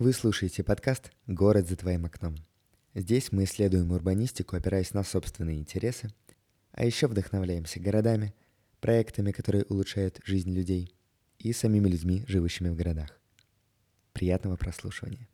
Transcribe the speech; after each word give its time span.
Вы 0.00 0.12
слушаете 0.12 0.64
подкаст 0.64 1.12
«Город 1.28 1.68
за 1.68 1.76
твоим 1.76 2.04
окном». 2.04 2.34
Здесь 2.94 3.30
мы 3.30 3.44
исследуем 3.44 3.92
урбанистику, 3.92 4.56
опираясь 4.56 4.92
на 4.92 5.04
собственные 5.04 5.60
интересы, 5.60 6.08
а 6.72 6.84
еще 6.84 7.06
вдохновляемся 7.06 7.78
городами, 7.78 8.34
проектами, 8.80 9.30
которые 9.30 9.62
улучшают 9.62 10.18
жизнь 10.24 10.52
людей, 10.52 10.92
и 11.38 11.52
самими 11.52 11.88
людьми, 11.88 12.24
живущими 12.26 12.70
в 12.70 12.74
городах. 12.74 13.20
Приятного 14.12 14.56
прослушивания. 14.56 15.28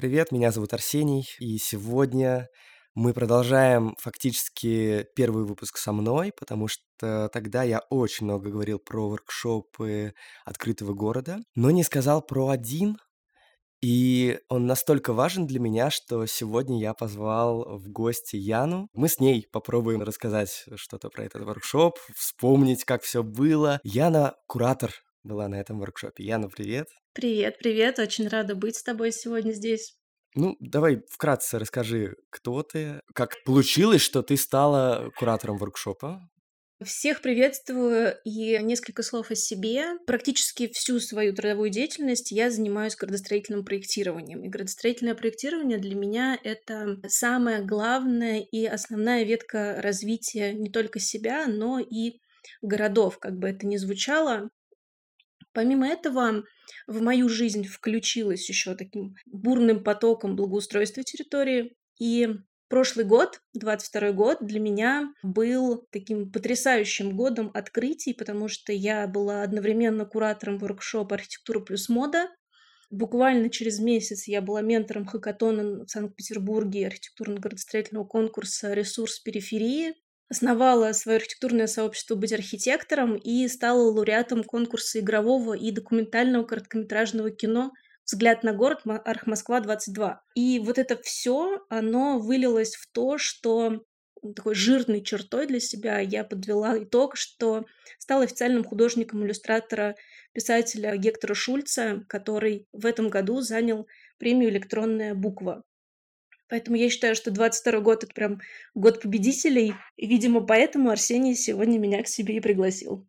Привет, 0.00 0.32
меня 0.32 0.50
зовут 0.50 0.72
Арсений, 0.72 1.28
и 1.40 1.58
сегодня 1.58 2.48
мы 2.94 3.12
продолжаем 3.12 3.94
фактически 3.98 5.06
первый 5.14 5.44
выпуск 5.44 5.76
со 5.76 5.92
мной, 5.92 6.32
потому 6.38 6.68
что 6.68 7.28
тогда 7.30 7.64
я 7.64 7.80
очень 7.90 8.24
много 8.24 8.48
говорил 8.48 8.78
про 8.78 9.10
воркшопы 9.10 10.14
открытого 10.46 10.94
города, 10.94 11.40
но 11.54 11.70
не 11.70 11.82
сказал 11.82 12.22
про 12.22 12.48
один, 12.48 12.96
и 13.82 14.38
он 14.48 14.66
настолько 14.66 15.12
важен 15.12 15.46
для 15.46 15.60
меня, 15.60 15.90
что 15.90 16.24
сегодня 16.24 16.80
я 16.80 16.94
позвал 16.94 17.76
в 17.78 17.90
гости 17.90 18.36
Яну. 18.36 18.88
Мы 18.94 19.06
с 19.06 19.20
ней 19.20 19.46
попробуем 19.52 20.00
рассказать 20.00 20.64
что-то 20.76 21.10
про 21.10 21.24
этот 21.24 21.42
воркшоп, 21.42 21.98
вспомнить, 22.16 22.84
как 22.84 23.02
все 23.02 23.22
было. 23.22 23.80
Яна— 23.84 24.34
куратор 24.46 24.94
была 25.24 25.46
на 25.48 25.56
этом 25.60 25.78
воркшопе. 25.78 26.24
Яна, 26.24 26.48
привет. 26.48 26.88
Привет, 27.12 27.58
привет, 27.58 27.98
очень 27.98 28.28
рада 28.28 28.54
быть 28.54 28.76
с 28.76 28.84
тобой 28.84 29.10
сегодня 29.10 29.50
здесь. 29.50 29.96
Ну, 30.36 30.56
давай 30.60 31.02
вкратце 31.10 31.58
расскажи, 31.58 32.14
кто 32.30 32.62
ты, 32.62 33.00
как 33.14 33.34
получилось, 33.44 34.00
что 34.00 34.22
ты 34.22 34.36
стала 34.36 35.10
куратором 35.16 35.58
воркшопа? 35.58 36.20
Всех 36.84 37.20
приветствую 37.20 38.14
и 38.24 38.56
несколько 38.62 39.02
слов 39.02 39.32
о 39.32 39.34
себе. 39.34 39.98
Практически 40.06 40.68
всю 40.72 41.00
свою 41.00 41.34
трудовую 41.34 41.68
деятельность 41.70 42.30
я 42.30 42.48
занимаюсь 42.48 42.94
градостроительным 42.94 43.64
проектированием. 43.64 44.44
И 44.44 44.48
градостроительное 44.48 45.16
проектирование 45.16 45.78
для 45.78 45.96
меня— 45.96 46.38
это 46.44 46.96
самая 47.08 47.64
главная 47.64 48.38
и 48.38 48.66
основная 48.66 49.24
ветка 49.24 49.82
развития 49.82 50.54
не 50.54 50.70
только 50.70 51.00
себя, 51.00 51.48
но 51.48 51.80
и 51.80 52.20
городов, 52.62 53.18
как 53.18 53.36
бы 53.36 53.48
это 53.48 53.66
ни 53.66 53.76
звучало. 53.76 54.48
Помимо 55.52 55.88
этого, 55.88 56.44
в 56.86 57.00
мою 57.02 57.28
жизнь 57.28 57.64
включилось 57.64 58.48
еще 58.48 58.74
таким 58.74 59.14
бурным 59.26 59.82
потоком 59.82 60.36
благоустройства 60.36 61.02
территории. 61.02 61.74
И 61.98 62.28
прошлый 62.68 63.04
год, 63.04 63.40
22 63.54 64.12
год, 64.12 64.38
для 64.40 64.60
меня 64.60 65.12
был 65.22 65.86
таким 65.90 66.30
потрясающим 66.30 67.16
годом 67.16 67.50
открытий, 67.54 68.14
потому 68.14 68.48
что 68.48 68.72
я 68.72 69.06
была 69.06 69.42
одновременно 69.42 70.04
куратором 70.04 70.58
воркшопа 70.58 71.16
«Архитектура 71.16 71.60
плюс 71.60 71.88
мода», 71.88 72.28
Буквально 72.90 73.50
через 73.50 73.78
месяц 73.78 74.26
я 74.26 74.42
была 74.42 74.62
ментором 74.62 75.06
хакатона 75.06 75.84
в 75.84 75.88
Санкт-Петербурге 75.88 76.88
архитектурно-градостроительного 76.88 78.04
конкурса 78.04 78.74
«Ресурс 78.74 79.20
периферии», 79.20 79.94
основала 80.30 80.92
свое 80.92 81.16
архитектурное 81.16 81.66
сообщество 81.66 82.14
«Быть 82.14 82.32
архитектором» 82.32 83.16
и 83.16 83.46
стала 83.48 83.90
лауреатом 83.90 84.44
конкурса 84.44 85.00
игрового 85.00 85.54
и 85.54 85.72
документального 85.72 86.44
короткометражного 86.44 87.30
кино 87.30 87.72
«Взгляд 88.06 88.44
на 88.44 88.52
город. 88.52 88.80
Арх 88.86 89.26
Москва-22». 89.26 90.14
И 90.36 90.60
вот 90.60 90.78
это 90.78 90.96
все, 91.02 91.60
оно 91.68 92.18
вылилось 92.18 92.76
в 92.76 92.88
то, 92.92 93.18
что 93.18 93.84
такой 94.36 94.54
жирной 94.54 95.02
чертой 95.02 95.46
для 95.46 95.60
себя 95.60 95.98
я 95.98 96.24
подвела 96.24 96.78
итог, 96.82 97.16
что 97.16 97.64
стала 97.98 98.24
официальным 98.24 98.64
художником 98.64 99.24
иллюстратора 99.24 99.96
писателя 100.32 100.96
Гектора 100.96 101.34
Шульца, 101.34 102.04
который 102.08 102.68
в 102.72 102.86
этом 102.86 103.08
году 103.08 103.40
занял 103.40 103.88
премию 104.18 104.50
«Электронная 104.50 105.14
буква». 105.14 105.64
Поэтому 106.50 106.76
я 106.76 106.90
считаю, 106.90 107.14
что 107.14 107.30
22 107.30 107.80
год— 107.80 108.04
это 108.04 108.12
прям 108.12 108.40
год 108.74 109.00
победителей. 109.00 109.74
И, 109.96 110.06
видимо, 110.06 110.40
поэтому 110.40 110.90
Арсений 110.90 111.36
сегодня 111.36 111.78
меня 111.78 112.02
к 112.02 112.08
себе 112.08 112.36
и 112.36 112.40
пригласил. 112.40 113.08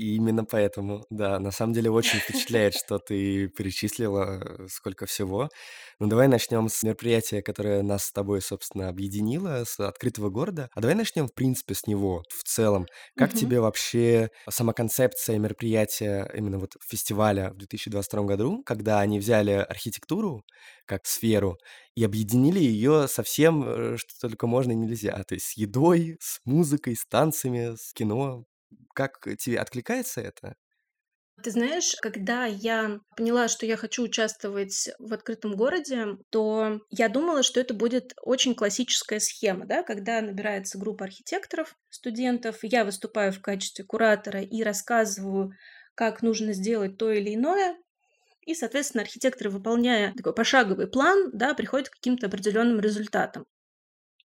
И 0.00 0.14
именно 0.16 0.44
поэтому, 0.44 1.04
да, 1.10 1.38
на 1.38 1.50
самом 1.50 1.72
деле 1.74 1.90
очень 1.90 2.20
впечатляет, 2.20 2.74
что 2.74 2.98
ты 2.98 3.48
перечислила 3.48 4.40
э, 4.42 4.66
сколько 4.68 5.06
всего. 5.06 5.48
Ну, 5.98 6.06
давай 6.06 6.28
начнем 6.28 6.68
с 6.68 6.82
мероприятия, 6.82 7.42
которое 7.42 7.82
нас 7.82 8.04
с 8.06 8.12
тобой, 8.12 8.40
собственно, 8.40 8.88
объединило, 8.88 9.64
с 9.64 9.78
открытого 9.80 10.30
города. 10.30 10.68
А 10.74 10.80
давай 10.80 10.94
начнем, 10.94 11.26
в 11.28 11.34
принципе, 11.34 11.74
с 11.74 11.86
него 11.86 12.22
в 12.30 12.42
целом. 12.44 12.86
Как 13.16 13.34
Мгм. 13.34 13.34
тебе 13.34 13.60
вообще 13.60 14.30
сама 14.48 14.72
концепция 14.72 15.38
мероприятия 15.38 16.30
именно 16.34 16.58
вот 16.58 16.72
фестиваля 16.88 17.50
в 17.50 17.56
2022 17.58 18.24
году, 18.24 18.62
когда 18.64 19.00
они 19.00 19.18
взяли 19.18 19.52
архитектуру 19.52 20.44
как 20.86 21.06
сферу 21.06 21.58
и 21.94 22.04
объединили 22.04 22.58
ее 22.58 23.06
со 23.08 23.22
всем, 23.22 23.64
э, 23.66 23.96
что 23.96 24.28
только 24.28 24.46
можно 24.46 24.72
и 24.72 24.76
нельзя. 24.76 25.22
То 25.24 25.34
есть 25.34 25.46
с 25.46 25.56
едой, 25.56 26.16
с 26.20 26.40
музыкой, 26.44 26.96
с 26.96 27.04
танцами, 27.06 27.76
с 27.76 27.92
кино. 27.92 28.44
Как 28.94 29.20
тебе 29.38 29.58
откликается 29.60 30.20
это? 30.20 30.56
Ты 31.42 31.52
знаешь, 31.52 31.96
когда 32.02 32.44
я 32.44 33.00
поняла, 33.16 33.48
что 33.48 33.64
я 33.64 33.78
хочу 33.78 34.02
участвовать 34.02 34.90
в 34.98 35.14
открытом 35.14 35.56
городе, 35.56 36.18
то 36.28 36.80
я 36.90 37.08
думала, 37.08 37.42
что 37.42 37.60
это 37.60 37.72
будет 37.72 38.12
очень 38.20 38.54
классическая 38.54 39.20
схема, 39.20 39.64
да, 39.64 39.82
когда 39.82 40.20
набирается 40.20 40.76
группа 40.78 41.06
архитекторов, 41.06 41.76
студентов, 41.88 42.58
я 42.62 42.84
выступаю 42.84 43.32
в 43.32 43.40
качестве 43.40 43.86
куратора 43.86 44.42
и 44.42 44.62
рассказываю, 44.62 45.52
как 45.94 46.20
нужно 46.20 46.52
сделать 46.52 46.98
то 46.98 47.10
или 47.10 47.34
иное, 47.34 47.78
и, 48.42 48.54
соответственно, 48.54 49.02
архитекторы, 49.04 49.50
выполняя 49.50 50.14
такой 50.14 50.34
пошаговый 50.34 50.88
план, 50.88 51.30
да, 51.32 51.54
приходят 51.54 51.90
к 51.90 51.94
каким-то 51.94 52.26
определенным 52.28 52.80
результатам. 52.80 53.46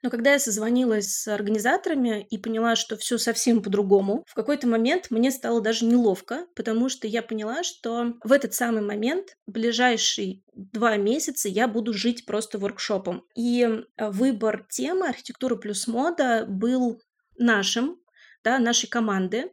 Но 0.03 0.11
когда 0.11 0.33
я 0.33 0.39
созвонилась 0.39 1.13
с 1.13 1.29
организаторами 1.29 2.27
и 2.31 2.39
поняла, 2.39 2.77
что 2.77 2.97
все 2.97 3.19
совсем 3.19 3.63
по-другому, 3.63 4.25
в 4.29 4.35
какой-то 4.35 4.69
момент 4.69 5.11
мне 5.11 5.31
стало 5.31 5.61
даже 5.61 5.85
неловко, 5.85 6.47
потому 6.55 6.89
что 6.89 7.09
я 7.09 7.23
поняла, 7.23 7.65
что 7.65 8.15
в 8.23 8.33
этот 8.33 8.55
самый 8.55 8.83
момент, 8.83 9.37
ближайшие 9.47 10.43
два 10.55 10.97
месяца, 10.97 11.49
я 11.49 11.67
буду 11.67 11.93
жить 11.93 12.27
просто 12.27 12.59
воркшопом. 12.59 13.25
И 13.35 13.69
выбор 13.97 14.67
темы 14.71 15.09
архитектура 15.09 15.57
плюс 15.57 15.89
мода 15.89 16.45
был 16.47 17.01
нашим, 17.37 18.01
да, 18.45 18.59
нашей 18.59 18.89
команды, 18.89 19.51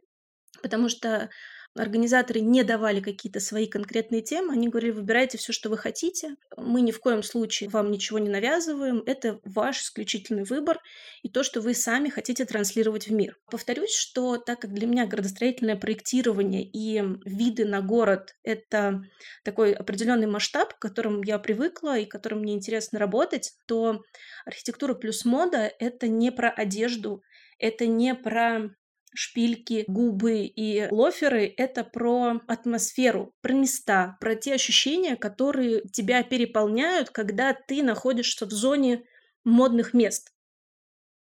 потому 0.62 0.88
что 0.88 1.28
Организаторы 1.76 2.40
не 2.40 2.64
давали 2.64 3.00
какие-то 3.00 3.40
свои 3.40 3.66
конкретные 3.66 4.22
темы, 4.22 4.54
они 4.54 4.68
говорили, 4.68 4.92
выбирайте 4.92 5.38
все, 5.38 5.52
что 5.52 5.68
вы 5.68 5.76
хотите, 5.76 6.36
мы 6.56 6.80
ни 6.80 6.90
в 6.90 7.00
коем 7.00 7.22
случае 7.22 7.68
вам 7.68 7.90
ничего 7.90 8.18
не 8.18 8.30
навязываем, 8.30 9.02
это 9.04 9.40
ваш 9.44 9.82
исключительный 9.82 10.44
выбор 10.44 10.80
и 11.22 11.28
то, 11.28 11.42
что 11.42 11.60
вы 11.60 11.74
сами 11.74 12.08
хотите 12.08 12.44
транслировать 12.44 13.08
в 13.08 13.12
мир. 13.12 13.38
Повторюсь, 13.50 13.94
что 13.94 14.38
так 14.38 14.60
как 14.60 14.72
для 14.72 14.86
меня 14.86 15.06
градостроительное 15.06 15.76
проектирование 15.76 16.64
и 16.64 17.02
виды 17.24 17.64
на 17.64 17.82
город— 17.82 18.34
это 18.42 19.02
такой 19.44 19.72
определенный 19.72 20.26
масштаб, 20.26 20.74
к 20.74 20.78
которому 20.78 21.22
я 21.24 21.38
привыкла 21.38 21.98
и 21.98 22.06
которым 22.06 22.40
мне 22.40 22.54
интересно 22.54 22.98
работать, 22.98 23.52
то 23.66 24.02
архитектура 24.44 24.94
плюс 24.94 25.24
мода— 25.24 25.70
это 25.78 26.08
не 26.08 26.32
про 26.32 26.50
одежду, 26.50 27.22
это 27.58 27.86
не 27.86 28.14
про 28.14 28.70
шпильки, 29.16 29.84
губы 29.88 30.42
и 30.42 30.88
лоферы— 30.90 31.52
это 31.56 31.84
про 31.84 32.40
атмосферу, 32.46 33.34
про 33.40 33.54
места, 33.54 34.16
про 34.20 34.34
те 34.34 34.54
ощущения, 34.54 35.16
которые 35.16 35.82
тебя 35.92 36.22
переполняют, 36.22 37.10
когда 37.10 37.54
ты 37.54 37.82
находишься 37.82 38.46
в 38.46 38.50
зоне 38.50 39.04
модных 39.44 39.94
мест. 39.94 40.32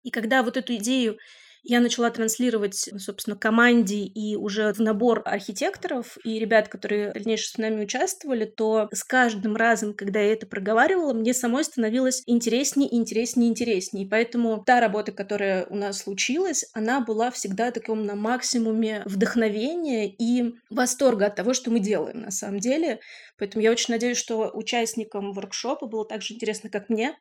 И 0.04 0.12
когда 0.12 0.44
вот 0.44 0.58
эту 0.58 0.75
идею 0.75 1.18
я 1.66 1.80
начала 1.80 2.10
транслировать, 2.12 2.90
собственно, 2.98 3.36
команде 3.36 4.04
и 4.04 4.36
уже 4.36 4.72
в 4.72 4.80
набор 4.80 5.24
архитекторов 5.26 6.18
и 6.24 6.40
ребят, 6.40 6.68
которые 6.68 7.10
в 7.10 7.14
дальнейшем 7.14 7.54
с 7.54 7.58
нами 7.58 7.84
участвовали, 7.84 8.46
то 8.46 8.88
с 8.94 9.04
каждым 9.04 9.56
разом, 9.56 9.94
когда 9.94 10.20
я 10.20 10.34
это 10.34 10.46
проговаривала, 10.46 11.14
мне 11.14 11.34
самой 11.34 11.64
становилось 11.64 12.22
интереснее, 12.28 12.96
интереснее, 12.96 13.50
интереснее. 13.50 14.06
И 14.06 14.10
поэтому 14.10 14.64
та 14.64 14.80
работа, 14.80 15.12
которая 15.12 15.66
у 15.66 15.76
нас 15.76 16.00
случилась, 16.00 16.66
она 16.74 17.02
была 17.02 17.32
всегда 17.32 17.72
таком 17.72 18.06
на 18.06 18.16
максимуме 18.16 19.02
вдохновения 19.06 20.08
и 20.08 20.54
восторга 20.70 21.26
от 21.26 21.36
того, 21.36 21.54
что 21.54 21.72
мы 21.72 21.80
делаем 21.80 22.22
на 22.22 22.32
самом 22.32 22.60
деле. 22.60 23.00
Поэтому 23.38 23.64
я 23.64 23.72
очень 23.72 23.94
надеюсь, 23.94 24.18
что 24.18 24.52
участникам 24.54 25.34
воркшопа 25.34 25.88
было 25.88 26.06
так 26.06 26.22
же 26.22 26.36
интересно, 26.36 26.70
как 26.70 26.90
мне, 26.90 27.18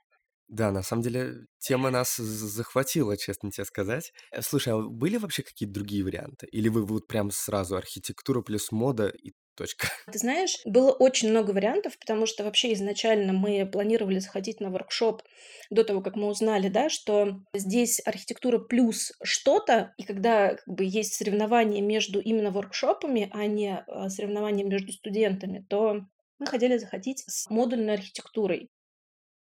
Да, 0.48 0.70
на 0.70 0.82
самом 0.82 1.02
деле 1.02 1.46
тема 1.58 1.90
нас 1.90 2.16
захватила, 2.16 3.16
честно 3.16 3.50
тебе 3.50 3.64
сказать. 3.64 4.12
Э, 4.30 4.42
слушай, 4.42 4.72
а 4.72 4.78
были 4.78 5.16
вообще 5.16 5.42
какие-то 5.42 5.74
другие 5.74 6.04
варианты? 6.04 6.46
Или 6.46 6.68
вы 6.68 6.84
вот 6.84 7.06
прям 7.06 7.30
сразу 7.30 7.76
архитектура 7.76 8.42
плюс 8.42 8.70
мода 8.70 9.08
и 9.08 9.32
точка? 9.54 9.88
Ты 10.12 10.18
знаешь, 10.18 10.58
было 10.66 10.92
очень 10.92 11.30
много 11.30 11.52
вариантов, 11.52 11.98
потому 11.98 12.26
что 12.26 12.44
вообще 12.44 12.72
изначально 12.74 13.32
мы 13.32 13.66
планировали 13.66 14.18
заходить 14.18 14.60
на 14.60 14.70
воркшоп 14.70 15.22
до 15.70 15.82
того, 15.82 16.02
как 16.02 16.16
мы 16.16 16.28
узнали, 16.28 16.68
да, 16.68 16.88
что 16.90 17.40
здесь 17.54 18.02
архитектура 18.04 18.58
плюс 18.58 19.12
что-то, 19.22 19.94
и 19.96 20.04
когда 20.04 20.56
как 20.56 20.66
бы, 20.66 20.84
есть 20.84 21.14
соревнования 21.14 21.82
между 21.82 22.20
именно 22.20 22.50
воркшопами, 22.50 23.30
а 23.32 23.46
не 23.46 23.78
а, 23.78 24.10
соревнования 24.10 24.64
между 24.64 24.92
студентами, 24.92 25.64
то 25.68 26.00
мы 26.38 26.46
хотели 26.46 26.76
заходить 26.76 27.24
с 27.26 27.48
модульной 27.48 27.94
архитектурой. 27.94 28.70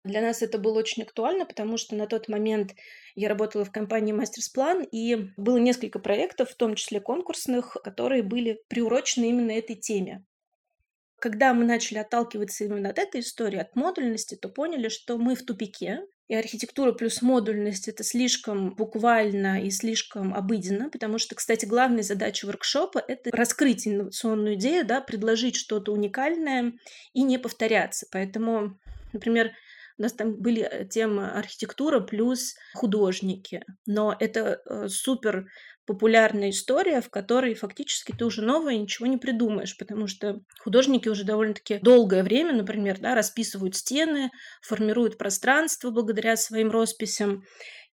Для 0.04 0.20
нас 0.20 0.42
это 0.42 0.58
было 0.58 0.78
очень 0.78 1.02
актуально, 1.02 1.46
потому 1.46 1.78
что 1.78 1.94
на 1.96 2.06
тот 2.06 2.28
момент 2.28 2.74
я 3.14 3.28
работала 3.28 3.64
в 3.64 3.72
компании 3.72 4.12
Мастерс 4.12 4.50
План, 4.50 4.82
и 4.82 5.30
было 5.38 5.56
несколько 5.56 5.98
проектов, 5.98 6.50
в 6.50 6.56
том 6.56 6.74
числе 6.74 7.00
конкурсных, 7.00 7.76
которые 7.82 8.22
были 8.22 8.62
приурочены 8.68 9.30
именно 9.30 9.52
этой 9.52 9.76
теме. 9.76 10.24
Когда 11.18 11.54
мы 11.54 11.64
начали 11.64 11.98
отталкиваться 11.98 12.64
именно 12.64 12.90
от 12.90 12.98
этой 12.98 13.22
истории, 13.22 13.58
от 13.58 13.74
модульности, 13.76 14.34
то 14.34 14.50
поняли, 14.50 14.88
что 14.88 15.16
мы 15.16 15.34
в 15.34 15.42
тупике, 15.42 16.02
и 16.28 16.34
архитектура 16.34 16.92
плюс 16.92 17.22
модульность 17.22 17.88
это 17.88 18.04
слишком 18.04 18.74
буквально 18.74 19.62
и 19.62 19.70
слишком 19.70 20.34
обыденно, 20.34 20.90
потому 20.90 21.18
что, 21.18 21.34
кстати, 21.34 21.64
главная 21.64 22.02
задача 22.02 22.46
воркшопа 22.46 22.98
это 22.98 23.30
раскрыть 23.30 23.86
инновационную 23.86 24.54
идею, 24.54 24.86
да, 24.86 25.00
предложить 25.00 25.56
что-то 25.56 25.92
уникальное 25.92 26.72
и 27.14 27.22
не 27.22 27.38
повторяться. 27.38 28.06
Поэтому, 28.10 28.78
например, 29.12 29.52
у 29.98 30.02
нас 30.02 30.12
там 30.12 30.36
были 30.36 30.62
э, 30.62 30.86
темы 30.86 31.30
архитектура 31.30 32.00
плюс 32.00 32.54
художники. 32.74 33.62
Но 33.86 34.14
это 34.18 34.60
э, 34.64 34.88
супер 34.88 35.46
популярная 35.86 36.50
история, 36.50 37.00
в 37.00 37.10
которой 37.10 37.54
фактически 37.54 38.12
ты 38.12 38.24
уже 38.24 38.42
новое 38.42 38.76
ничего 38.76 39.06
не 39.06 39.18
придумаешь, 39.18 39.76
потому 39.76 40.06
что 40.06 40.40
художники 40.60 41.08
уже 41.08 41.24
довольно-таки 41.24 41.78
долгое 41.78 42.22
время, 42.22 42.54
например, 42.54 42.98
да, 43.00 43.14
расписывают 43.14 43.76
стены, 43.76 44.30
формируют 44.62 45.18
пространство 45.18 45.90
благодаря 45.90 46.36
своим 46.36 46.70
росписям. 46.70 47.44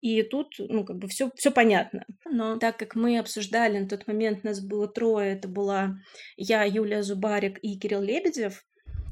И 0.00 0.23
тут, 0.23 0.55
ну, 0.59 0.85
как 0.85 0.99
бы 0.99 1.09
все, 1.09 1.31
все 1.35 1.50
понятно. 1.50 2.05
Но 2.25 2.56
так 2.59 2.79
как 2.79 2.95
мы 2.95 3.19
обсуждали 3.19 3.79
на 3.79 3.89
тот 3.89 4.06
момент, 4.06 4.45
нас 4.45 4.61
было 4.61 4.87
трое, 4.87 5.33
это 5.33 5.49
была 5.49 5.97
я, 6.37 6.62
Юлия 6.62 7.03
Зубарик 7.03 7.59
и 7.62 7.79
Кирилл 7.79 8.03
Лебедев, 8.03 8.65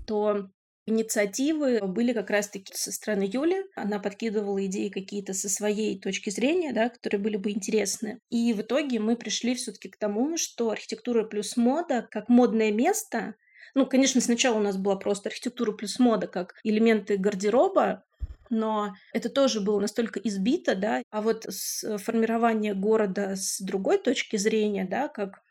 то 0.06 0.48
Инициативы 0.86 1.80
были 1.84 2.12
как 2.12 2.30
раз-таки 2.30 2.72
со 2.74 2.92
стороны 2.92 3.28
Юли. 3.30 3.64
Она 3.74 3.98
подкидывала 3.98 4.64
идеи 4.66 4.88
какие-то 4.88 5.34
со 5.34 5.48
своей 5.48 5.98
точки 5.98 6.30
зрения, 6.30 6.72
да, 6.72 6.88
которые 6.88 7.20
были 7.20 7.36
бы 7.36 7.50
интересны. 7.50 8.20
И 8.30 8.52
в 8.52 8.60
итоге 8.60 9.00
мы 9.00 9.16
пришли 9.16 9.54
все-таки 9.56 9.88
к 9.88 9.96
тому, 9.96 10.36
что 10.36 10.70
архитектура 10.70 11.24
плюс 11.24 11.56
мода 11.56 12.06
как 12.10 12.28
модное 12.28 12.70
место 12.72 13.34
ну, 13.74 13.84
конечно, 13.84 14.22
сначала 14.22 14.56
у 14.56 14.62
нас 14.62 14.78
была 14.78 14.96
просто 14.96 15.28
архитектура 15.28 15.70
плюс 15.70 15.98
мода 15.98 16.26
как 16.26 16.54
элементы 16.64 17.18
гардероба, 17.18 18.04
но 18.48 18.94
это 19.12 19.28
тоже 19.28 19.60
было 19.60 19.80
настолько 19.80 20.18
избито, 20.20 20.74
да, 20.74 21.02
а 21.10 21.20
вот 21.20 21.44
с 21.46 21.98
формирование 21.98 22.74
города 22.74 23.36
с 23.36 23.60
другой 23.60 23.98
точки 23.98 24.36
зрения, 24.36 24.86
да, 24.88 25.08
как 25.08 25.42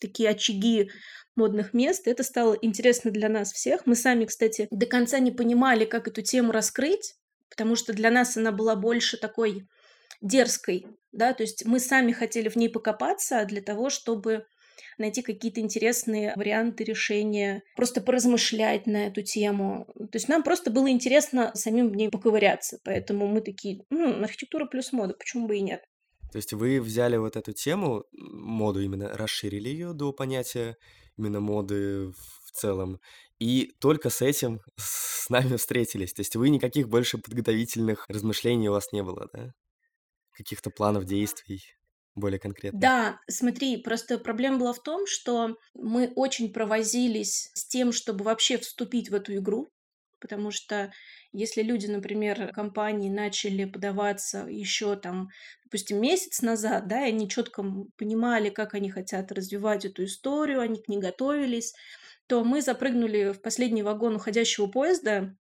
такие 0.00 0.30
очаги 0.30 0.90
модных 1.36 1.72
мест. 1.72 2.08
Это 2.08 2.22
стало 2.22 2.56
интересно 2.60 3.10
для 3.10 3.28
нас 3.28 3.52
всех. 3.52 3.86
Мы 3.86 3.94
сами, 3.94 4.24
кстати, 4.24 4.68
до 4.70 4.86
конца 4.86 5.18
не 5.18 5.30
понимали, 5.30 5.84
как 5.84 6.08
эту 6.08 6.22
тему 6.22 6.52
раскрыть, 6.52 7.14
потому 7.48 7.76
что 7.76 7.92
для 7.92 8.10
нас 8.10 8.36
она 8.36 8.52
была 8.52 8.76
больше 8.76 9.16
такой 9.16 9.66
дерзкой, 10.20 10.86
да, 11.12 11.32
то 11.32 11.42
есть 11.42 11.64
мы 11.64 11.78
сами 11.78 12.12
хотели 12.12 12.48
в 12.48 12.56
ней 12.56 12.68
покопаться 12.68 13.44
для 13.44 13.62
того, 13.62 13.88
чтобы 13.88 14.44
найти 14.96 15.22
какие-то 15.22 15.60
интересные 15.60 16.32
варианты 16.34 16.84
решения, 16.84 17.62
просто 17.76 18.00
поразмышлять 18.00 18.86
на 18.86 19.06
эту 19.06 19.22
тему. 19.22 19.86
То 19.96 20.16
есть 20.16 20.28
нам 20.28 20.42
просто 20.42 20.70
было 20.70 20.90
интересно 20.90 21.52
самим 21.54 21.88
в 21.88 21.96
ней 21.96 22.08
поковыряться, 22.08 22.78
поэтому 22.84 23.28
мы 23.28 23.40
такие, 23.40 23.84
ну, 23.90 24.22
архитектура 24.22 24.66
плюс 24.66 24.92
мода, 24.92 25.14
почему 25.14 25.46
бы 25.46 25.56
и 25.56 25.60
нет. 25.60 25.84
То 26.32 26.36
есть 26.36 26.52
вы 26.52 26.80
взяли 26.80 27.16
вот 27.16 27.36
эту 27.36 27.52
тему, 27.52 28.04
моду 28.12 28.80
именно, 28.80 29.08
расширили 29.08 29.68
ее 29.68 29.92
до 29.92 30.12
понятия 30.12 30.76
именно 31.16 31.40
моды 31.40 32.12
в 32.44 32.50
целом, 32.52 33.00
и 33.38 33.72
только 33.80 34.10
с 34.10 34.22
этим 34.22 34.60
с 34.76 35.28
нами 35.30 35.56
встретились. 35.56 36.12
То 36.12 36.20
есть 36.20 36.36
вы 36.36 36.50
никаких 36.50 36.88
больше 36.88 37.18
подготовительных 37.18 38.04
размышлений 38.08 38.68
у 38.68 38.72
вас 38.72 38.92
не 38.92 39.02
было, 39.02 39.28
да? 39.32 39.52
Каких-то 40.32 40.70
планов 40.70 41.04
действий 41.04 41.62
более 42.14 42.38
конкретно. 42.38 42.78
Да, 42.78 43.20
смотри, 43.28 43.76
просто 43.76 44.18
проблема 44.18 44.58
была 44.58 44.72
в 44.72 44.82
том, 44.82 45.06
что 45.06 45.56
мы 45.74 46.12
очень 46.16 46.52
провозились 46.52 47.50
с 47.54 47.66
тем, 47.66 47.92
чтобы 47.92 48.24
вообще 48.24 48.58
вступить 48.58 49.10
в 49.10 49.14
эту 49.14 49.34
игру, 49.36 49.68
потому 50.20 50.50
что 50.50 50.92
если 51.32 51.62
люди, 51.62 51.86
например, 51.86 52.52
компании 52.52 53.10
начали 53.10 53.64
подаваться 53.64 54.46
еще 54.48 54.96
там, 54.96 55.28
допустим, 55.64 56.00
месяц 56.00 56.42
назад, 56.42 56.88
да, 56.88 57.06
и 57.06 57.10
они 57.10 57.28
четко 57.28 57.64
понимали, 57.96 58.50
как 58.50 58.74
они 58.74 58.90
хотят 58.90 59.32
развивать 59.32 59.84
эту 59.84 60.04
историю, 60.04 60.60
они 60.60 60.82
к 60.82 60.88
ней 60.88 60.98
готовились, 60.98 61.74
то 62.26 62.44
мы 62.44 62.62
запрыгнули 62.62 63.32
в 63.32 63.40
последний 63.40 63.82
вагон 63.82 64.16
уходящего 64.16 64.66
поезда, 64.66 65.36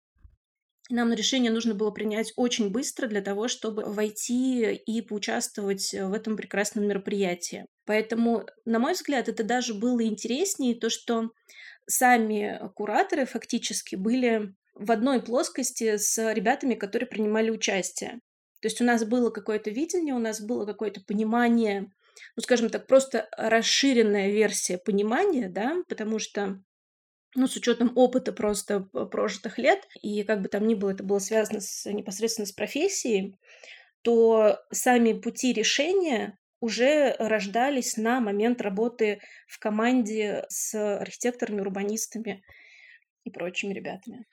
нам 0.90 1.14
решение 1.14 1.52
нужно 1.52 1.74
было 1.74 1.92
принять 1.92 2.34
очень 2.36 2.70
быстро 2.70 3.08
для 3.08 3.22
того, 3.22 3.48
чтобы 3.48 3.86
войти 3.86 4.74
и 4.74 5.02
поучаствовать 5.02 5.94
в 5.94 6.14
этом 6.14 6.36
прекрасном 6.36 6.88
мероприятии. 6.88 7.66
Поэтому, 7.86 8.46
на 8.66 8.80
мой 8.80 8.94
взгляд, 8.94 9.30
это 9.30 9.44
даже 9.44 9.74
было 9.74 10.04
интереснее, 10.04 10.75
то, 10.75 10.90
что 10.90 11.31
сами 11.88 12.60
кураторы 12.75 13.25
фактически 13.25 13.96
были 13.96 14.54
в 14.75 14.92
одной 14.92 15.22
плоскости 15.22 15.98
с 15.98 16.34
ребятами, 16.34 16.75
которые 16.75 17.08
принимали 17.08 17.50
участие. 17.50 18.20
То 18.62 18.68
есть 18.68 18.81
у 18.81 18.86
нас 18.86 19.04
было 19.04 19.30
какое-то 19.30 19.70
видение, 19.70 20.14
у 20.14 20.20
нас 20.20 20.42
было 20.42 20.66
какое-то 20.66 21.02
понимание, 21.02 21.92
ну, 22.36 22.42
скажем 22.42 22.70
так, 22.70 22.88
просто 22.88 23.28
расширенная 23.38 24.31
версия 24.31 24.78
понимания, 24.78 25.50
да, 25.50 25.84
потому 25.90 26.18
что 26.20 26.62
ну, 27.36 27.48
с 27.48 27.56
учетом 27.56 27.92
опыта 27.96 28.31
просто 28.31 28.81
прожитых 28.81 29.58
лет, 29.58 29.88
и 30.02 30.24
как 30.24 30.42
бы 30.42 30.50
там 30.50 30.68
ни 30.68 30.75
было, 30.75 30.92
это 30.92 31.04
было 31.04 31.20
связано 31.20 31.60
с, 31.60 31.92
непосредственно 31.92 32.46
с 32.46 32.52
профессией, 32.52 33.38
то 34.02 34.60
сами 34.72 35.14
пути 35.14 35.54
решения 35.54 36.38
уже 36.60 37.16
рождались 37.20 37.98
на 37.98 38.22
момент 38.22 38.62
работы 38.62 39.20
в 39.48 39.60
команде 39.60 40.46
с 40.48 40.74
архитекторами, 41.00 41.60
урбанистами 41.60 42.44
и 43.25 43.30
прочими 43.30 43.74
ребятами. 43.74 44.25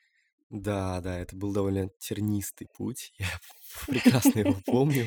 Да, 0.50 1.00
да, 1.00 1.16
это 1.21 1.37
был 1.37 1.52
довольно 1.52 1.90
тернистый 1.99 2.66
путь. 2.76 3.12
Я 3.19 3.28
прекрасно 3.87 4.40
его 4.40 4.57
помню. 4.66 5.07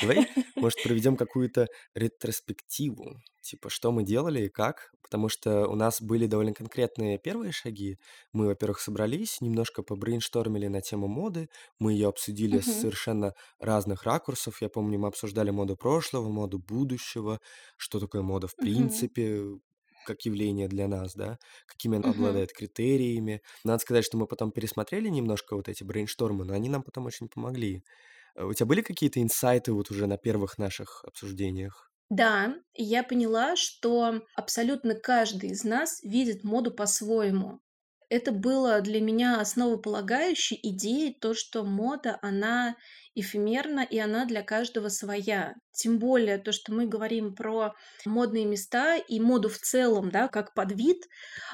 Давай, 0.00 0.28
может, 0.56 0.82
проведем 0.82 1.16
какую-то 1.16 1.66
ретроспективу, 1.94 3.16
типа, 3.40 3.70
что 3.70 3.90
мы 3.90 4.04
делали 4.04 4.42
и 4.42 4.48
как, 4.50 4.92
потому 5.02 5.30
что 5.30 5.66
у 5.66 5.74
нас 5.76 6.02
были 6.02 6.26
довольно 6.26 6.52
конкретные 6.52 7.18
первые 7.18 7.52
шаги. 7.52 7.98
Мы, 8.34 8.46
во-первых, 8.46 8.80
собрались, 8.80 9.40
немножко 9.40 9.82
побрейнштормили 9.82 10.66
на 10.66 10.82
тему 10.82 11.08
моды, 11.08 11.48
мы 11.78 11.94
ее 11.94 12.08
обсудили 12.08 12.60
с 12.60 12.80
совершенно 12.80 13.32
разных 13.58 14.02
ракурсов. 14.02 14.60
Я 14.60 14.68
помню, 14.68 14.98
мы 14.98 15.08
обсуждали 15.08 15.50
моду 15.50 15.74
прошлого, 15.74 16.28
моду 16.28 16.58
будущего, 16.58 17.40
что 17.78 17.98
такое 17.98 18.20
мода 18.20 18.46
в 18.46 18.56
принципе, 18.56 19.42
как 20.04 20.22
явление 20.22 20.68
для 20.68 20.88
нас, 20.88 21.14
да, 21.14 21.38
какими 21.66 21.96
она 21.96 22.04
Мгм. 22.04 22.42
обладает 22.44 22.52
критериями. 22.52 23.42
Надо 23.64 23.78
сказать, 23.80 24.04
что 24.04 24.16
мы 24.18 24.26
потом 24.26 24.52
пересмотрели 24.52 25.08
немножко 25.08 25.56
вот 25.56 25.68
эти 25.68 25.84
брейнштормы, 25.84 26.44
но 26.44 26.54
они 26.54 26.68
нам 26.68 26.82
потом 26.82 27.06
очень 27.06 27.28
помогли. 27.28 27.84
Э, 28.36 28.44
У 28.44 28.54
тебя 28.54 28.66
были 28.66 28.82
какие-то 28.82 29.22
инсайты 29.22 29.72
вот 29.72 29.90
уже 29.90 30.06
на 30.06 30.18
первых 30.18 30.58
наших 30.58 31.04
обсуждениях? 31.06 31.90
Да, 32.10 32.54
и 32.74 32.84
я 32.84 33.02
поняла, 33.02 33.56
что 33.56 34.22
абсолютно 34.34 34.94
каждый 34.94 35.50
из 35.50 35.64
нас 35.64 36.00
видит 36.02 36.44
моду 36.44 36.70
по-своему. 36.70 37.60
Это 38.12 38.30
было 38.30 38.82
для 38.82 39.00
меня 39.00 39.40
основополагающей 39.40 40.60
идеей, 40.62 41.14
то, 41.18 41.32
что 41.32 41.64
мода, 41.64 42.18
она 42.20 42.76
эфемерна, 43.14 43.80
и 43.80 43.98
она 43.98 44.26
для 44.26 44.42
каждого 44.42 44.90
своя. 44.90 45.54
Тем 45.70 45.98
более 45.98 46.36
то, 46.36 46.52
что 46.52 46.74
мы 46.74 46.84
говорим 46.84 47.34
про 47.34 47.74
модные 48.04 48.44
места 48.44 48.98
и 48.98 49.18
моду 49.18 49.48
в 49.48 49.56
целом, 49.56 50.10
да, 50.10 50.28
как 50.28 50.52
подвид, 50.52 51.08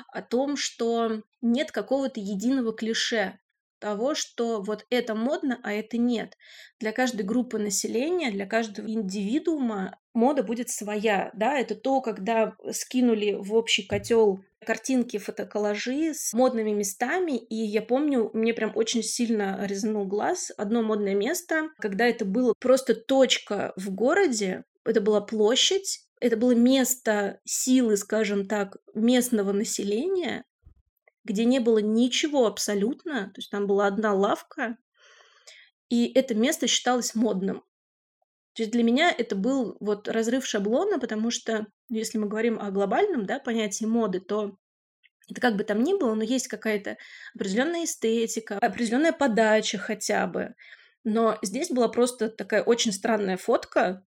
о 0.09 0.21
том, 0.21 0.57
что 0.57 1.23
нет 1.43 1.71
какого-то 1.71 2.19
единого 2.19 2.75
клише 2.75 3.39
того, 3.79 4.17
что 4.17 4.61
вот 4.61 4.85
это 4.91 5.15
модно, 5.15 5.61
а 5.63 5.73
это 5.73 5.97
нет. 5.97 6.37
Для 6.81 6.91
каждой 6.91 7.23
группы 7.23 7.61
населения, 7.61 8.33
для 8.33 8.47
каждого 8.47 8.89
индивидуума 8.89 9.97
мода 10.19 10.43
будет 10.43 10.69
своя, 10.69 11.31
да, 11.33 11.59
это 11.59 11.75
то, 11.75 12.01
когда 12.01 12.57
скинули 12.73 13.37
в 13.39 13.55
общий 13.55 13.85
котел 13.85 14.45
картинки, 14.67 15.17
фотоколлажи 15.17 16.13
с 16.13 16.35
модными 16.35 16.73
местами, 16.73 17.39
и 17.39 17.55
я 17.55 17.81
помню, 17.81 18.31
мне 18.35 18.53
прям 18.53 18.73
очень 18.75 19.03
сильно 19.03 19.65
резанул 19.65 20.05
глаз 20.05 20.53
одно 20.59 20.83
модное 20.83 21.15
место, 21.15 21.69
когда 21.79 22.05
это 22.07 22.25
было 22.25 22.53
просто 22.59 22.95
точка 22.95 23.73
в 23.77 23.91
городе, 23.91 24.65
это 24.85 25.01
была 25.01 25.21
площадь, 25.21 26.01
это 26.21 26.37
было 26.37 26.53
место 26.53 27.41
силы, 27.45 27.97
скажем 27.97 28.47
так, 28.47 28.77
местного 28.95 29.53
населения, 29.53 30.45
где 31.25 31.45
не 31.45 31.61
было 31.61 31.79
ничего 31.79 32.47
абсолютно, 32.47 33.27
то 33.27 33.39
есть 33.39 33.51
там 33.51 33.69
была 33.69 33.87
одна 33.87 34.13
лавка, 34.13 34.77
и 35.89 36.11
это 36.13 36.35
место 36.35 36.67
считалось 36.67 37.15
модным. 37.15 37.63
То 38.59 38.63
есть 38.63 38.73
для 38.73 38.83
меня 38.83 39.15
это 39.17 39.37
был 39.37 39.77
вот 39.79 40.09
разрыв 40.09 40.45
шаблона, 40.45 40.99
потому 40.99 41.31
что 41.31 41.69
если 41.89 42.19
мы 42.19 42.27
говорим 42.27 42.59
о 42.59 42.73
глобальном 42.73 43.25
да, 43.25 43.39
понятии 43.39 43.85
моды, 43.85 44.19
то 44.19 44.59
это 45.31 45.41
как 45.41 45.55
бы 45.55 45.63
там 45.63 45.85
ни 45.85 45.97
было, 45.97 46.13
но 46.17 46.25
есть 46.25 46.49
какая-то 46.49 46.97
определенная 47.37 47.85
эстетика, 47.85 48.59
определенная 48.59 49.13
подача 49.13 49.79
хотя 49.79 50.27
бы. 50.27 50.57
Но 51.05 51.39
здесь 51.41 51.71
была 51.71 51.87
просто 51.87 52.31
такая 52.31 52.65
очень 52.65 52.91
странная 52.91 53.37
фотка, 53.37 54.05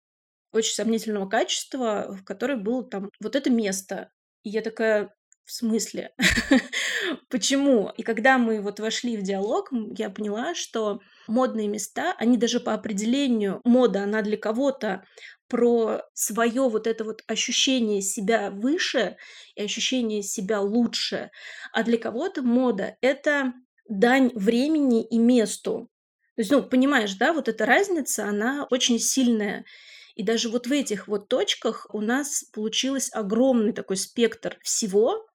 очень 0.53 0.75
сомнительного 0.75 1.27
качества, 1.27 2.15
в 2.17 2.23
которой 2.23 2.55
было 2.55 2.85
там 2.85 3.09
вот 3.19 3.35
это 3.35 3.49
место. 3.49 4.11
И 4.43 4.49
я 4.49 4.61
такая, 4.61 5.13
в 5.43 5.51
смысле? 5.51 6.15
Почему? 7.29 7.91
И 7.97 8.01
когда 8.01 8.37
мы 8.37 8.61
вот 8.61 8.79
вошли 8.79 9.17
в 9.17 9.23
диалог, 9.23 9.73
я 9.97 10.09
поняла, 10.09 10.55
что 10.55 11.01
модные 11.27 11.67
места, 11.67 12.15
они 12.17 12.37
даже 12.37 12.59
по 12.59 12.73
определению, 12.73 13.61
мода, 13.63 14.03
она 14.03 14.21
для 14.21 14.37
кого-то 14.37 15.03
про 15.47 16.01
свое 16.13 16.69
вот 16.69 16.87
это 16.87 17.03
вот 17.03 17.23
ощущение 17.27 18.01
себя 18.01 18.51
выше 18.51 19.17
и 19.55 19.63
ощущение 19.63 20.21
себя 20.23 20.61
лучше, 20.61 21.31
а 21.71 21.83
для 21.83 21.97
кого-то 21.97 22.41
мода— 22.41 22.97
это 23.01 23.53
дань 23.87 24.31
времени 24.35 25.05
и 25.05 25.17
месту. 25.17 25.89
То 26.35 26.41
есть, 26.41 26.51
ну, 26.51 26.63
понимаешь, 26.63 27.15
да, 27.15 27.33
вот 27.33 27.47
эта 27.47 27.65
разница, 27.65 28.25
она 28.25 28.67
очень 28.69 28.99
сильная. 28.99 29.65
И 30.15 30.23
даже 30.23 30.49
вот 30.49 30.67
в 30.67 30.71
этих 30.71 31.07
вот 31.07 31.29
точках 31.29 31.87
у 31.93 32.01
нас 32.01 32.43
получилось 32.53 33.09
огромный 33.13 33.71
такой 33.71 33.97
спектр 33.97 34.57
всего, 34.63 35.26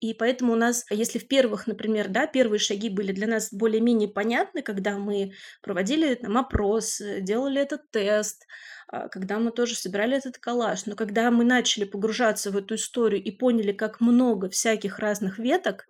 и 0.00 0.12
поэтому 0.12 0.52
у 0.52 0.56
нас, 0.56 0.84
если 0.90 1.18
в 1.18 1.26
первых, 1.26 1.66
например, 1.66 2.08
да, 2.08 2.26
первые 2.26 2.58
шаги 2.58 2.90
были 2.90 3.12
для 3.12 3.26
нас 3.26 3.52
более-менее 3.52 4.08
понятны, 4.08 4.62
когда 4.62 4.98
мы 4.98 5.32
проводили 5.62 6.14
там 6.14 6.36
опрос, 6.36 7.00
э, 7.00 7.20
делали 7.22 7.62
этот 7.62 7.90
тест, 7.90 8.46
а, 8.88 9.08
когда 9.08 9.38
мы 9.38 9.52
тоже 9.52 9.74
собирали 9.74 10.16
этот 10.16 10.38
коллаж, 10.38 10.84
но 10.86 10.96
когда 10.96 11.30
мы 11.30 11.44
начали 11.44 11.84
погружаться 11.84 12.50
в 12.50 12.56
эту 12.56 12.74
историю 12.74 13.22
и 13.22 13.30
поняли, 13.30 13.72
как 13.72 14.00
много 14.00 14.50
всяких 14.50 14.98
разных 14.98 15.38
веток, 15.38 15.86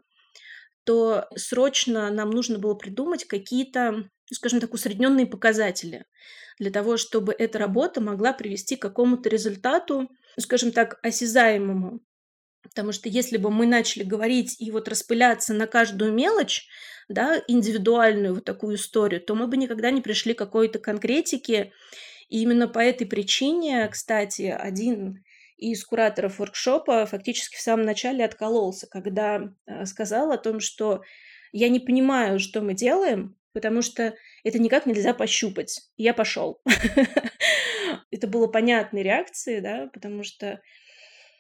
то 0.85 1.27
срочно 1.35 2.11
нам 2.11 2.31
нужно 2.31 2.59
было 2.59 2.75
придумать 2.75 3.25
какие-то, 3.25 4.09
скажем 4.33 4.61
так, 4.61 4.73
усредненные 4.73 5.27
показатели 5.27 6.05
для 6.61 6.71
того, 6.71 6.97
чтобы 6.97 7.35
эта 7.37 7.59
работа 7.59 8.01
могла 8.01 8.33
привести 8.33 8.77
к 8.77 8.83
какому-то 8.83 9.29
результату, 9.29 10.09
скажем 10.39 10.71
так, 10.71 11.01
осязаемому. 11.03 12.01
Потому 12.69 12.93
что 12.93 13.09
если 13.09 13.37
бы 13.37 13.51
мы 13.51 13.67
начали 13.67 14.03
говорить 14.03 14.61
и 14.61 14.71
вот 14.71 14.89
распыляться 14.89 15.55
на 15.55 15.67
каждую 15.67 16.13
мелочь, 16.13 16.67
да, 17.09 17.41
индивидуальную 17.47 18.35
вот 18.35 18.45
такую 18.45 18.77
историю, 18.77 19.21
то 19.21 19.35
мы 19.35 19.47
бы 19.47 19.57
никогда 19.57 19.91
не 19.91 20.01
пришли 20.01 20.35
к 20.35 20.39
какой-то 20.39 20.79
конкретике. 20.79 21.73
И 22.29 22.43
именно 22.43 22.69
по 22.69 22.81
этой 22.81 23.07
причине, 23.07 23.89
кстати, 23.89 24.55
один 24.57 25.23
из 25.57 25.85
кураторов 25.85 26.39
воркшопа 26.39 27.07
фактически 27.07 27.57
в 27.57 27.61
самом 27.61 27.87
начале 27.87 28.25
откололся, 28.25 28.87
когда 28.87 29.53
э, 29.67 29.87
сказал 29.87 30.33
о 30.33 30.39
том, 30.39 30.61
что 30.61 31.03
я 31.53 31.69
не 31.69 31.81
понимаю, 31.81 32.39
что 32.39 32.61
мы 32.61 32.75
делаем, 32.75 33.37
потому 33.53 33.81
что 33.81 34.15
это 34.45 34.59
никак 34.59 34.85
нельзя 34.85 35.15
пощупать. 35.15 35.89
я 35.97 36.13
пошел. 36.13 36.61
Это 38.11 38.27
было 38.27 38.47
понятной 38.47 39.03
реакцией, 39.03 39.61
да, 39.61 39.89
потому 39.93 40.23
что 40.23 40.61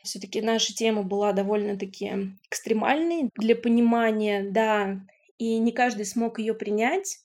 все-таки 0.07 0.41
наша 0.41 0.75
тема 0.75 1.03
была 1.03 1.33
довольно-таки 1.33 2.35
экстремальной 2.49 3.31
для 3.37 3.55
понимания, 3.55 4.49
да, 4.51 5.01
и 5.39 5.59
не 5.59 5.73
каждый 5.73 6.07
смог 6.07 6.39
ее 6.39 6.55
принять. 6.55 7.19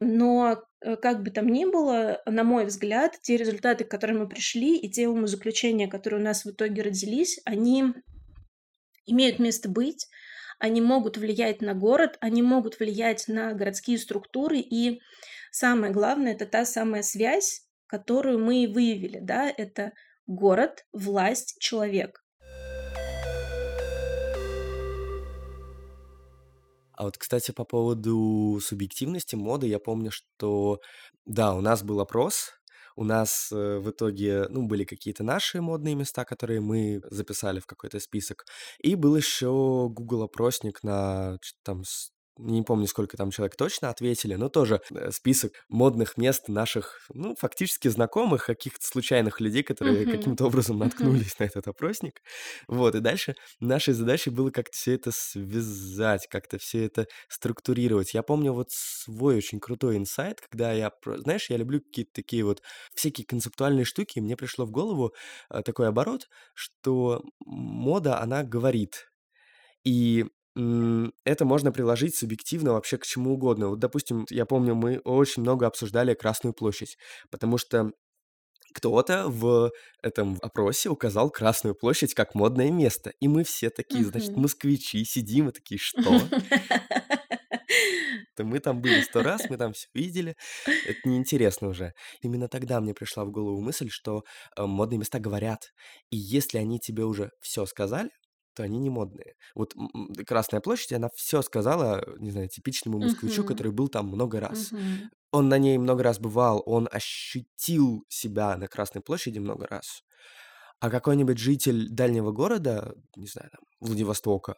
Но 0.00 0.62
э, 0.80 0.96
как 0.96 1.24
бы 1.24 1.30
там 1.30 1.48
ни 1.48 1.64
было, 1.64 2.22
на 2.24 2.44
мой 2.44 2.66
взгляд, 2.66 3.18
те 3.20 3.36
результаты, 3.36 3.84
к 3.84 3.90
которым 3.90 4.20
мы 4.20 4.28
пришли, 4.28 4.76
и 4.76 4.88
те 4.88 5.08
умозаключения, 5.08 5.88
которые 5.88 6.20
у 6.20 6.24
нас 6.24 6.44
в 6.44 6.50
итоге 6.50 6.82
родились, 6.82 7.40
они 7.44 7.94
имеют 9.06 9.40
место 9.40 9.68
быть, 9.68 10.06
они 10.60 10.80
могут 10.80 11.16
влиять 11.16 11.62
на 11.62 11.74
город, 11.74 12.16
они 12.20 12.42
могут 12.42 12.78
влиять 12.78 13.26
на 13.26 13.52
городские 13.54 13.98
структуры, 13.98 14.58
и 14.58 15.00
самое 15.50 15.92
главное, 15.92 16.34
это 16.34 16.46
та 16.46 16.64
самая 16.64 17.02
связь, 17.02 17.62
которую 17.86 18.38
мы 18.38 18.70
выявили, 18.72 19.18
да, 19.20 19.52
это 19.56 19.92
город, 20.28 20.84
власть, 20.92 21.56
человек. 21.58 22.22
А 26.92 27.04
вот, 27.04 27.16
кстати, 27.16 27.52
по 27.52 27.64
поводу 27.64 28.60
субъективности 28.60 29.36
моды, 29.36 29.68
я 29.68 29.78
помню, 29.78 30.10
что 30.10 30.80
да, 31.24 31.54
у 31.54 31.60
нас 31.60 31.82
был 31.84 32.00
опрос, 32.00 32.50
у 32.96 33.04
нас 33.04 33.52
э, 33.52 33.78
в 33.78 33.90
итоге, 33.90 34.46
ну, 34.48 34.66
были 34.66 34.82
какие-то 34.82 35.22
наши 35.22 35.60
модные 35.60 35.94
места, 35.94 36.24
которые 36.24 36.60
мы 36.60 37.00
записали 37.08 37.60
в 37.60 37.66
какой-то 37.66 38.00
список, 38.00 38.44
и 38.82 38.96
был 38.96 39.14
еще 39.14 39.88
Google 39.88 40.24
опросник 40.24 40.82
на 40.82 41.38
там 41.62 41.84
не 42.38 42.62
помню, 42.62 42.86
сколько 42.86 43.16
там 43.16 43.30
человек 43.30 43.56
точно 43.56 43.90
ответили, 43.90 44.34
но 44.34 44.48
тоже 44.48 44.80
э, 44.90 45.10
список 45.10 45.52
модных 45.68 46.16
мест 46.16 46.48
наших, 46.48 47.06
ну, 47.12 47.34
фактически 47.36 47.88
знакомых, 47.88 48.46
каких-то 48.46 48.86
случайных 48.86 49.40
людей, 49.40 49.62
которые 49.62 50.06
Мгм. 50.06 50.06
каким-то 50.06 50.46
образом 50.46 50.78
наткнулись 50.78 51.38
на 51.38 51.44
этот 51.44 51.68
опросник. 51.68 52.22
Вот, 52.68 52.94
и 52.94 53.00
дальше 53.00 53.34
нашей 53.60 53.94
задачей 53.94 54.30
было 54.30 54.50
как-то 54.50 54.72
все 54.76 54.94
это 54.94 55.10
связать, 55.12 56.26
как-то 56.28 56.58
все 56.58 56.84
это 56.86 57.06
структурировать. 57.28 58.14
Я 58.14 58.22
помню 58.22 58.52
вот 58.52 58.68
свой 58.70 59.36
очень 59.36 59.60
крутой 59.60 59.96
инсайт, 59.96 60.40
когда 60.40 60.72
я, 60.72 60.92
знаешь, 61.04 61.50
я 61.50 61.56
люблю 61.56 61.80
какие-то 61.80 62.12
такие 62.14 62.44
вот 62.44 62.62
всякие 62.94 63.26
концептуальные 63.26 63.84
штуки, 63.84 64.18
и 64.18 64.20
мне 64.20 64.36
пришло 64.36 64.64
в 64.66 64.70
голову 64.70 65.12
э, 65.50 65.62
такой 65.62 65.88
оборот, 65.88 66.28
что 66.54 67.22
мода, 67.44 68.20
она 68.20 68.42
говорит. 68.44 69.10
И 69.84 70.26
это 71.24 71.44
можно 71.44 71.70
приложить 71.70 72.16
субъективно 72.16 72.72
вообще 72.72 72.98
к 72.98 73.04
чему 73.04 73.34
угодно. 73.34 73.68
Вот, 73.68 73.78
допустим, 73.78 74.26
я 74.30 74.44
помню, 74.44 74.74
мы 74.74 74.98
очень 75.04 75.42
много 75.42 75.66
обсуждали 75.66 76.14
Красную 76.14 76.52
площадь, 76.52 76.96
потому 77.30 77.58
что 77.58 77.92
кто-то 78.74 79.28
в 79.28 79.70
этом 80.02 80.38
опросе 80.42 80.88
указал 80.88 81.30
Красную 81.30 81.74
площадь 81.74 82.14
как 82.14 82.34
модное 82.34 82.70
место. 82.70 83.12
И 83.20 83.28
мы 83.28 83.44
все 83.44 83.70
такие, 83.70 84.04
значит, 84.04 84.36
москвичи, 84.36 85.04
сидим 85.04 85.48
и 85.48 85.52
такие, 85.52 85.78
что? 85.78 86.02
То 88.36 88.44
мы 88.44 88.60
там 88.60 88.80
были 88.80 89.00
сто 89.02 89.22
раз, 89.22 89.48
мы 89.50 89.56
там 89.56 89.72
все 89.72 89.88
видели. 89.94 90.36
Это 90.86 90.98
неинтересно 91.04 91.68
уже. 91.68 91.92
Именно 92.22 92.48
тогда 92.48 92.80
мне 92.80 92.94
пришла 92.94 93.24
в 93.24 93.30
голову 93.30 93.60
мысль, 93.60 93.88
что 93.90 94.22
э, 94.56 94.64
модные 94.64 94.98
места 94.98 95.18
говорят. 95.18 95.72
И 96.10 96.16
если 96.16 96.58
они 96.58 96.78
тебе 96.78 97.04
уже 97.04 97.30
все 97.40 97.66
сказали, 97.66 98.10
то 98.58 98.64
они 98.64 98.78
не 98.80 98.90
модные. 98.90 99.34
Вот 99.54 99.74
Красная 100.26 100.60
площадь, 100.60 100.92
она 100.92 101.08
все 101.14 101.42
сказала, 101.42 102.02
не 102.18 102.32
знаю, 102.32 102.48
типичному 102.48 102.98
москвичу, 102.98 103.42
Мгм. 103.42 103.48
который 103.48 103.72
был 103.72 103.88
там 103.88 104.08
много 104.08 104.40
раз. 104.40 104.72
Мгм. 104.72 105.10
Он 105.30 105.48
на 105.48 105.58
ней 105.58 105.78
много 105.78 106.02
раз 106.02 106.18
бывал, 106.18 106.62
он 106.66 106.88
ощутил 106.90 108.04
себя 108.08 108.56
на 108.56 108.66
Красной 108.66 109.00
площади 109.00 109.38
много 109.38 109.66
раз. 109.66 110.02
А 110.80 110.90
какой-нибудь 110.90 111.38
житель 111.38 111.88
дальнего 111.88 112.32
города, 112.32 112.94
не 113.16 113.28
знаю, 113.28 113.48
там, 113.52 113.60
Владивостока, 113.80 114.54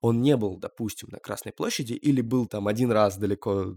он 0.00 0.22
не 0.22 0.36
был, 0.36 0.56
допустим, 0.56 1.08
на 1.10 1.18
Красной 1.18 1.52
площади 1.52 1.94
или 1.94 2.20
был 2.22 2.46
там 2.46 2.68
один 2.68 2.92
раз 2.92 3.18
далеко, 3.18 3.74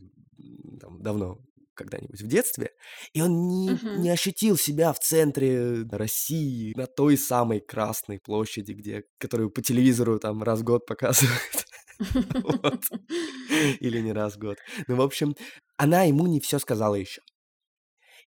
там, 0.82 1.02
давно 1.02 1.40
когда-нибудь 1.74 2.22
в 2.22 2.28
детстве, 2.28 2.72
и 3.14 3.22
он 3.22 3.48
не, 3.48 3.78
не 3.98 4.10
ощутил 4.10 4.58
себя 4.58 4.94
в 4.94 5.00
центре 5.00 5.84
России, 5.92 6.74
на 6.76 6.88
той 6.88 7.18
самой 7.18 7.60
Красной 7.60 8.20
площади, 8.20 8.74
где, 8.74 9.04
которую 9.20 9.50
по 9.50 9.62
телевизору 9.62 10.20
там 10.20 10.44
раз 10.44 10.60
в 10.60 10.64
год 10.64 10.86
показывают. 10.86 11.66
Или 13.80 14.00
не 14.02 14.14
раз 14.14 14.36
в 14.36 14.40
год. 14.40 14.58
Ну, 14.88 14.96
в 14.96 15.02
общем, 15.02 15.36
она 15.78 16.04
ему 16.04 16.28
не 16.28 16.40
все 16.40 16.60
сказала 16.60 16.96
еще. 16.96 17.22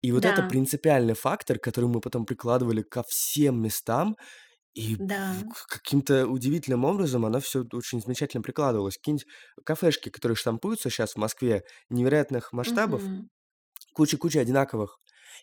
И 0.02 0.10
вот 0.10 0.24
это 0.24 0.42
принципиальный 0.42 1.14
фактор, 1.14 1.58
который 1.60 1.88
мы 1.88 2.00
потом 2.00 2.26
прикладывали 2.26 2.82
ко 2.82 3.04
всем 3.06 3.62
местам, 3.62 4.16
и 4.74 4.98
Да. 4.98 5.54
каким-то 5.68 6.26
удивительным 6.26 6.84
образом 6.84 7.24
оно 7.26 7.40
все 7.40 7.64
очень 7.72 8.00
замечательно 8.00 8.42
прикладывалось. 8.42 8.96
Какие-нибудь 8.98 9.26
кафешки, 9.64 10.08
которые 10.10 10.36
штампуются 10.36 10.90
сейчас 10.90 11.12
в 11.14 11.18
Москве, 11.18 11.64
невероятных 11.90 12.52
масштабов, 12.52 13.02
Мгм. 13.02 13.28
куча-куча 13.94 14.40
одинаковых. 14.40 14.98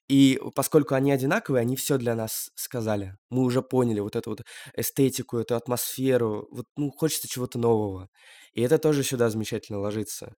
И 0.08 0.40
поскольку 0.56 0.96
они 0.96 1.12
одинаковые, 1.12 1.62
они 1.62 1.76
все 1.76 1.98
для 1.98 2.16
нас 2.16 2.50
сказали. 2.56 3.16
Мы 3.30 3.44
уже 3.44 3.62
поняли 3.64 4.00
вот 4.02 4.16
эту 4.16 4.32
вот 4.32 4.42
эстетику, 4.76 5.38
эту 5.38 5.56
атмосферу. 5.56 6.48
Вот, 6.52 6.66
ну, 6.78 6.92
хочется 6.92 7.28
чего-то 7.28 7.60
нового. 7.60 8.10
И 8.54 8.62
это 8.62 8.78
тоже 8.80 9.04
сюда 9.04 9.30
замечательно 9.30 9.80
ложится. 9.80 10.36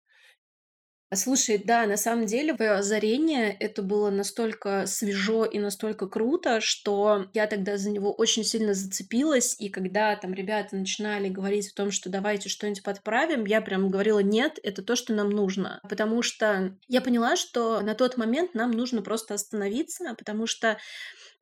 Слушай, 1.14 1.58
да, 1.58 1.86
на 1.88 1.98
самом 1.98 2.26
деле 2.26 2.54
твое 2.54 2.72
озарение 2.72 3.52
это 3.60 3.82
было 3.82 4.10
настолько 4.10 4.86
свежо 4.88 5.44
и 5.44 5.60
настолько 5.60 6.08
круто, 6.08 6.62
что 6.62 7.26
я 7.34 7.48
тогда 7.48 7.76
за 7.78 7.90
него 7.90 8.14
очень 8.14 8.46
сильно 8.46 8.74
зацепилась. 8.74 9.58
И 9.60 9.68
когда 9.68 10.16
там 10.16 10.34
ребята 10.34 10.78
начинали 10.78 11.28
говорить 11.28 11.70
о 11.70 11.76
том, 11.76 11.92
что 11.92 12.10
давайте 12.10 12.48
что-нибудь 12.48 12.84
подправим, 12.84 13.44
я 13.44 13.60
прям 13.60 13.90
говорила, 13.90 14.20
нет, 14.20 14.58
это 14.64 14.84
то, 14.84 14.96
что 14.96 15.14
нам 15.14 15.32
нужно. 15.32 15.82
Потому 15.90 16.22
что 16.22 16.78
я 16.88 17.02
поняла, 17.02 17.36
что 17.36 17.82
на 17.82 17.94
тот 17.94 18.16
момент 18.16 18.54
нам 18.54 18.72
нужно 18.72 19.02
просто 19.02 19.34
остановиться, 19.34 20.16
потому 20.18 20.48
что 20.48 20.78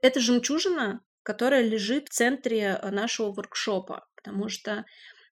это 0.01 0.19
жемчужина, 0.19 1.01
которая 1.21 1.61
лежит 1.61 2.07
в 2.09 2.11
центре 2.11 2.79
э, 2.81 2.89
нашего 2.89 3.31
воркшопа. 3.31 4.07
Потому 4.15 4.49
что 4.49 4.85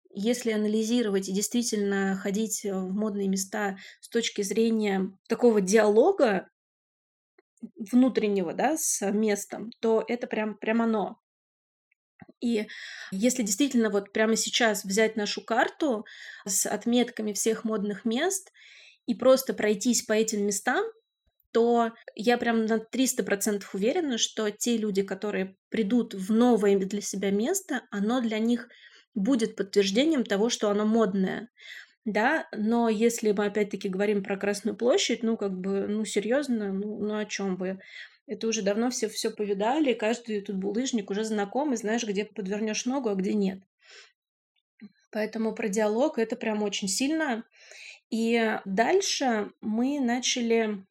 если 0.09 0.51
анализировать 0.51 1.29
и 1.29 1.33
действительно 1.33 2.15
ходить 2.15 2.65
э, 2.65 2.73
в 2.73 2.93
модные 2.93 3.27
места 3.27 3.77
с 4.01 4.09
точки 4.09 4.41
зрения 4.41 5.11
такого 5.27 5.61
диалога 5.61 6.49
внутреннего, 7.91 8.53
да, 8.53 8.77
с 8.77 9.09
местом, 9.11 9.71
то 9.79 10.03
это 10.07 10.27
прям, 10.27 10.57
прям 10.57 10.81
оно. 10.81 11.19
И 12.39 12.67
если 13.11 13.43
действительно 13.43 13.89
вот 13.89 14.13
прямо 14.13 14.35
сейчас 14.35 14.83
взять 14.83 15.15
нашу 15.15 15.43
карту 15.43 16.05
с 16.45 16.65
отметками 16.65 17.33
всех 17.33 17.63
модных 17.63 18.05
мест 18.05 18.51
и 19.07 19.15
просто 19.15 19.53
пройтись 19.53 20.03
по 20.03 20.13
этим 20.13 20.45
местам, 20.45 20.85
то 21.51 21.91
я 22.13 22.37
прям 22.37 22.65
на 22.65 22.75
300% 22.77 23.63
уверена, 23.73 24.17
что 24.17 24.51
те 24.51 24.77
люди, 24.77 25.01
которые 25.01 25.55
придут 25.69 26.13
в 26.13 26.31
новое 26.31 26.77
для 26.77 27.01
себя 27.01 27.31
место, 27.31 27.81
оно 27.89 28.21
для 28.21 28.37
них 28.37 28.69
будет 29.17 29.55
подтверждением 29.55 30.23
того, 30.23 30.49
что 30.49 30.69
оно 30.69 30.85
модное. 30.85 31.49
Да, 32.05 32.47
но 32.55 32.87
если 32.87 33.33
мы 33.33 33.47
опять-таки 33.47 33.89
говорим 33.89 34.23
про 34.23 34.37
Красную 34.37 34.77
площадь, 34.77 35.23
ну, 35.23 35.35
как 35.35 35.59
бы, 35.59 35.87
ну, 35.87 36.05
серьезно, 36.05 36.71
ну, 36.71 36.99
ну 36.99 37.17
о 37.17 37.25
чем 37.25 37.57
вы? 37.57 37.81
Это 38.27 38.47
уже 38.47 38.61
давно 38.61 38.89
все 38.89 39.09
все 39.09 39.29
повидали, 39.29 39.93
каждый 39.93 40.41
тут 40.41 40.55
булыжник 40.55 41.09
уже 41.09 41.25
знаком, 41.25 41.73
и 41.73 41.77
знаешь, 41.77 42.05
где 42.05 42.23
подвернешь 42.23 42.85
ногу, 42.85 43.09
а 43.09 43.15
где 43.15 43.33
нет. 43.33 43.59
Поэтому 45.11 45.53
про 45.53 45.67
диалог 45.67 46.17
это 46.19 46.35
прям 46.35 46.63
очень 46.63 46.87
сильно. 46.87 47.43
И 48.09 48.57
дальше 48.63 49.51
мы 49.59 49.99
начали 49.99 50.85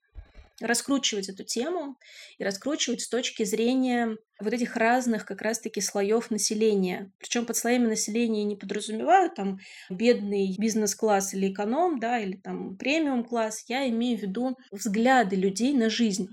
раскручивать 0.60 1.28
эту 1.28 1.44
тему 1.44 1.98
и 2.38 2.44
раскручивать 2.44 3.02
с 3.02 3.08
точки 3.08 3.44
зрения 3.44 4.16
вот 4.40 4.52
этих 4.52 4.76
разных 4.76 5.24
как 5.24 5.42
раз-таки 5.42 5.80
слоев 5.80 6.30
населения. 6.30 7.12
Причем 7.18 7.46
под 7.46 7.56
слоями 7.56 7.86
населения 7.86 8.44
не 8.44 8.56
подразумеваю 8.56 9.30
там 9.30 9.58
бедный 9.90 10.54
бизнес-класс 10.58 11.34
или 11.34 11.52
эконом, 11.52 11.98
да, 12.00 12.18
или 12.18 12.36
там 12.36 12.76
премиум-класс. 12.76 13.64
Я 13.68 13.88
имею 13.88 14.18
в 14.18 14.22
виду 14.22 14.56
взгляды 14.70 15.36
людей 15.36 15.72
на 15.74 15.90
жизнь. 15.90 16.28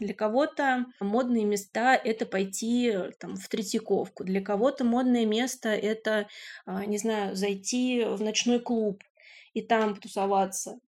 Для 0.00 0.12
кого-то 0.12 0.86
модные 1.00 1.44
места— 1.44 1.94
это 2.04 2.26
пойти 2.26 2.92
там, 3.20 3.36
в 3.36 3.48
Третьяковку. 3.48 4.24
Для 4.24 4.40
кого-то 4.42 4.84
модное 4.84 5.24
место— 5.24 5.68
это, 5.70 6.26
а, 6.66 6.84
не 6.84 6.98
знаю, 6.98 7.36
зайти 7.36 8.04
в 8.04 8.20
ночной 8.20 8.58
клуб 8.58 9.04
и 9.52 9.62
там 9.62 9.94
тусоваться. 9.94 10.80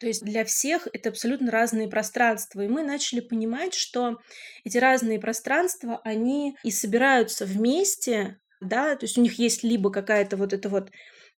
То 0.00 0.06
есть 0.06 0.24
для 0.24 0.46
всех 0.46 0.88
это 0.94 1.10
абсолютно 1.10 1.50
разные 1.50 1.86
пространства. 1.86 2.62
И 2.62 2.68
мы 2.68 2.82
начали 2.82 3.20
понимать, 3.20 3.74
что 3.74 4.16
эти 4.64 4.78
разные 4.78 5.20
пространства, 5.20 6.00
они 6.04 6.56
и 6.64 6.70
собираются 6.70 7.44
вместе, 7.44 8.38
да, 8.62 8.96
то 8.96 9.04
есть 9.04 9.18
у 9.18 9.20
них 9.20 9.38
есть 9.38 9.62
либо 9.62 9.92
какая-то 9.92 10.38
вот 10.38 10.54
эта 10.54 10.70
вот 10.70 10.90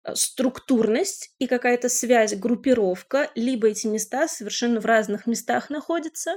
э, 0.04 0.14
структурность 0.14 1.34
и 1.40 1.48
какая-то 1.48 1.90
связь, 1.90 2.36
группировка, 2.36 3.32
либо 3.34 3.68
эти 3.68 3.88
места 3.88 4.28
совершенно 4.28 4.80
в 4.80 4.86
разных 4.86 5.26
местах 5.26 5.72
находятся. 5.72 6.36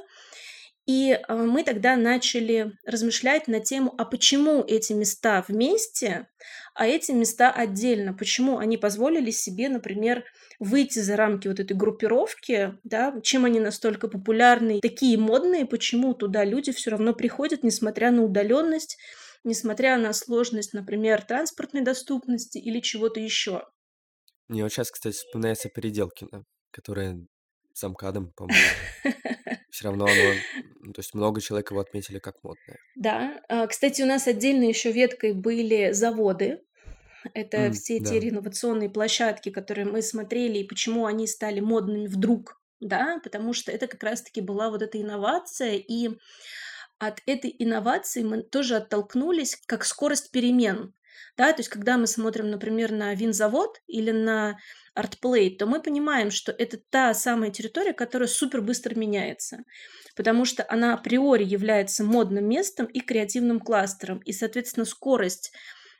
И 0.86 1.12
э, 1.12 1.34
мы 1.34 1.64
тогда 1.64 1.96
начали 1.96 2.72
размышлять 2.84 3.48
на 3.48 3.60
тему, 3.60 3.94
а 3.96 4.04
почему 4.04 4.62
эти 4.62 4.92
места 4.92 5.42
вместе, 5.48 6.28
а 6.74 6.86
эти 6.86 7.12
места 7.12 7.50
отдельно, 7.50 8.12
почему 8.12 8.58
они 8.58 8.76
позволили 8.76 9.30
себе, 9.30 9.70
например, 9.70 10.24
выйти 10.58 10.98
за 10.98 11.16
рамки 11.16 11.48
вот 11.48 11.58
этой 11.58 11.74
группировки, 11.74 12.74
да, 12.84 13.18
чем 13.22 13.46
они 13.46 13.60
настолько 13.60 14.08
популярны, 14.08 14.80
такие 14.80 15.16
модные, 15.16 15.64
почему 15.64 16.12
туда 16.12 16.44
люди 16.44 16.70
все 16.72 16.90
равно 16.90 17.14
приходят, 17.14 17.62
несмотря 17.62 18.10
на 18.10 18.22
удаленность, 18.22 18.98
несмотря 19.42 19.96
на 19.96 20.12
сложность, 20.12 20.74
например, 20.74 21.22
транспортной 21.22 21.82
доступности 21.82 22.58
или 22.58 22.80
чего-то 22.80 23.20
еще. 23.20 23.66
Мне 24.48 24.62
вот 24.62 24.72
сейчас, 24.72 24.90
кстати, 24.90 25.14
вспоминается 25.14 25.70
Переделкино, 25.70 26.44
которая 26.70 27.18
с 27.72 27.84
Амкадом, 27.84 28.32
по-моему. 28.36 28.60
Все 29.74 29.86
равно 29.86 30.04
оно, 30.04 30.44
ну, 30.82 30.92
то 30.92 31.00
есть 31.00 31.14
много 31.14 31.40
человек 31.40 31.72
его 31.72 31.80
отметили 31.80 32.20
как 32.20 32.44
модное. 32.44 32.78
Да. 32.94 33.40
А, 33.48 33.66
кстати, 33.66 34.02
у 34.02 34.06
нас 34.06 34.28
отдельно 34.28 34.62
еще 34.62 34.92
веткой 34.92 35.32
были 35.32 35.90
заводы, 35.90 36.60
это 37.32 37.56
М, 37.56 37.72
все 37.72 37.98
те 37.98 38.20
да. 38.20 38.20
реновационные 38.20 38.88
площадки, 38.88 39.48
которые 39.50 39.84
мы 39.86 40.00
смотрели, 40.00 40.58
и 40.58 40.68
почему 40.68 41.06
они 41.06 41.26
стали 41.26 41.58
модными 41.58 42.06
вдруг, 42.06 42.62
да, 42.78 43.18
потому 43.24 43.52
что 43.52 43.72
это 43.72 43.88
как 43.88 44.04
раз-таки 44.04 44.40
была 44.40 44.70
вот 44.70 44.80
эта 44.80 45.02
инновация, 45.02 45.74
и 45.74 46.10
от 46.98 47.20
этой 47.26 47.52
инновации 47.58 48.22
мы 48.22 48.44
тоже 48.44 48.76
оттолкнулись 48.76 49.60
как 49.66 49.84
скорость 49.84 50.30
перемен. 50.30 50.94
Да, 51.36 51.52
то 51.52 51.60
есть 51.60 51.68
когда 51.68 51.98
мы 51.98 52.06
смотрим, 52.06 52.50
например, 52.50 52.92
на 52.92 53.14
винзавод 53.14 53.80
или 53.86 54.10
на 54.10 54.58
артплей, 54.94 55.56
то 55.56 55.66
мы 55.66 55.82
понимаем, 55.82 56.30
что 56.30 56.52
это 56.52 56.78
та 56.90 57.14
самая 57.14 57.50
территория, 57.50 57.92
которая 57.92 58.28
супер 58.28 58.62
быстро 58.62 58.94
меняется, 58.94 59.58
потому 60.16 60.44
что 60.44 60.64
она 60.68 60.94
априори 60.94 61.44
является 61.44 62.04
модным 62.04 62.48
местом 62.48 62.86
и 62.86 63.00
креативным 63.00 63.60
кластером, 63.60 64.20
и, 64.20 64.32
соответственно, 64.32 64.86
скорость 64.86 65.52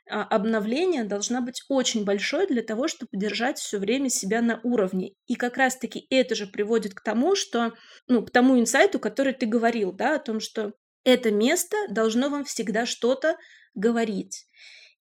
а, 0.07 0.23
обновление 0.23 1.03
должна 1.03 1.41
быть 1.41 1.63
очень 1.67 2.05
большой 2.05 2.47
для 2.47 2.61
того, 2.61 2.87
чтобы 2.87 3.09
держать 3.13 3.57
все 3.57 3.79
время 3.79 4.09
себя 4.09 4.41
на 4.41 4.59
уровне. 4.63 5.13
И 5.27 5.35
как 5.35 5.57
раз-таки 5.57 6.05
это 6.09 6.35
же 6.35 6.45
приводит 6.45 6.93
к 6.93 7.01
тому, 7.01 7.35
что, 7.35 7.73
ну, 8.07 8.23
к 8.23 8.29
тому 8.29 8.59
инсайту, 8.59 8.99
который 8.99 9.33
ты 9.33 9.47
говорил, 9.47 9.91
да, 9.91 10.15
о 10.15 10.19
том, 10.19 10.39
что 10.39 10.73
это 11.03 11.31
место 11.31 11.75
должно 11.89 12.29
вам 12.29 12.45
всегда 12.45 12.85
что-то 12.85 13.37
говорить. 13.73 14.45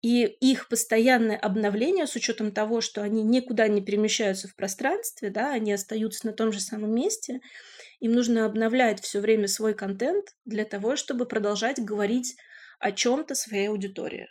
И 0.02 0.26
их 0.26 0.68
постоянное 0.68 1.38
обновление, 1.38 2.08
с 2.08 2.16
учетом 2.16 2.52
того, 2.52 2.82
что 2.82 3.04
они 3.04 3.22
никуда 3.22 3.68
не 3.68 3.82
перемещаются 3.82 4.48
в 4.48 4.56
пространстве, 4.56 5.30
да, 5.30 5.52
они 5.52 5.74
остаются 5.74 6.26
на 6.26 6.34
том 6.34 6.52
же 6.52 6.60
самом 6.60 6.96
месте, 6.96 7.40
им 8.00 8.14
нужно 8.14 8.46
обновлять 8.46 9.00
все 9.02 9.20
время 9.20 9.48
свой 9.48 9.76
контент 9.76 10.26
для 10.44 10.66
того, 10.66 10.96
чтобы 10.96 11.26
продолжать 11.26 11.80
говорить 11.80 12.36
о 12.80 12.92
чем-то 12.92 13.36
своей 13.36 13.68
аудитории. 13.68 14.28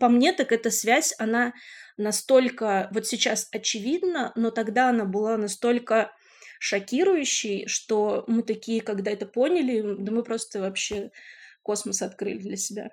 По 0.00 0.08
мне, 0.08 0.32
так 0.32 0.50
эта 0.50 0.70
связь, 0.70 1.14
она 1.18 1.54
настолько 1.96 2.88
вот 2.92 3.06
сейчас 3.06 3.48
очевидна, 3.52 4.32
но 4.34 4.50
тогда 4.50 4.90
она 4.90 5.04
была 5.04 5.36
настолько 5.36 6.12
шокирующей, 6.58 7.66
что 7.68 8.24
мы 8.26 8.42
такие, 8.42 8.80
когда 8.80 9.12
это 9.12 9.26
поняли, 9.26 9.82
да 9.98 10.12
мы 10.12 10.22
просто 10.24 10.60
вообще 10.60 11.10
космос 11.62 12.02
открыли 12.02 12.38
для 12.38 12.56
себя. 12.56 12.90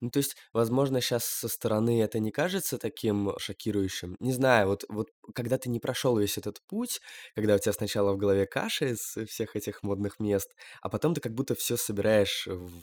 Ну, 0.00 0.10
то 0.10 0.18
есть, 0.18 0.36
возможно, 0.52 1.00
сейчас 1.00 1.24
со 1.24 1.48
стороны 1.48 2.02
это 2.02 2.18
не 2.18 2.30
кажется 2.30 2.78
таким 2.78 3.32
шокирующим. 3.38 4.16
Не 4.20 4.32
знаю, 4.32 4.68
вот, 4.68 4.84
вот 4.88 5.08
когда 5.34 5.58
ты 5.58 5.68
не 5.70 5.80
прошел 5.80 6.18
весь 6.18 6.38
этот 6.38 6.60
путь, 6.66 7.00
когда 7.34 7.54
у 7.54 7.58
тебя 7.58 7.72
сначала 7.72 8.12
в 8.12 8.16
голове 8.18 8.46
каша 8.46 8.86
из 8.86 9.16
всех 9.28 9.56
этих 9.56 9.82
модных 9.82 10.18
мест, 10.20 10.54
а 10.82 10.88
потом 10.88 11.14
ты 11.14 11.20
как 11.20 11.32
будто 11.34 11.54
все 11.54 11.76
собираешь 11.76 12.46
в 12.46 12.82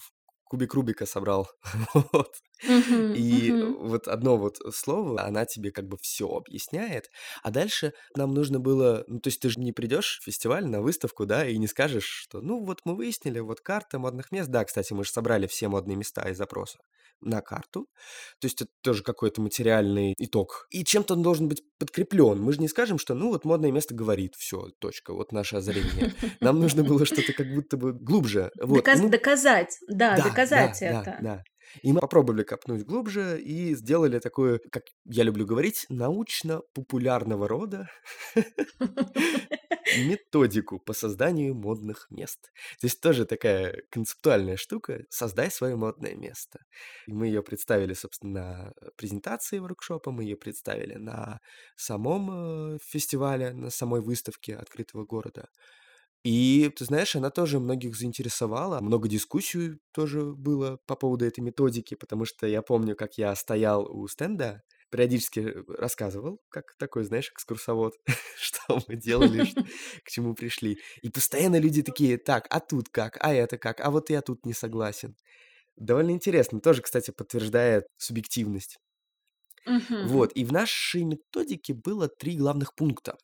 кубик 0.51 0.73
Рубика 0.73 1.05
собрал. 1.05 1.49
Вот. 1.93 2.33
И 3.15 3.51
вот 3.79 4.07
одно 4.07 4.37
вот 4.37 4.57
слово, 4.75 5.23
она 5.23 5.45
тебе 5.45 5.71
как 5.71 5.87
бы 5.87 5.97
все 5.99 6.27
объясняет, 6.27 7.09
а 7.41 7.51
дальше 7.51 7.93
нам 8.15 8.33
нужно 8.33 8.59
было, 8.59 9.03
ну, 9.07 9.19
то 9.19 9.29
есть 9.29 9.39
ты 9.39 9.49
же 9.49 9.59
не 9.59 9.71
придешь 9.71 10.19
в 10.21 10.25
фестиваль 10.25 10.67
на 10.67 10.81
выставку, 10.81 11.25
да, 11.25 11.47
и 11.47 11.57
не 11.57 11.67
скажешь, 11.67 12.05
что, 12.05 12.41
ну, 12.41 12.63
вот 12.63 12.81
мы 12.85 12.95
выяснили, 12.95 13.39
вот 13.39 13.61
карта 13.61 13.97
модных 13.97 14.31
мест, 14.31 14.49
да, 14.49 14.63
кстати, 14.63 14.93
мы 14.93 15.05
же 15.05 15.11
собрали 15.11 15.47
все 15.47 15.69
модные 15.69 15.95
места 15.95 16.29
из 16.29 16.37
запроса 16.37 16.77
на 17.21 17.41
карту, 17.41 17.87
то 18.39 18.45
есть 18.45 18.61
это 18.61 18.71
тоже 18.81 19.03
какой-то 19.03 19.41
материальный 19.41 20.15
итог. 20.17 20.67
И 20.71 20.83
чем-то 20.83 21.13
он 21.13 21.21
должен 21.21 21.47
быть 21.47 21.61
подкреплен. 21.77 22.41
Мы 22.41 22.53
же 22.53 22.59
не 22.59 22.67
скажем, 22.67 22.97
что, 22.97 23.13
ну, 23.13 23.29
вот 23.29 23.45
модное 23.45 23.71
место 23.71 23.93
говорит, 23.93 24.33
все, 24.35 24.69
точка, 24.79 25.13
вот 25.13 25.31
наше 25.31 25.57
озарение. 25.57 26.13
Нам 26.39 26.59
нужно 26.59 26.83
было 26.83 27.05
что-то 27.05 27.33
как 27.33 27.53
будто 27.53 27.77
бы 27.77 27.93
глубже. 27.93 28.51
Вот. 28.59 28.83
Доказ- 28.83 29.01
мы 29.01 29.09
доказать, 29.09 29.77
да, 29.87 30.17
да, 30.17 30.23
доказать 30.23 30.40
да, 30.49 30.73
да, 30.79 31.01
это. 31.01 31.17
да. 31.21 31.43
И 31.83 31.93
мы 31.93 32.01
попробовали 32.01 32.43
копнуть 32.43 32.83
глубже 32.83 33.39
и 33.41 33.75
сделали 33.75 34.19
такое, 34.19 34.59
как 34.71 34.83
я 35.05 35.23
люблю 35.23 35.45
говорить, 35.45 35.85
научно-популярного 35.89 37.47
рода 37.47 37.89
методику 39.97 40.79
по 40.79 40.93
созданию 40.93 41.55
модных 41.55 42.07
мест. 42.09 42.51
Здесь 42.79 42.97
тоже 42.97 43.25
такая 43.25 43.83
концептуальная 43.89 44.57
штука 44.57 45.03
«Создай 45.09 45.49
свое 45.49 45.75
модное 45.75 46.15
место». 46.15 46.59
И 47.07 47.13
мы 47.13 47.27
ее 47.27 47.41
представили, 47.41 47.93
собственно, 47.93 48.31
на 48.31 48.73
презентации 48.97 49.59
воркшопа, 49.59 50.11
мы 50.11 50.23
ее 50.23 50.35
представили 50.35 50.95
на 50.95 51.39
самом 51.75 52.75
э, 52.75 52.77
фестивале, 52.83 53.53
на 53.53 53.69
самой 53.69 54.01
выставке 54.01 54.55
открытого 54.55 55.05
города. 55.05 55.47
И, 56.23 56.71
ты 56.75 56.85
знаешь, 56.85 57.15
она 57.15 57.31
тоже 57.31 57.59
многих 57.59 57.95
заинтересовала. 57.95 58.79
Много 58.79 59.09
дискуссий 59.09 59.79
тоже 59.91 60.21
было 60.23 60.77
по 60.85 60.95
поводу 60.95 61.25
этой 61.25 61.39
методики, 61.39 61.95
потому 61.95 62.25
что 62.25 62.45
я 62.45 62.61
помню, 62.61 62.95
как 62.95 63.17
я 63.17 63.35
стоял 63.35 63.85
у 63.91 64.07
стенда, 64.07 64.61
периодически 64.91 65.39
э, 65.39 65.63
рассказывал, 65.79 66.39
как 66.49 66.75
такой, 66.77 67.05
знаешь, 67.05 67.31
экскурсовод, 67.31 67.93
что 68.37 68.81
мы 68.87 68.95
делали, 68.95 69.45
к 70.05 70.09
чему 70.09 70.35
пришли. 70.35 70.77
И 71.01 71.09
постоянно 71.09 71.59
люди 71.59 71.81
такие, 71.81 72.17
так, 72.17 72.45
а 72.51 72.59
тут 72.59 72.89
как, 72.89 73.17
а 73.19 73.33
это 73.33 73.57
как, 73.57 73.79
а 73.79 73.89
вот 73.89 74.09
я 74.11 74.21
тут 74.21 74.45
не 74.45 74.53
согласен. 74.53 75.15
Довольно 75.77 76.11
интересно, 76.11 76.59
тоже, 76.61 76.81
кстати, 76.83 77.11
подтверждает 77.11 77.85
субъективность. 77.97 78.77
Вот, 80.03 80.31
и 80.35 80.43
в 80.45 80.51
нашей 80.51 81.03
методике 81.03 81.73
было 81.73 82.07
три 82.07 82.37
главных 82.37 82.75
пункта. 82.75 83.17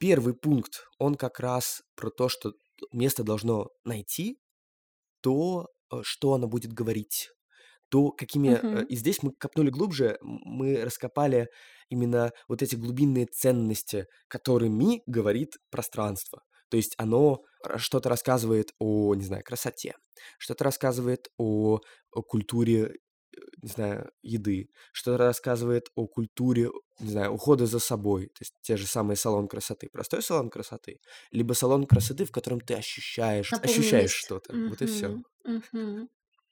Первый 0.00 0.32
пункт, 0.32 0.86
он 0.98 1.14
как 1.14 1.40
раз 1.40 1.82
про 1.94 2.10
то, 2.10 2.30
что 2.30 2.54
место 2.90 3.22
должно 3.22 3.68
найти 3.84 4.38
то, 5.20 5.68
э, 5.92 6.00
что 6.02 6.32
оно 6.32 6.48
будет 6.48 6.72
говорить, 6.72 7.28
то 7.90 8.10
какими... 8.10 8.48
Э, 8.62 8.86
и 8.86 8.96
здесь 8.96 9.22
мы 9.22 9.32
копнули 9.32 9.68
глубже, 9.68 10.16
мы 10.22 10.82
раскопали 10.82 11.48
именно 11.90 12.32
вот 12.48 12.62
эти 12.62 12.76
глубинные 12.76 13.26
ценности, 13.26 14.06
которыми 14.28 15.02
говорит 15.04 15.58
пространство. 15.70 16.40
То 16.70 16.78
есть 16.78 16.94
оно 16.96 17.40
что-то 17.76 18.08
рассказывает 18.08 18.72
о, 18.78 19.14
не 19.14 19.24
знаю, 19.24 19.44
красоте, 19.44 19.96
что-то 20.38 20.64
рассказывает 20.64 21.28
о, 21.36 21.80
о 22.10 22.22
культуре 22.22 22.94
не 23.62 23.68
знаю, 23.68 24.10
еды, 24.22 24.70
что 24.92 25.16
рассказывает 25.16 25.88
о 25.94 26.06
культуре, 26.06 26.70
не 26.98 27.10
знаю, 27.10 27.32
ухода 27.32 27.66
за 27.66 27.78
собой, 27.78 28.26
то 28.26 28.40
есть 28.40 28.54
те 28.62 28.76
же 28.76 28.86
самые 28.86 29.16
салон 29.16 29.48
красоты, 29.48 29.88
простой 29.90 30.22
салон 30.22 30.50
красоты, 30.50 31.00
либо 31.30 31.52
салон 31.52 31.86
красоты, 31.86 32.24
в 32.24 32.32
котором 32.32 32.60
ты 32.60 32.74
ощущаешь, 32.74 33.52
ощущаешь 33.52 34.12
что-то, 34.12 34.54
вот 34.54 34.82
и 34.82 34.86
все. 34.86 35.18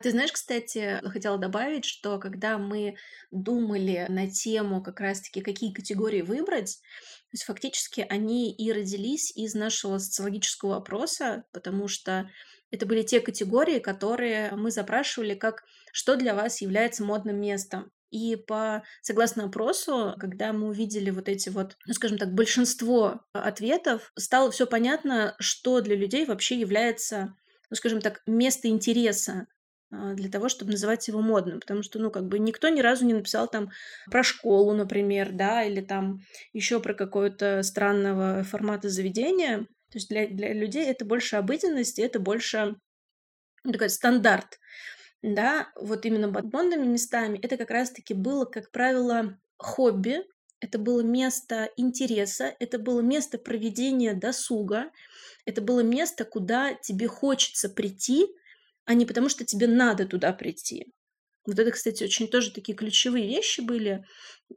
Ты 0.01 0.13
знаешь, 0.13 0.31
кстати, 0.31 1.01
хотела 1.09 1.39
добавить, 1.39 1.85
что 1.85 2.21
когда 2.21 2.57
мы 2.57 2.95
думали 3.33 4.07
на 4.09 4.31
тему 4.31 4.81
как 4.81 5.01
раз-таки, 5.01 5.41
какие 5.41 5.73
категории 5.73 6.23
выбрать, 6.23 6.77
то 6.77 7.35
есть 7.35 7.43
фактически 7.43 8.07
они 8.09 8.55
и 8.55 8.73
родились 8.73 9.37
из 9.37 9.55
нашего 9.55 9.99
социологического 9.99 10.77
опроса, 10.77 11.47
потому 11.53 11.89
что 11.89 12.31
это 12.71 12.87
были 12.87 13.03
те 13.03 13.21
категории, 13.21 13.81
которые 13.81 14.53
мы 14.53 14.71
запрашивали 14.71 15.35
как 15.35 15.65
«что 15.93 16.17
для 16.17 16.35
вас 16.35 16.61
является 16.61 17.05
модным 17.05 17.41
местом?». 17.41 17.91
И 18.11 18.37
по 18.37 18.83
согласно 19.03 19.45
опросу, 19.45 20.15
когда 20.19 20.53
мы 20.53 20.69
увидели 20.69 21.11
вот 21.11 21.29
эти 21.29 21.51
вот, 21.51 21.77
ну, 21.87 21.93
скажем 21.93 22.17
так, 22.17 22.33
большинство 22.33 23.21
ответов, 23.33 24.13
стало 24.17 24.51
все 24.51 24.67
понятно, 24.67 25.35
что 25.39 25.81
для 25.83 25.95
людей 25.95 26.25
вообще 26.25 26.59
является, 26.59 27.35
ну, 27.69 27.77
скажем 27.77 28.01
так, 28.01 28.23
место 28.27 28.69
интереса 28.69 29.47
а, 29.91 30.15
для 30.15 30.31
того, 30.31 30.49
чтобы 30.49 30.73
называть 30.73 31.07
его 31.09 31.21
модным, 31.21 31.61
потому 31.61 31.83
что, 31.83 31.99
ну, 31.99 32.11
как 32.11 32.29
бы 32.29 32.39
никто 32.39 32.69
ни 32.71 32.81
разу 32.81 33.05
не 33.05 33.13
написал 33.13 33.47
там 33.47 33.71
про 34.11 34.23
школу, 34.23 34.75
например, 34.75 35.33
да, 35.33 35.63
или 35.63 35.83
там 35.83 36.21
еще 36.55 36.81
про 36.81 36.95
какое-то 36.95 37.63
странного 37.63 38.43
формата 38.43 38.89
заведения, 38.89 39.67
то 39.91 39.97
есть 39.97 40.09
для, 40.09 40.27
для 40.29 40.53
людей 40.53 40.87
это 40.87 41.05
больше 41.05 41.37
обыденность, 41.37 41.99
это 41.99 42.21
больше 42.21 42.77
ну, 43.65 43.73
такой 43.73 43.89
стандарт. 43.89 44.59
Да, 45.23 45.69
вот 45.75 46.07
именно 46.07 46.29
модными 46.29 46.87
местами 46.87 47.39
это 47.43 47.57
как 47.57 47.71
раз-таки 47.71 48.15
было, 48.15 48.45
как 48.45 48.71
правило, 48.71 49.39
хобби, 49.57 50.25
это 50.61 50.79
было 50.79 51.01
место 51.03 51.71
интереса, 51.77 52.55
это 52.61 52.79
было 52.79 53.01
место 53.01 53.39
проведения 53.39 54.15
досуга, 54.15 54.91
это 55.45 55.61
было 55.61 55.81
место, 55.81 56.25
куда 56.25 56.75
тебе 56.75 57.09
хочется 57.09 57.69
прийти, 57.69 58.27
а 58.85 58.95
не 58.95 59.07
потому, 59.07 59.29
что 59.29 59.45
тебе 59.45 59.67
надо 59.67 60.07
туда 60.07 60.33
прийти. 60.33 60.93
Вот 61.47 61.59
это, 61.59 61.73
кстати, 61.73 62.05
очень 62.05 62.29
тоже 62.29 62.53
такие 62.53 62.77
ключевые 62.77 63.27
вещи 63.29 63.63
были, 63.63 64.05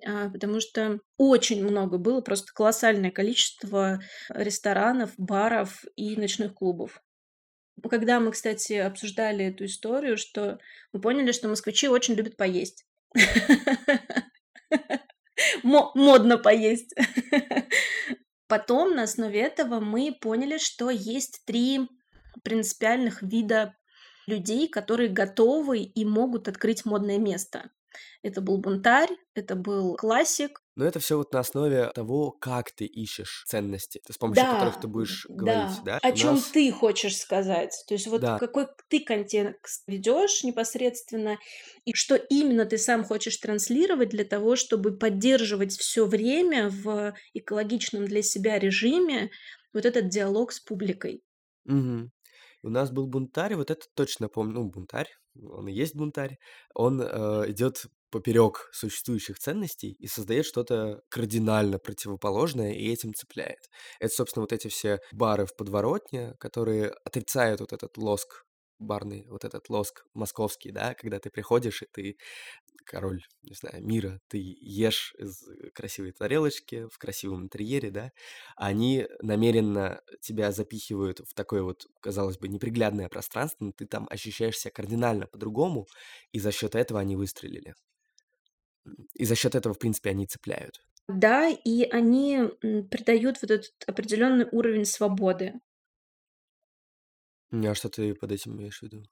а, 0.06 0.30
потому 0.30 0.60
что 0.62 1.00
очень 1.18 1.64
много 1.64 1.98
было, 1.98 2.22
просто 2.22 2.54
колоссальное 2.54 3.12
количество 3.12 4.02
ресторанов, 4.30 5.14
баров 5.18 5.86
и 5.96 6.16
ночных 6.18 6.56
клубов. 6.56 7.02
Когда 7.90 8.20
мы, 8.20 8.32
кстати, 8.32 8.74
обсуждали 8.74 9.46
эту 9.46 9.66
историю, 9.66 10.18
что 10.18 10.60
мы 10.94 11.02
поняли, 11.02 11.32
что 11.32 11.48
москвичи 11.48 11.88
очень 11.88 12.16
любят 12.16 12.38
поесть. 12.38 12.86
Модно 15.64 16.38
поесть. 16.38 16.94
Потом 18.48 18.96
на 18.96 19.04
основе 19.04 19.40
этого 19.40 19.80
мы 19.80 20.16
поняли, 20.20 20.58
что 20.58 20.90
есть 20.90 21.44
три 21.46 21.88
принципиальных 22.44 23.22
вида 23.22 23.76
людей, 24.28 24.68
которые 24.68 25.10
готовы 25.10 25.80
и 25.80 26.06
могут 26.06 26.48
открыть 26.48 26.86
модное 26.86 27.18
место. 27.18 27.72
Это 28.22 28.42
был 28.42 28.58
бунтарь, 28.58 29.10
это 29.34 29.56
был 29.56 29.96
классик. 29.96 30.62
Но 30.76 30.86
это 30.86 31.00
все 31.00 31.18
вот 31.18 31.34
на 31.34 31.40
основе 31.40 31.92
того, 31.94 32.32
как 32.32 32.72
ты 32.72 32.86
ищешь 32.86 33.44
ценности, 33.48 34.02
с 34.10 34.18
помощью 34.18 34.44
да, 34.44 34.54
которых 34.54 34.80
ты 34.80 34.88
будешь 34.88 35.26
говорить, 35.30 35.78
да? 35.84 36.00
да? 36.02 36.08
О 36.08 36.12
чем 36.14 36.36
нас... 36.36 36.46
ты 36.46 36.72
хочешь 36.72 37.18
сказать? 37.18 37.76
То 37.88 37.94
есть 37.94 38.08
вот 38.08 38.22
да. 38.22 38.40
какой 38.40 38.68
ты 38.88 39.02
контекст 39.02 39.84
ведешь 39.88 40.44
непосредственно, 40.44 41.38
и 41.86 41.94
что 41.94 42.16
именно 42.16 42.66
ты 42.66 42.78
сам 42.78 43.04
хочешь 43.04 43.38
транслировать 43.38 44.10
для 44.10 44.24
того, 44.24 44.56
чтобы 44.56 44.98
поддерживать 44.98 45.74
все 45.74 46.06
время 46.06 46.70
в 46.70 47.14
экологичном 47.34 48.06
для 48.06 48.22
себя 48.22 48.58
режиме 48.58 49.30
вот 49.74 49.86
этот 49.86 50.10
диалог 50.10 50.52
с 50.52 50.60
публикой. 50.60 51.24
Угу. 51.66 52.10
У 52.64 52.70
нас 52.70 52.92
был 52.92 53.08
бунтарь, 53.08 53.56
вот 53.56 53.72
это 53.72 53.86
точно 53.96 54.30
помню, 54.30 54.54
ну, 54.54 54.70
бунтарь, 54.70 55.10
он 55.36 55.68
и 55.68 55.74
есть 55.74 55.96
бунтарь, 55.96 56.38
он 56.74 57.02
э, 57.02 57.52
идет 57.52 57.86
поперек 58.12 58.70
существующих 58.74 59.40
ценностей 59.40 59.94
и 59.94 60.08
создает 60.08 60.46
что-то 60.46 61.02
кардинально 61.10 61.80
противоположное 61.80 62.74
и 62.74 62.92
этим 62.92 63.14
цепляет. 63.14 63.70
Это, 64.00 64.14
собственно, 64.14 64.42
вот 64.44 64.54
эти 64.54 64.68
все 64.68 65.00
бары 65.14 65.46
в 65.46 65.56
подворотне, 65.56 66.36
которые 66.40 66.90
отрицают 67.06 67.62
вот 67.62 67.74
этот 67.74 67.98
лоск 67.98 68.46
барный, 68.80 69.28
вот 69.30 69.46
этот 69.46 69.70
лоск 69.70 70.04
московский, 70.14 70.72
да, 70.72 70.94
когда 70.96 71.20
ты 71.20 71.30
приходишь 71.30 71.84
и 71.84 71.88
ты 71.92 72.18
король, 72.86 73.24
не 73.44 73.54
знаю, 73.54 73.86
мира, 73.86 74.20
ты 74.28 74.38
ешь 74.38 75.14
из 75.18 75.44
красивой 75.74 76.12
тарелочки, 76.12 76.88
в 76.92 76.98
красивом 76.98 77.44
интерьере, 77.44 77.92
да, 77.92 78.12
они 78.56 79.08
намеренно 79.22 80.02
тебя 80.22 80.52
запихивают 80.52 81.20
в 81.20 81.34
такое 81.34 81.64
вот, 81.64 81.86
казалось 82.02 82.38
бы, 82.38 82.48
неприглядное 82.48 83.10
пространство, 83.10 83.66
но 83.66 83.72
ты 83.72 83.86
там 83.86 84.08
ощущаешь 84.10 84.58
себя 84.58 84.72
кардинально 84.72 85.28
по-другому, 85.28 85.88
и 86.32 86.40
за 86.40 86.52
счет 86.52 86.76
этого 86.76 87.00
они 87.00 87.16
выстрелили. 87.16 87.74
И 89.14 89.26
за 89.26 89.36
счет 89.36 89.56
этого, 89.56 89.76
в 89.76 89.80
принципе, 89.80 90.10
они 90.10 90.26
цепляют. 90.26 90.82
Да, 91.08 91.50
и 91.50 91.84
они 91.84 92.40
придают 92.90 93.42
вот 93.42 93.52
этот 93.52 93.72
определенный 93.86 94.48
уровень 94.52 94.86
свободы. 94.86 95.54
А 97.52 97.76
что 97.76 97.90
ты 97.90 98.16
под 98.16 98.32
этим 98.32 98.56
имеешь 98.56 98.80
в 98.80 98.84
виду? 98.84 99.04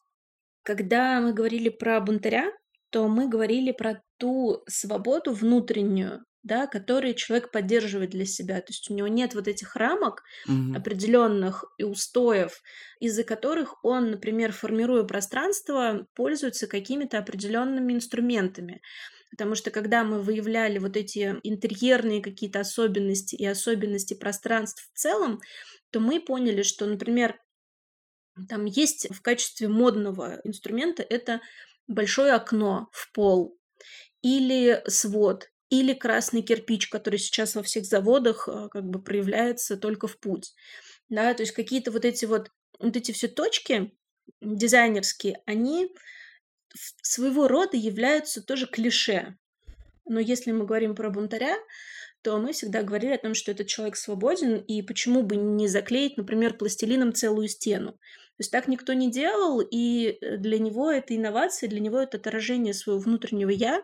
Когда 0.63 1.19
мы 1.19 1.33
говорили 1.33 1.69
про 1.69 1.99
бунтаря, 1.99 2.51
то 2.89 3.07
мы 3.07 3.27
говорили 3.29 3.71
про 3.71 4.01
ту 4.17 4.63
свободу 4.67 5.33
внутреннюю, 5.33 6.25
да, 6.43 6.67
которую 6.67 7.13
человек 7.15 7.51
поддерживает 7.51 8.11
для 8.11 8.25
себя. 8.25 8.57
То 8.61 8.67
есть 8.71 8.89
у 8.89 8.93
него 8.93 9.07
нет 9.07 9.35
вот 9.35 9.47
этих 9.47 9.75
рамок 9.75 10.23
Мгм. 10.47 10.83
определенных 10.83 11.65
и 11.77 11.83
устоев, 11.83 12.61
из-за 12.99 13.23
которых 13.23 13.83
он, 13.83 14.11
например, 14.11 14.51
формируя 14.51 15.03
пространство, 15.03 16.05
пользуется 16.13 16.67
какими-то 16.67 17.17
определенными 17.17 17.93
инструментами. 17.93 18.81
Потому 19.31 19.55
что 19.55 19.71
когда 19.71 20.03
мы 20.03 20.21
выявляли 20.21 20.79
вот 20.79 20.97
эти 20.97 21.35
интерьерные 21.43 22.21
какие-то 22.21 22.59
особенности 22.61 23.35
и 23.35 23.45
особенности 23.45 24.13
пространств 24.15 24.89
в 24.93 24.97
целом, 24.97 25.39
то 25.91 25.99
мы 25.99 26.19
поняли, 26.19 26.63
что, 26.63 26.85
например, 26.85 27.39
там 28.47 28.65
есть 28.65 29.07
в 29.13 29.21
качестве 29.21 29.67
модного 29.67 30.39
инструмента 30.43 31.03
это 31.03 31.41
большое 31.89 32.33
окно 32.33 32.87
в 32.93 33.11
пол 33.11 33.57
или 34.21 34.81
свод, 34.87 35.51
или 35.69 35.93
красный 35.93 36.41
кирпич, 36.41 36.87
который 36.87 37.19
сейчас 37.19 37.55
во 37.55 37.63
всех 37.63 37.85
заводах 37.85 38.47
э, 38.47 38.69
как 38.71 38.85
бы 38.85 39.01
проявляется 39.01 39.75
только 39.75 40.07
в 40.07 40.17
путь. 40.19 40.53
Да, 41.09 41.33
то 41.33 41.43
есть 41.43 41.53
какие-то 41.53 41.91
вот 41.91 42.05
эти 42.05 42.25
вот, 42.25 42.51
вот 42.79 42.95
эти 42.95 43.11
все 43.11 43.27
точки 43.27 43.91
дизайнерские, 44.41 45.41
они 45.45 45.91
своего 47.01 47.47
рода 47.47 47.75
являются 47.75 48.41
тоже 48.41 48.67
клише. 48.67 49.37
Но 50.05 50.19
если 50.19 50.51
мы 50.51 50.65
говорим 50.65 50.95
про 50.95 51.09
бунтаря, 51.09 51.57
то 52.21 52.37
мы 52.37 52.51
всегда 52.51 52.83
говорили 52.83 53.13
о 53.13 53.17
том, 53.17 53.33
что 53.33 53.51
этот 53.51 53.67
человек 53.67 53.95
свободен, 53.95 54.57
и 54.57 54.81
почему 54.81 55.23
бы 55.23 55.35
не 55.35 55.67
заклеить, 55.67 56.17
например, 56.17 56.57
пластилином 56.57 57.13
целую 57.13 57.47
стену. 57.47 57.97
То 58.39 58.43
есть 58.43 58.51
так 58.53 58.69
никто 58.69 58.93
не 58.93 59.11
делал, 59.11 59.59
и 59.59 60.17
э, 60.21 60.37
для 60.37 60.59
него 60.59 60.89
это 60.89 61.13
инновация, 61.13 61.67
для 61.67 61.81
него 61.81 61.99
это 61.99 62.15
отражение 62.15 62.73
своего 62.73 63.01
внутреннего 63.01 63.49
«я», 63.49 63.83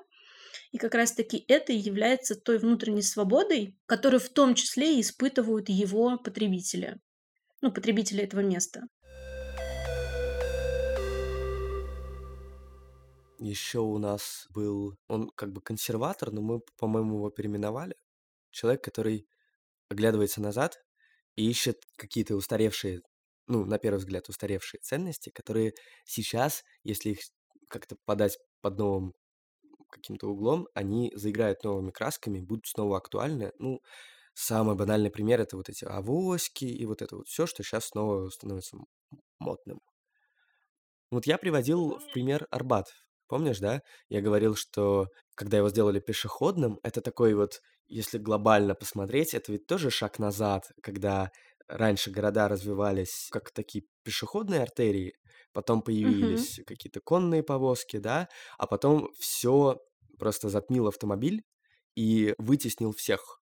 и 0.72 0.78
как 0.78 0.96
раз-таки 0.96 1.44
это 1.50 1.74
и 1.74 1.78
является 1.78 2.36
той 2.40 2.58
внутренней 2.58 3.02
свободой, 3.02 3.78
которую 3.86 4.22
в 4.22 4.30
том 4.30 4.56
числе 4.56 5.02
испытывают 5.02 5.68
его 5.68 6.18
потребители, 6.18 7.02
ну, 7.62 7.70
потребители 7.70 8.24
этого 8.24 8.40
места. 8.40 8.84
Еще 13.40 13.80
у 13.80 13.98
нас 13.98 14.48
был, 14.52 14.96
он 15.10 15.32
как 15.36 15.52
бы 15.52 15.60
консерватор, 15.60 16.32
но 16.32 16.40
мы, 16.40 16.62
по-моему, 16.78 17.18
его 17.18 17.30
переименовали. 17.30 17.98
Человек, 18.52 18.86
который 18.86 19.28
оглядывается 19.90 20.40
назад 20.40 20.82
и 21.36 21.46
ищет 21.46 21.84
какие-то 21.98 22.38
устаревшие, 22.38 23.02
ну, 23.48 23.66
на 23.66 23.78
первый 23.78 23.98
взгляд, 23.98 24.30
устаревшие 24.30 24.80
ценности, 24.82 25.30
которые 25.30 25.74
сейчас, 26.06 26.64
если 26.84 27.12
их 27.12 27.20
как-то 27.70 27.96
подать 28.06 28.38
под 28.62 28.78
новым 28.78 29.14
каким-то 29.90 30.28
углом, 30.28 30.68
они 30.74 31.12
заиграют 31.16 31.64
новыми 31.64 31.92
красками, 31.92 32.42
будут 32.42 32.68
снова 32.68 32.98
актуальны. 32.98 33.52
Ну, 33.60 33.82
самый 34.34 34.76
банальный 34.76 35.10
пример 35.10 35.42
это 35.42 35.58
вот 35.58 35.70
эти 35.70 35.86
авоськи 35.86 36.66
и 36.66 36.86
вот 36.86 37.02
это 37.02 37.18
вот 37.18 37.28
все, 37.28 37.46
что 37.46 37.64
сейчас 37.64 37.88
снова 37.88 38.30
становится 38.30 38.78
модным. 39.40 39.80
Вот 41.12 41.26
я 41.28 41.38
приводил 41.38 41.98
в 42.00 42.14
пример 42.14 42.48
Арбат. 42.52 42.88
Помнишь, 43.28 43.60
да? 43.60 43.82
Я 44.10 44.22
говорил, 44.22 44.56
что 44.56 45.08
когда 45.36 45.58
его 45.58 45.70
сделали 45.70 46.00
пешеходным, 46.00 46.80
это 46.84 47.02
такой 47.02 47.34
вот, 47.34 47.62
если 47.88 48.18
глобально 48.18 48.76
посмотреть, 48.76 49.34
это 49.34 49.52
ведь 49.52 49.66
тоже 49.66 49.90
шаг 49.90 50.20
назад, 50.20 50.72
когда 50.82 51.32
раньше 51.68 52.12
города 52.12 52.48
развивались 52.48 53.28
как 53.32 53.52
такие 53.52 53.86
пешеходные 54.04 54.62
артерии, 54.62 55.16
потом 55.54 55.82
появились 55.82 56.60
угу. 56.60 56.66
какие-то 56.68 57.02
конные 57.02 57.44
повозки, 57.44 57.98
да, 57.98 58.30
а 58.58 58.68
потом 58.68 59.10
все 59.20 59.80
просто 60.18 60.50
затмил 60.50 60.88
автомобиль 60.88 61.44
и 61.96 62.36
вытеснил 62.38 62.92
всех. 62.92 63.42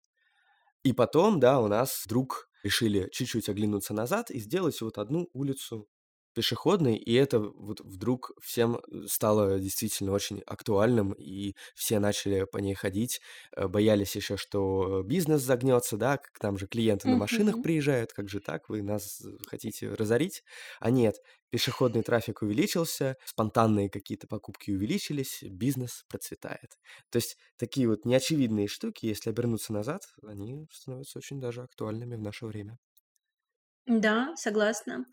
И 0.83 0.93
потом, 0.93 1.41
да, 1.41 1.61
у 1.61 1.69
нас 1.69 2.05
вдруг 2.05 2.49
решили 2.63 3.09
чуть-чуть 3.13 3.49
оглянуться 3.49 3.95
назад 3.95 4.31
и 4.31 4.39
сделать 4.39 4.81
вот 4.81 4.99
одну 4.99 5.29
улицу 5.33 5.89
пешеходной, 6.35 6.97
и 6.97 7.13
это 7.15 7.39
вот 7.41 7.81
вдруг 7.81 8.33
всем 8.43 8.77
э, 8.77 9.07
стало 9.09 9.59
действительно 9.59 10.13
очень 10.13 10.41
актуальным, 10.47 11.13
и 11.13 11.55
все 11.75 11.99
начали 11.99 12.45
по 12.45 12.59
ней 12.59 12.75
ходить, 12.75 13.21
э, 13.57 13.67
боялись 13.69 14.17
еще, 14.17 14.37
что 14.37 15.03
бизнес 15.05 15.43
загнется, 15.43 15.97
да, 15.97 16.19
к 16.19 16.43
нам 16.43 16.59
же 16.59 16.67
клиенты 16.67 17.09
на 17.09 17.17
машинах 17.17 17.61
приезжают, 17.61 18.13
как 18.13 18.29
же 18.29 18.41
так, 18.41 18.69
вы 18.69 18.83
нас 18.83 19.21
э, 19.25 19.37
хотите 19.47 19.93
разорить? 19.95 20.43
А 20.81 20.91
нет, 20.91 21.17
пешеходный 21.51 22.03
трафик 22.03 22.43
увеличился, 22.43 23.17
спонтанные 23.25 23.91
какие-то 23.91 24.27
покупки 24.27 24.71
увеличились, 24.71 25.43
бизнес 25.43 26.05
процветает. 26.09 26.79
То 27.11 27.17
есть 27.17 27.37
такие 27.57 27.89
вот 27.89 28.05
неочевидные 28.05 28.69
штуки, 28.69 29.07
если 29.07 29.31
обернуться 29.31 29.73
назад, 29.73 30.03
они 30.23 30.67
становятся 30.73 31.19
очень 31.19 31.41
даже 31.41 31.63
актуальными 31.63 32.17
в 32.17 32.21
наше 32.21 32.47
время. 32.47 32.79
Да, 34.05 34.35
согласна 34.37 35.05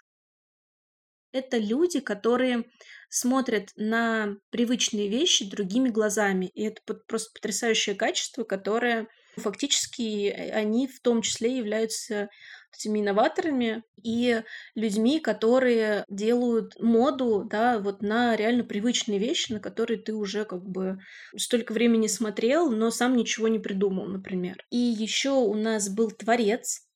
это 1.32 1.58
люди, 1.58 2.00
которые 2.00 2.66
смотрят 3.10 3.70
на 3.76 4.38
привычные 4.50 5.08
вещи 5.08 5.50
другими 5.50 5.90
глазами. 5.90 6.48
И 6.54 6.64
это 6.64 6.82
просто 7.08 7.32
потрясающее 7.34 7.96
качество, 7.96 8.44
которое 8.44 9.08
фактически 9.38 10.28
э, 10.28 10.52
они 10.52 10.88
в 10.88 11.00
том 11.02 11.22
числе 11.22 11.58
являются 11.58 12.30
этими 12.78 13.00
инноваторами 13.00 13.84
и 14.04 14.42
людьми, 14.76 15.20
которые 15.20 16.06
делают 16.10 16.80
моду, 16.80 17.48
да, 17.50 17.80
вот 17.80 18.02
на 18.02 18.36
реально 18.36 18.64
привычные 18.64 19.20
вещи, 19.20 19.54
на 19.54 19.60
которые 19.60 20.00
ты 20.00 20.14
уже 20.14 20.46
как 20.46 20.64
бы 20.64 21.00
столько 21.36 21.72
времени 21.72 22.08
смотрел, 22.08 22.70
но 22.70 22.92
сам 22.92 23.16
ничего 23.16 23.48
не 23.48 23.60
придумал, 23.60 24.06
например. 24.08 24.58
И 24.70 24.78
еще 24.78 25.32
у 25.32 25.56
нас 25.56 25.90
был 25.90 26.12
творец, 26.12 26.87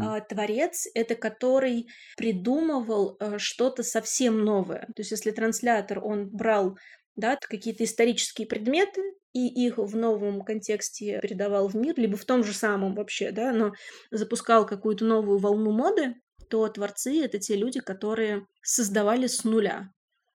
А, 0.00 0.20
творец 0.20 0.86
это 0.94 1.14
который 1.14 1.88
придумывал 2.16 3.16
э, 3.20 3.38
что-то 3.38 3.82
совсем 3.82 4.44
новое. 4.44 4.86
То 4.94 5.00
есть, 5.00 5.10
если 5.10 5.30
транслятор 5.30 5.98
он 6.02 6.28
брал 6.28 6.78
да, 7.16 7.36
какие-то 7.36 7.84
исторические 7.84 8.46
предметы 8.46 9.02
и 9.32 9.46
их 9.46 9.78
в 9.78 9.96
новом 9.96 10.42
контексте 10.42 11.18
передавал 11.20 11.68
в 11.68 11.74
мир, 11.74 11.94
либо 11.96 12.16
в 12.16 12.24
том 12.24 12.44
же 12.44 12.52
самом 12.52 12.94
вообще, 12.94 13.32
да, 13.32 13.52
но 13.52 13.72
запускал 14.10 14.64
какую-то 14.66 15.04
новую 15.04 15.38
волну 15.38 15.72
моды, 15.72 16.14
то 16.48 16.66
творцы 16.68 17.24
это 17.24 17.38
те 17.38 17.56
люди, 17.56 17.80
которые 17.80 18.46
создавали 18.62 19.26
с 19.26 19.44
нуля. 19.44 19.90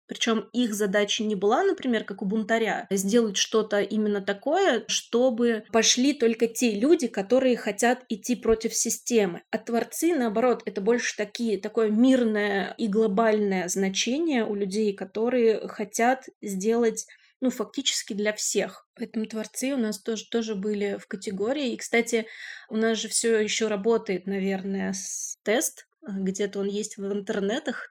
Причем 0.07 0.49
их 0.53 0.75
задача 0.75 1.25
не 1.25 1.35
была, 1.35 1.62
например, 1.62 2.05
как 2.05 2.23
у 2.23 2.25
бунтаря, 2.25 2.87
сделать 2.91 3.37
что-то 3.37 3.81
именно 3.81 4.21
такое, 4.21 4.85
чтобы 4.88 5.65
пошли 5.73 6.12
только 6.12 6.49
те 6.49 6.73
люди, 6.73 7.07
которые 7.07 7.57
хотят 7.57 8.05
идти 8.09 8.37
против 8.37 8.75
системы. 8.75 9.43
А 9.51 9.59
творцы, 9.59 10.15
наоборот, 10.15 10.62
это 10.67 10.81
больше 10.81 11.17
такие, 11.17 11.59
такое 11.59 11.91
мирное 11.91 12.75
и 12.79 12.88
глобальное 12.88 13.69
значение 13.69 14.45
у 14.45 14.55
людей, 14.55 14.93
которые 14.93 15.67
хотят 15.69 16.29
сделать 16.41 17.07
ну, 17.41 17.51
фактически 17.51 18.12
для 18.12 18.33
всех. 18.33 18.87
Поэтому 18.95 19.27
творцы 19.27 19.73
у 19.73 19.77
нас 19.77 20.01
тоже, 20.01 20.27
тоже 20.31 20.55
были 20.55 20.97
в 20.97 21.09
категории. 21.09 21.73
И, 21.73 21.77
кстати, 21.77 22.27
у 22.69 22.77
нас 22.77 22.99
же 22.99 23.09
все 23.09 23.41
еще 23.41 23.67
работает, 23.67 24.27
наверное, 24.27 24.95
тест 25.43 25.87
где-то 26.03 26.61
он 26.61 26.69
есть 26.69 26.97
в 26.97 27.12
интернетах. 27.12 27.91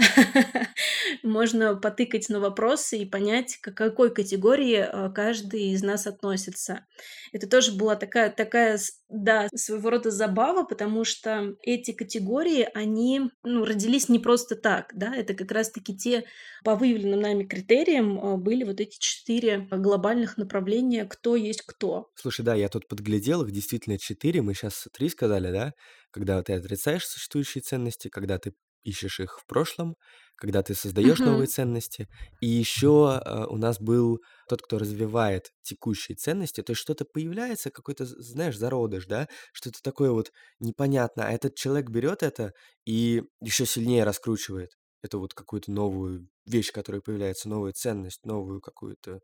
Можно 1.22 1.76
потыкать 1.76 2.28
на 2.28 2.40
вопросы 2.40 2.98
и 2.98 3.04
понять, 3.04 3.56
к 3.56 3.72
какой 3.72 4.12
категории 4.12 4.86
э, 4.86 5.12
каждый 5.12 5.70
из 5.70 5.82
нас 5.82 6.06
относится. 6.06 6.86
Это 7.32 7.46
тоже 7.46 7.72
была 7.72 7.96
такая, 7.96 8.30
такая, 8.30 8.78
да, 9.08 9.48
своего 9.54 9.90
рода 9.90 10.10
забава, 10.10 10.64
потому 10.64 11.04
что 11.04 11.54
эти 11.62 11.92
категории, 11.92 12.68
они 12.74 13.30
ну, 13.42 13.64
родились 13.64 14.08
не 14.08 14.18
просто 14.18 14.56
так, 14.56 14.92
да, 14.94 15.14
это 15.14 15.34
как 15.34 15.50
раз-таки 15.52 15.96
те, 15.96 16.24
по 16.64 16.74
выявленным 16.74 17.20
нами 17.20 17.44
критериям, 17.44 18.18
э, 18.18 18.36
были 18.36 18.64
вот 18.64 18.80
эти 18.80 18.98
четыре 18.98 19.68
глобальных 19.70 20.36
направления, 20.36 21.04
кто 21.04 21.36
есть 21.36 21.62
кто. 21.62 22.10
Слушай, 22.14 22.44
да, 22.44 22.54
я 22.54 22.68
тут 22.68 22.88
подглядел, 22.88 23.42
их 23.42 23.52
действительно 23.52 23.98
четыре, 23.98 24.42
мы 24.42 24.54
сейчас 24.54 24.88
три 24.92 25.08
сказали, 25.08 25.50
да? 25.52 25.72
когда 26.10 26.42
ты 26.42 26.54
отрицаешь 26.54 27.06
существующие 27.06 27.62
ценности, 27.62 28.08
когда 28.08 28.38
ты 28.38 28.54
ищешь 28.82 29.20
их 29.20 29.38
в 29.38 29.46
прошлом, 29.46 29.96
когда 30.36 30.62
ты 30.62 30.74
создаешь 30.74 31.18
новые 31.18 31.46
ценности. 31.46 32.08
И 32.40 32.46
еще 32.46 33.20
э, 33.24 33.44
у 33.48 33.56
нас 33.56 33.78
был 33.78 34.20
тот, 34.48 34.62
кто 34.62 34.78
развивает 34.78 35.52
текущие 35.62 36.16
ценности, 36.16 36.62
то 36.62 36.70
есть 36.72 36.80
что-то 36.80 37.04
появляется, 37.04 37.70
какой-то, 37.70 38.06
знаешь, 38.06 38.56
зародыш, 38.56 39.06
да, 39.06 39.28
что-то 39.52 39.80
такое 39.82 40.10
вот 40.10 40.32
непонятное, 40.58 41.26
а 41.26 41.32
этот 41.32 41.54
человек 41.56 41.90
берет 41.90 42.22
это 42.22 42.52
и 42.86 43.22
еще 43.40 43.66
сильнее 43.66 44.04
раскручивает 44.04 44.79
это 45.02 45.18
вот 45.18 45.34
какую-то 45.34 45.70
новую 45.72 46.28
вещь, 46.46 46.72
которая 46.72 47.00
появляется, 47.00 47.48
новую 47.48 47.72
ценность, 47.72 48.24
новую 48.26 48.60
какую-то, 48.60 49.20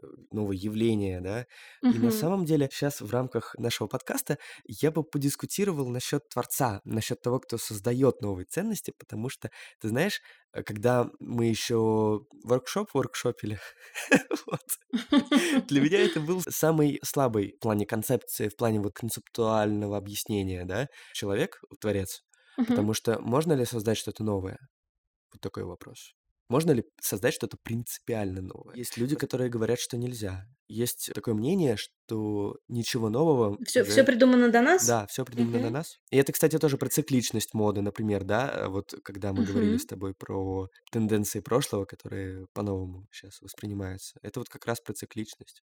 э, 0.00 0.06
новое 0.30 0.56
явление, 0.56 1.20
да. 1.20 1.46
И 1.82 1.98
на 1.98 2.10
самом 2.10 2.44
деле 2.44 2.68
сейчас 2.72 3.00
в 3.00 3.10
рамках 3.10 3.54
нашего 3.58 3.88
подкаста 3.88 4.38
я 4.66 4.90
бы 4.90 5.02
подискутировал 5.02 5.88
насчет 5.88 6.28
творца, 6.28 6.80
насчет 6.84 7.20
того, 7.20 7.40
кто 7.40 7.58
создает 7.58 8.20
новые 8.22 8.46
ценности, 8.46 8.92
потому 8.98 9.28
что, 9.28 9.50
ты 9.80 9.88
знаешь, 9.88 10.20
э, 10.52 10.62
когда 10.62 11.10
мы 11.20 11.46
еще 11.46 12.20
воркшоп 12.44 12.94
воркшопили, 12.94 13.58
вот, 14.46 14.60
для 15.68 15.80
меня 15.80 16.00
это 16.00 16.20
был 16.20 16.42
самый 16.48 17.00
слабый 17.04 17.54
в 17.56 17.60
плане 17.60 17.86
концепции, 17.86 18.48
в 18.48 18.56
плане 18.56 18.80
вот 18.80 18.94
концептуального 18.94 19.96
объяснения, 19.96 20.64
да, 20.64 20.88
человек, 21.12 21.60
творец, 21.80 22.22
потому 22.66 22.94
что 22.94 23.18
можно 23.20 23.52
ли 23.52 23.64
создать 23.64 23.98
что-то 23.98 24.24
новое? 24.24 24.58
Вот 25.32 25.40
такой 25.40 25.64
вопрос. 25.64 26.14
Можно 26.48 26.70
ли 26.70 26.84
создать 27.00 27.34
что-то 27.34 27.58
принципиально 27.62 28.40
новое? 28.40 28.74
Есть 28.74 28.96
люди, 28.96 29.14
которые 29.16 29.50
говорят, 29.50 29.78
что 29.78 29.98
нельзя. 29.98 30.46
Есть 30.66 31.10
такое 31.14 31.34
мнение, 31.34 31.76
что 31.76 32.56
ничего 32.68 33.10
нового 33.10 33.58
Все, 33.64 33.84
все 33.84 34.02
придумано 34.02 34.50
до 34.50 34.62
нас? 34.62 34.86
Да, 34.86 35.06
все 35.06 35.26
придумано 35.26 35.60
до 35.60 35.70
нас. 35.70 35.98
И 36.10 36.16
это, 36.16 36.32
кстати, 36.32 36.58
тоже 36.58 36.78
про 36.78 36.88
цикличность 36.88 37.52
моды, 37.52 37.82
например, 37.82 38.24
да, 38.24 38.68
вот 38.68 38.94
когда 39.04 39.34
мы 39.34 39.44
говорили 39.44 39.76
с 39.76 39.84
тобой 39.84 40.14
про 40.14 40.68
тенденции 40.90 41.40
прошлого, 41.40 41.84
которые 41.84 42.46
по-новому 42.54 43.06
сейчас 43.12 43.42
воспринимаются. 43.42 44.18
Это 44.22 44.40
вот 44.40 44.48
как 44.48 44.64
раз 44.64 44.80
про 44.80 44.94
цикличность. 44.94 45.62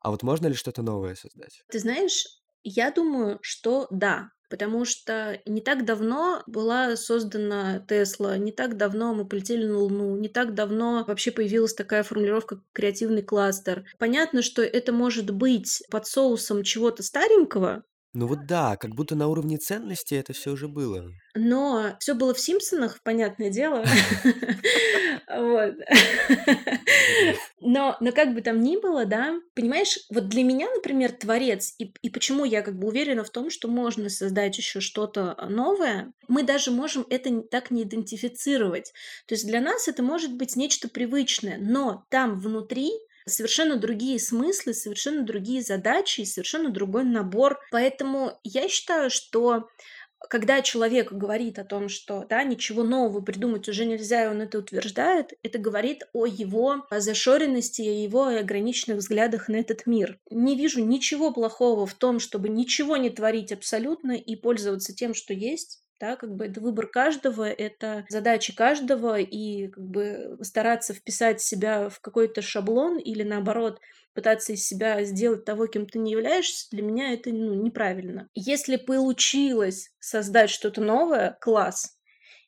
А 0.00 0.10
вот 0.10 0.22
можно 0.22 0.46
ли 0.46 0.54
что-то 0.54 0.82
новое 0.82 1.14
создать? 1.14 1.62
Ты 1.68 1.78
знаешь, 1.78 2.41
Я 2.64 2.90
думаю, 2.90 3.38
что 3.42 3.86
да. 3.90 4.30
Потому 4.48 4.84
что 4.84 5.40
не 5.46 5.62
так 5.62 5.86
давно 5.86 6.42
была 6.46 6.94
создана 6.96 7.78
Тесла, 7.88 8.36
не 8.36 8.52
так 8.52 8.76
давно 8.76 9.14
мы 9.14 9.26
полетели 9.26 9.64
на 9.64 9.78
Луну, 9.78 10.14
не 10.18 10.28
так 10.28 10.52
давно 10.54 11.04
вообще 11.08 11.30
появилась 11.30 11.72
такая 11.72 12.02
формулировка 12.02 12.60
креативный 12.74 13.22
кластер. 13.22 13.86
Понятно, 13.98 14.42
что 14.42 14.62
это 14.62 14.92
может 14.92 15.30
быть 15.30 15.82
под 15.90 16.06
соусом 16.06 16.64
чего-то 16.64 17.02
старенького, 17.02 17.84
ну 18.14 18.26
вот 18.26 18.46
да, 18.46 18.76
как 18.76 18.94
будто 18.94 19.14
на 19.14 19.28
уровне 19.28 19.56
ценности 19.56 20.14
это 20.14 20.34
все 20.34 20.50
уже 20.52 20.68
было. 20.68 21.10
Но 21.34 21.96
все 21.98 22.14
было 22.14 22.34
в 22.34 22.40
"Симпсонах", 22.40 23.02
понятное 23.02 23.50
дело. 23.50 23.84
Вот. 25.28 25.74
Но 27.64 27.96
но 28.00 28.12
как 28.12 28.34
бы 28.34 28.42
там 28.42 28.62
ни 28.62 28.76
было, 28.76 29.04
да, 29.04 29.40
понимаешь, 29.54 29.98
вот 30.10 30.28
для 30.28 30.42
меня, 30.44 30.68
например, 30.74 31.12
творец, 31.12 31.74
и 31.78 31.92
и 32.02 32.10
почему 32.10 32.44
я 32.44 32.62
как 32.62 32.78
бы 32.78 32.88
уверена 32.88 33.24
в 33.24 33.30
том, 33.30 33.50
что 33.50 33.68
можно 33.68 34.08
создать 34.08 34.58
еще 34.58 34.80
что-то, 34.80 35.34
а, 35.36 35.48
новое, 35.48 36.12
мы 36.28 36.42
даже 36.42 36.70
можем 36.70 37.06
это 37.08 37.42
так 37.42 37.70
не 37.70 37.82
идентифицировать. 37.82 38.92
То 39.26 39.34
есть 39.34 39.46
для 39.46 39.60
нас 39.60 39.88
это 39.88 40.02
может 40.02 40.34
быть 40.34 40.56
нечто 40.56 40.88
привычное, 40.88 41.58
но 41.58 42.04
там 42.10 42.40
внутри 42.40 42.90
совершенно 43.26 43.76
другие 43.76 44.18
смыслы, 44.18 44.74
совершенно 44.74 45.22
другие 45.22 45.62
задачи 45.62 46.22
и 46.22 46.26
совершенно 46.26 46.70
другой 46.70 47.04
набор. 47.04 47.60
Поэтому 47.70 48.38
я 48.42 48.68
считаю, 48.68 49.10
что 49.10 49.68
когда 50.28 50.62
человек 50.62 51.12
говорит 51.12 51.58
о 51.58 51.64
том, 51.64 51.88
что 51.88 52.24
да, 52.28 52.42
ничего 52.44 52.82
нового 52.82 53.20
придумать 53.20 53.68
уже 53.68 53.84
нельзя, 53.84 54.24
и 54.24 54.28
он 54.28 54.40
это 54.40 54.58
утверждает, 54.58 55.32
это 55.42 55.58
говорит 55.58 56.04
о 56.12 56.26
его 56.26 56.86
зашоренности, 56.90 57.82
о 57.82 58.02
его 58.02 58.26
ограниченных 58.26 58.98
взглядах 58.98 59.48
на 59.48 59.56
этот 59.56 59.86
мир. 59.86 60.18
Не 60.30 60.56
вижу 60.56 60.84
ничего 60.84 61.32
плохого 61.32 61.86
в 61.86 61.94
том, 61.94 62.20
чтобы 62.20 62.48
ничего 62.48 62.96
не 62.96 63.10
творить 63.10 63.52
абсолютно 63.52 64.12
и 64.12 64.36
пользоваться 64.36 64.94
тем, 64.94 65.14
что 65.14 65.34
есть 65.34 65.82
да, 66.02 66.16
как 66.16 66.34
бы 66.34 66.46
это 66.46 66.60
выбор 66.60 66.88
каждого, 66.88 67.48
это 67.48 68.04
задача 68.08 68.52
каждого, 68.56 69.20
и 69.20 69.68
как 69.68 69.84
бы 69.84 70.36
стараться 70.42 70.94
вписать 70.94 71.40
себя 71.40 71.88
в 71.88 72.00
какой-то 72.00 72.42
шаблон 72.42 72.98
или 72.98 73.22
наоборот 73.22 73.78
пытаться 74.12 74.52
из 74.52 74.66
себя 74.66 75.04
сделать 75.04 75.44
того, 75.44 75.68
кем 75.68 75.86
ты 75.86 76.00
не 76.00 76.10
являешься, 76.10 76.68
для 76.72 76.82
меня 76.82 77.12
это 77.12 77.30
ну, 77.30 77.54
неправильно. 77.54 78.28
Если 78.34 78.74
получилось 78.76 79.92
создать 80.00 80.50
что-то 80.50 80.80
новое, 80.80 81.38
класс. 81.40 81.96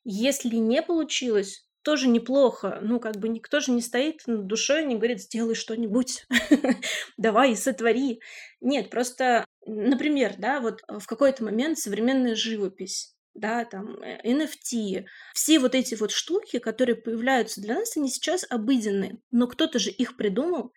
Если 0.02 0.56
не 0.56 0.82
получилось, 0.82 1.64
тоже 1.82 2.08
неплохо. 2.08 2.80
Ну, 2.82 2.98
как 2.98 3.18
бы 3.18 3.28
никто 3.28 3.60
же 3.60 3.70
не 3.70 3.82
стоит 3.82 4.22
над 4.26 4.48
душой 4.48 4.82
и 4.82 4.86
не 4.86 4.96
говорит, 4.96 5.20
сделай 5.20 5.54
что-нибудь, 5.54 6.26
давай, 7.18 7.54
сотвори. 7.54 8.20
Нет, 8.60 8.90
просто, 8.90 9.44
например, 9.64 10.34
да, 10.38 10.58
вот 10.58 10.82
в 10.88 11.06
какой-то 11.06 11.44
момент 11.44 11.78
современная 11.78 12.34
живопись 12.34 13.13
да, 13.34 13.64
там, 13.64 13.96
NFT, 14.24 14.98
э, 14.98 15.04
все 15.34 15.58
вот 15.58 15.74
эти 15.74 15.94
вот 15.94 16.10
штуки, 16.10 16.58
которые 16.58 16.96
появляются 16.96 17.60
для 17.60 17.74
нас, 17.74 17.96
они 17.96 18.08
сейчас 18.08 18.46
обыденны, 18.48 19.20
но 19.30 19.46
кто-то 19.46 19.78
же 19.78 19.90
их 19.90 20.16
придумал, 20.16 20.72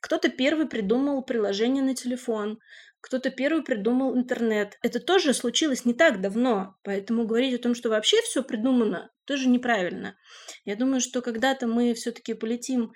кто-то 0.00 0.28
первый 0.28 0.66
придумал 0.66 1.22
приложение 1.22 1.82
на 1.82 1.94
телефон, 1.94 2.58
кто-то 3.00 3.30
первый 3.30 3.62
придумал 3.62 4.16
интернет. 4.16 4.78
Это 4.82 5.00
тоже 5.00 5.32
случилось 5.34 5.84
не 5.84 5.94
так 5.94 6.20
давно, 6.20 6.76
поэтому 6.82 7.26
говорить 7.26 7.54
о 7.54 7.62
том, 7.62 7.74
что 7.74 7.88
вообще 7.88 8.20
все 8.22 8.42
придумано, 8.42 9.10
тоже 9.24 9.48
неправильно. 9.48 10.16
Я 10.64 10.76
думаю, 10.76 11.00
что 11.00 11.22
когда-то 11.22 11.66
мы 11.66 11.94
все-таки 11.94 12.34
полетим 12.34 12.92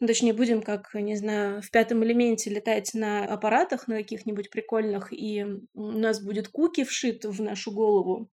ну, 0.00 0.06
точнее, 0.06 0.32
будем, 0.32 0.62
как, 0.62 0.92
не 0.94 1.16
знаю, 1.16 1.62
в 1.62 1.70
пятом 1.70 2.04
элементе 2.04 2.50
летать 2.50 2.92
на 2.94 3.24
аппаратах, 3.24 3.88
на 3.88 3.96
каких-нибудь 3.96 4.50
прикольных, 4.50 5.12
и 5.12 5.44
у 5.74 5.90
нас 5.92 6.20
будет 6.20 6.48
куки 6.48 6.84
вшит 6.84 7.24
в 7.24 7.40
нашу 7.40 7.72
голову, 7.72 8.30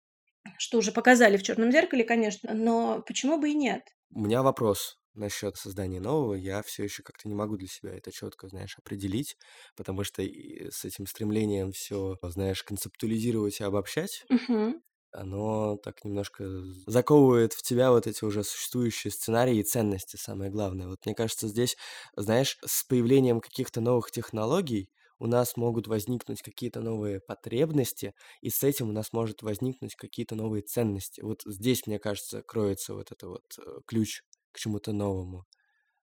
что 0.59 0.79
уже 0.79 0.93
показали 0.93 1.37
в 1.37 1.43
черном 1.43 1.71
зеркале, 1.73 2.05
конечно, 2.05 2.53
но 2.55 3.03
почему 3.07 3.39
бы 3.39 3.51
и 3.51 3.55
нет? 3.55 3.83
У 4.11 4.21
меня 4.21 4.43
вопрос 4.43 4.99
насчет 5.15 5.57
создания 5.57 6.01
нового. 6.01 6.35
Я 6.35 6.63
все 6.63 6.85
еще 6.85 7.03
как-то 7.03 7.29
не 7.29 7.35
могу 7.35 7.57
для 7.57 7.69
себя 7.69 7.97
это 7.97 8.11
четко, 8.11 8.49
знаешь, 8.49 8.77
определить, 8.77 9.37
потому 9.77 10.03
что 10.05 10.23
с 10.23 10.85
этим 10.85 11.07
стремлением 11.07 11.73
все, 11.73 12.17
знаешь, 12.23 12.63
концептуализировать 12.63 13.61
и 13.61 13.65
обобщать, 13.65 14.25
Угу 14.29 14.83
оно 15.15 15.77
так 15.77 16.05
немножко 16.05 16.45
заковывает 16.87 17.53
в 17.55 17.63
тебя 17.63 17.91
вот 17.93 18.07
эти 18.07 18.25
уже 18.25 18.45
существующие 18.45 19.11
сценарии 19.13 19.59
и 19.59 19.63
ценности, 19.63 20.17
самое 20.17 20.51
главное. 20.51 20.89
Вот 20.89 21.07
мне 21.07 21.15
кажется, 21.15 21.49
здесь, 21.49 21.77
знаешь, 22.17 22.59
с 22.65 22.85
появлением 22.85 23.41
каких-то 23.41 23.81
новых 23.81 24.11
технологий 24.11 24.91
у 25.19 25.27
нас 25.27 25.57
могут 25.57 25.87
возникнуть 25.87 26.43
какие-то 26.43 26.81
новые 26.81 27.21
потребности, 27.21 28.15
и 28.41 28.51
с 28.51 28.63
этим 28.65 28.89
у 28.91 28.93
нас 28.93 29.13
может 29.13 29.43
возникнуть 29.43 29.95
какие-то 29.95 30.35
новые 30.35 30.63
ценности. 30.63 31.21
Вот 31.21 31.43
здесь, 31.47 31.87
мне 31.87 31.99
кажется, 31.99 32.43
кроется 32.43 32.95
вот 32.95 33.13
это 33.13 33.29
вот 33.29 33.45
э, 33.59 33.81
ключ 33.87 34.23
к 34.53 34.59
чему-то 34.59 34.93
новому. 34.93 35.47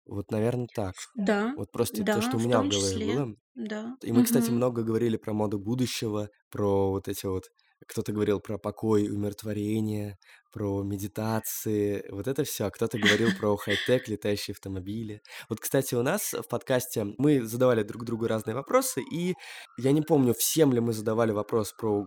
Вот, 0.06 0.30
наверное, 0.30 0.68
так. 0.72 0.96
Да, 1.28 1.38
Вот 1.54 1.72
просто 1.72 2.04
то, 2.04 2.20
да, 2.20 2.20
что 2.20 2.36
у 2.38 2.40
в 2.40 2.42
меня 2.42 2.62
в 2.62 2.66
том 2.66 2.68
голове 2.68 2.98
числе. 2.98 3.00
было. 3.00 3.34
Да. 3.54 3.96
И 4.02 4.12
мы, 4.12 4.22
кстати, 4.24 4.50
Мгм. 4.50 4.56
много 4.56 4.82
говорили 4.82 5.16
про 5.16 5.32
моду 5.32 5.58
будущего, 5.58 6.30
про 6.50 6.90
вот 6.90 7.08
эти 7.08 7.26
вот 7.26 7.50
кто-то 7.86 8.12
говорил 8.12 8.40
про 8.40 8.58
покой, 8.58 9.08
умиротворение, 9.08 10.18
про 10.52 10.82
медитации, 10.82 12.04
вот 12.10 12.28
это 12.28 12.44
все. 12.44 12.64
А 12.64 12.70
кто-то 12.70 12.98
говорил 12.98 13.30
про 13.38 13.56
хай-тек, 13.56 14.08
летающие 14.08 14.52
автомобили. 14.52 15.22
Вот, 15.48 15.60
кстати, 15.60 15.94
у 15.94 16.02
нас 16.02 16.32
в 16.32 16.48
подкасте 16.48 17.06
мы 17.18 17.42
задавали 17.42 17.82
друг 17.82 18.04
другу 18.04 18.26
разные 18.26 18.54
вопросы, 18.54 19.02
и 19.02 19.34
я 19.78 19.92
не 19.92 20.02
помню, 20.02 20.34
всем 20.34 20.72
ли 20.72 20.80
мы 20.80 20.92
задавали 20.92 21.32
вопрос 21.32 21.72
про 21.72 22.06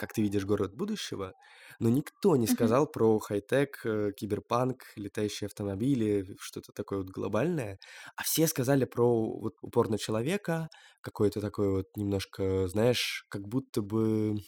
как 0.00 0.14
ты 0.14 0.22
видишь 0.22 0.46
город 0.46 0.74
будущего, 0.74 1.34
но 1.78 1.90
никто 1.90 2.34
не 2.36 2.46
сказал 2.46 2.86
про 2.86 3.18
хай-тек, 3.18 3.80
э, 3.84 4.12
киберпанк, 4.16 4.84
летающие 4.96 5.46
автомобили, 5.46 6.36
что-то 6.40 6.72
такое 6.72 7.00
вот 7.00 7.10
глобальное, 7.10 7.78
а 8.16 8.22
все 8.22 8.46
сказали 8.46 8.86
про 8.86 9.38
вот 9.38 9.56
упор 9.60 9.90
на 9.90 9.98
человека, 9.98 10.70
какой-то 11.02 11.42
такой 11.42 11.70
вот 11.70 11.88
немножко, 11.96 12.66
знаешь, 12.68 13.26
как 13.28 13.46
будто 13.46 13.82
бы 13.82 14.38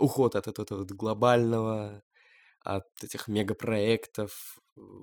уход 0.00 0.36
от 0.36 0.48
этого 0.48 0.78
вот 0.80 0.92
глобального, 0.92 2.02
от 2.62 2.86
этих 3.04 3.28
мегапроектов. 3.28 4.58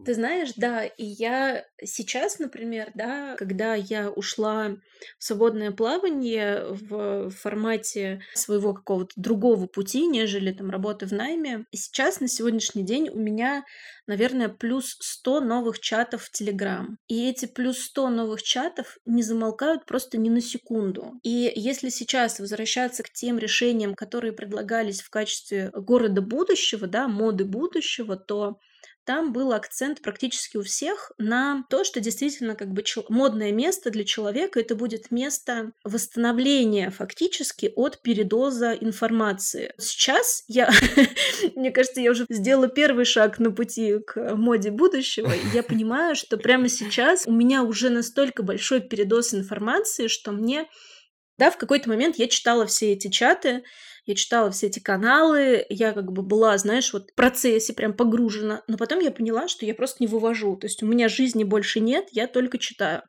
Ты 0.06 0.14
знаешь, 0.14 0.54
да, 0.56 0.86
и 0.86 1.04
я 1.04 1.66
сейчас, 1.84 2.40
например, 2.40 2.92
да, 2.96 3.36
когда 3.36 3.76
я 3.76 4.10
ушла 4.10 4.78
в 5.20 5.24
свободное 5.24 5.72
плавание 5.72 6.64
в 6.70 7.30
формате 7.30 8.22
своего 8.34 8.74
какого-то 8.74 9.12
другого 9.18 9.68
пути, 9.68 10.08
нежели 10.08 10.54
там 10.54 10.70
работы 10.70 11.08
в 11.08 11.12
найме, 11.12 11.66
сейчас 11.76 12.22
на 12.22 12.30
сегодняшний 12.30 12.84
день 12.84 13.10
у 13.10 13.18
меня, 13.20 13.66
наверное, 14.08 14.48
плюс 14.48 14.96
100 15.02 15.42
новых 15.42 15.80
чатов 15.80 16.24
в 16.24 16.32
Телеграм. 16.32 16.98
И 17.10 17.30
эти 17.30 17.46
плюс 17.46 17.80
100 17.82 18.10
новых 18.10 18.42
чатов 18.44 18.98
не 19.06 19.24
замолкают 19.24 19.86
просто 19.86 20.18
ни 20.18 20.30
на 20.30 20.40
секунду. 20.40 21.20
И 21.24 21.52
если 21.54 21.90
сейчас 21.90 22.40
возвращаться 22.40 23.04
к 23.04 23.10
тем 23.10 23.38
решениям, 23.38 23.94
которые 23.94 24.32
предлагались 24.32 25.02
в 25.02 25.10
качестве 25.10 25.70
города 25.74 26.22
будущего, 26.22 26.88
да, 26.88 27.10
моды 27.10 27.44
будущего, 27.44 28.16
то 28.16 28.58
там 29.08 29.32
был 29.32 29.54
акцент 29.54 30.02
практически 30.02 30.58
у 30.58 30.64
всех 30.64 31.14
на 31.18 31.64
то, 31.70 31.86
что 31.86 32.02
действительно 32.02 32.56
как 32.56 32.74
бы 32.74 32.84
модное 33.08 33.54
место 33.54 33.90
для 33.90 34.04
человека 34.04 34.60
это 34.60 34.76
будет 34.76 35.12
место 35.12 35.72
восстановления 35.86 36.92
фактически 36.92 37.72
от 37.78 38.02
передоза 38.02 38.74
информации. 38.74 39.74
Сейчас 39.78 40.44
я, 40.50 40.70
мне 41.56 41.72
кажется, 41.72 42.02
я 42.02 42.12
уже 42.12 42.26
сделала 42.30 42.68
первый 42.68 43.06
шаг 43.06 43.40
на 43.40 43.50
пути 43.50 44.00
к 44.00 44.36
моде 44.36 44.72
будущего, 44.72 45.32
я 45.54 45.64
понимаю, 45.64 46.18
что 46.18 46.36
прямо 46.36 46.68
сейчас 46.68 47.26
у 47.26 47.32
меня 47.32 47.64
уже 47.64 47.90
настолько 47.90 48.44
большой 48.44 48.82
передоз 48.82 49.34
информации, 49.34 50.08
что 50.08 50.34
мне 50.34 50.68
да, 51.38 51.52
в 51.52 51.58
какой-то 51.58 51.88
момент 51.88 52.18
я 52.18 52.28
читала 52.28 52.66
все 52.66 52.94
эти 52.94 53.10
чаты, 53.10 53.64
я 54.08 54.16
читала 54.16 54.50
все 54.50 54.68
эти 54.68 54.80
каналы, 54.80 55.66
я 55.70 55.92
как 55.92 56.14
бы 56.14 56.24
была, 56.24 56.58
знаешь, 56.58 56.94
вот 56.94 57.12
в 57.12 57.14
процессе 57.14 57.74
прям 57.74 57.94
погружена, 57.94 58.64
но 58.68 58.78
потом 58.78 59.00
я 59.00 59.12
поняла, 59.12 59.50
что 59.50 59.66
я 59.66 59.76
просто 59.76 59.98
не 60.00 60.08
вывожу, 60.08 60.56
то 60.56 60.66
есть 60.66 60.82
у 60.82 60.88
меня 60.88 61.10
жизни 61.10 61.44
больше 61.44 61.82
нет, 61.82 62.08
я 62.12 62.28
только 62.28 62.58
читаю. 62.58 63.04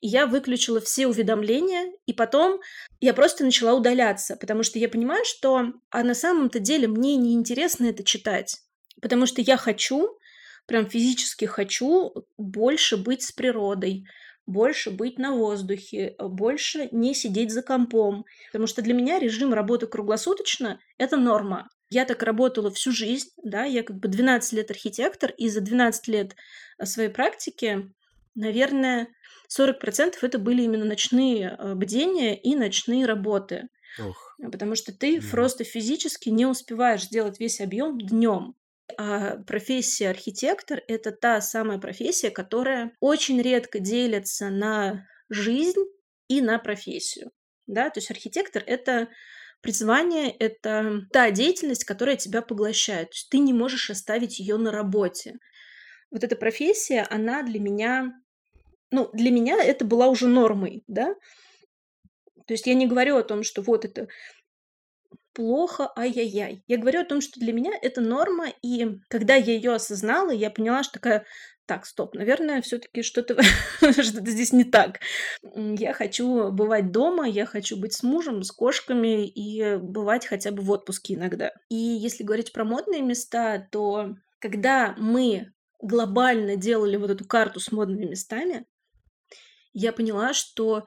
И 0.00 0.08
я 0.08 0.26
выключила 0.26 0.80
все 0.80 1.06
уведомления, 1.06 1.92
и 2.06 2.14
потом 2.14 2.60
я 3.00 3.12
просто 3.12 3.44
начала 3.44 3.74
удаляться, 3.74 4.36
потому 4.36 4.62
что 4.62 4.78
я 4.78 4.88
понимаю, 4.88 5.24
что 5.26 5.72
а 5.90 6.02
на 6.02 6.14
самом-то 6.14 6.58
деле 6.58 6.88
мне 6.88 7.16
не 7.16 7.34
интересно 7.34 7.84
это 7.86 8.02
читать, 8.02 8.56
потому 9.02 9.26
что 9.26 9.42
я 9.42 9.58
хочу, 9.58 10.18
прям 10.66 10.88
физически 10.88 11.44
хочу 11.44 12.14
больше 12.38 12.96
быть 12.96 13.22
с 13.22 13.32
природой, 13.32 14.06
больше 14.46 14.90
быть 14.90 15.18
на 15.18 15.32
воздухе, 15.34 16.14
э, 16.18 16.26
больше 16.28 16.88
не 16.92 17.14
сидеть 17.14 17.52
за 17.52 17.62
компом. 17.62 18.24
Потому 18.52 18.66
что 18.66 18.82
для 18.82 18.94
меня 18.94 19.18
режим 19.18 19.52
работы 19.54 19.86
круглосуточно– 19.86 20.80
это 20.98 21.16
норма. 21.16 21.68
Я 21.90 22.04
так 22.04 22.22
работала 22.22 22.70
всю 22.70 22.92
жизнь, 22.92 23.30
да, 23.42 23.64
я 23.64 23.82
как 23.82 23.98
бы 23.98 24.08
12 24.08 24.52
лет 24.52 24.70
архитектор, 24.70 25.30
и 25.36 25.48
за 25.48 25.60
12 25.60 26.08
лет 26.08 26.36
э, 26.78 26.86
своей 26.86 27.08
практики, 27.08 27.90
наверное, 28.34 29.08
40% 29.48 30.18
это 30.22 30.38
были 30.38 30.62
именно 30.62 30.84
ночные 30.84 31.56
э, 31.58 31.74
бдения 31.74 32.34
и 32.34 32.54
ночные 32.54 33.06
работы. 33.06 33.68
Ох. 33.98 34.36
Потому 34.40 34.74
что 34.74 34.96
ты 34.96 35.18
Мгм. 35.18 35.30
просто 35.30 35.64
физически 35.64 36.28
не 36.28 36.46
успеваешь 36.46 37.04
сделать 37.04 37.40
весь 37.40 37.60
объем 37.60 37.98
днем. 37.98 38.54
А 38.96 39.36
профессия 39.38 40.10
архитектор- 40.10 40.82
это 40.88 41.12
та 41.12 41.40
самая 41.40 41.78
профессия, 41.78 42.30
которая 42.30 42.92
очень 43.00 43.40
редко 43.40 43.78
делится 43.78 44.50
на 44.50 45.06
жизнь 45.28 45.80
и 46.28 46.40
на 46.40 46.58
профессию. 46.58 47.30
Да, 47.66 47.90
то 47.90 47.98
есть 47.98 48.10
архитектор- 48.10 48.64
это 48.66 49.08
призвание, 49.60 50.30
это 50.30 51.02
та 51.12 51.30
деятельность, 51.30 51.84
которая 51.84 52.16
тебя 52.16 52.42
поглощает. 52.42 53.10
То 53.10 53.16
есть 53.16 53.28
ты 53.30 53.38
не 53.38 53.52
можешь 53.52 53.90
оставить 53.90 54.38
ее 54.38 54.56
на 54.56 54.72
работе. 54.72 55.34
Вот 56.10 56.24
эта 56.24 56.36
профессия, 56.36 57.06
она 57.10 57.42
для 57.42 57.60
меня 57.60 58.12
ну, 58.90 59.08
для 59.12 59.30
меня 59.30 59.62
это 59.62 59.84
была 59.84 60.08
уже 60.08 60.26
нормой, 60.26 60.82
да. 60.88 61.14
То 62.46 62.54
есть 62.54 62.66
я 62.66 62.74
не 62.74 62.88
говорю 62.88 63.16
о 63.16 63.22
том, 63.22 63.44
что 63.44 63.62
вот 63.62 63.84
это 63.84 64.08
плохо, 65.40 65.90
ай-яй-яй. 65.96 66.62
Я 66.66 66.76
говорю 66.76 67.00
о 67.00 67.04
том, 67.04 67.22
что 67.22 67.40
для 67.40 67.54
меня 67.54 67.72
это 67.80 68.02
норма, 68.02 68.48
и 68.62 68.98
когда 69.08 69.36
я 69.36 69.54
ее 69.54 69.72
осознала, 69.72 70.30
я 70.30 70.50
поняла, 70.50 70.82
что 70.82 70.94
такая: 70.94 71.24
"Так, 71.64 71.86
стоп, 71.86 72.14
наверное, 72.14 72.60
все 72.60 72.78
таки 72.78 73.02
что-то 73.02 73.40
что-то 73.80 74.30
здесь 74.30 74.52
не 74.52 74.64
так. 74.64 75.00
Я 75.54 75.94
хочу 75.94 76.52
бывать 76.52 76.92
дома, 76.92 77.26
я 77.26 77.46
хочу 77.46 77.78
быть 77.78 77.94
с 77.94 78.02
мужем, 78.02 78.42
с 78.42 78.52
кошками 78.52 79.26
и 79.26 79.76
бывать 79.76 80.26
хотя 80.26 80.50
бы 80.50 80.62
в 80.62 80.70
отпуске 80.70 81.14
иногда". 81.14 81.52
И 81.70 81.74
если 81.74 82.22
говорить 82.22 82.52
про 82.52 82.64
модные 82.64 83.00
места, 83.00 83.66
то 83.72 84.14
когда 84.40 84.94
мы 84.98 85.54
глобально 85.80 86.56
делали 86.56 86.96
вот 86.96 87.10
эту 87.10 87.24
карту 87.24 87.60
с 87.60 87.72
модными 87.72 88.04
местами, 88.04 88.66
я 89.72 89.92
поняла, 89.94 90.34
что 90.34 90.84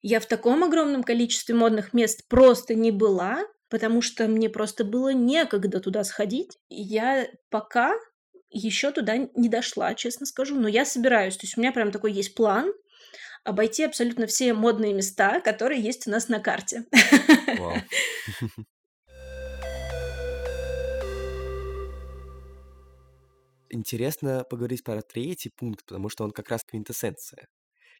я 0.00 0.20
в 0.20 0.26
таком 0.26 0.64
огромном 0.64 1.02
количестве 1.02 1.54
модных 1.54 1.92
мест 1.92 2.26
просто 2.28 2.74
не 2.74 2.90
была, 2.90 3.44
потому 3.68 4.02
что 4.02 4.28
мне 4.28 4.48
просто 4.48 4.84
было 4.84 5.12
некогда 5.12 5.80
туда 5.80 6.04
сходить. 6.04 6.58
Я 6.68 7.28
пока 7.50 7.94
еще 8.50 8.90
туда 8.90 9.16
не 9.16 9.48
дошла, 9.48 9.94
честно 9.94 10.26
скажу, 10.26 10.54
но 10.56 10.68
я 10.68 10.84
собираюсь. 10.84 11.36
То 11.36 11.46
есть 11.46 11.56
у 11.56 11.60
меня 11.60 11.72
прям 11.72 11.90
такой 11.90 12.12
есть 12.12 12.34
план 12.34 12.72
обойти 13.44 13.84
абсолютно 13.84 14.26
все 14.26 14.54
модные 14.54 14.92
места, 14.92 15.40
которые 15.40 15.80
есть 15.80 16.06
у 16.06 16.10
нас 16.10 16.28
на 16.28 16.40
карте. 16.40 16.84
Вау. 17.58 17.76
Интересно 23.68 24.44
поговорить 24.48 24.82
про 24.84 25.02
третий 25.02 25.50
пункт, 25.50 25.84
потому 25.84 26.08
что 26.08 26.24
он 26.24 26.30
как 26.30 26.48
раз 26.48 26.64
квинтэссенция 26.64 27.48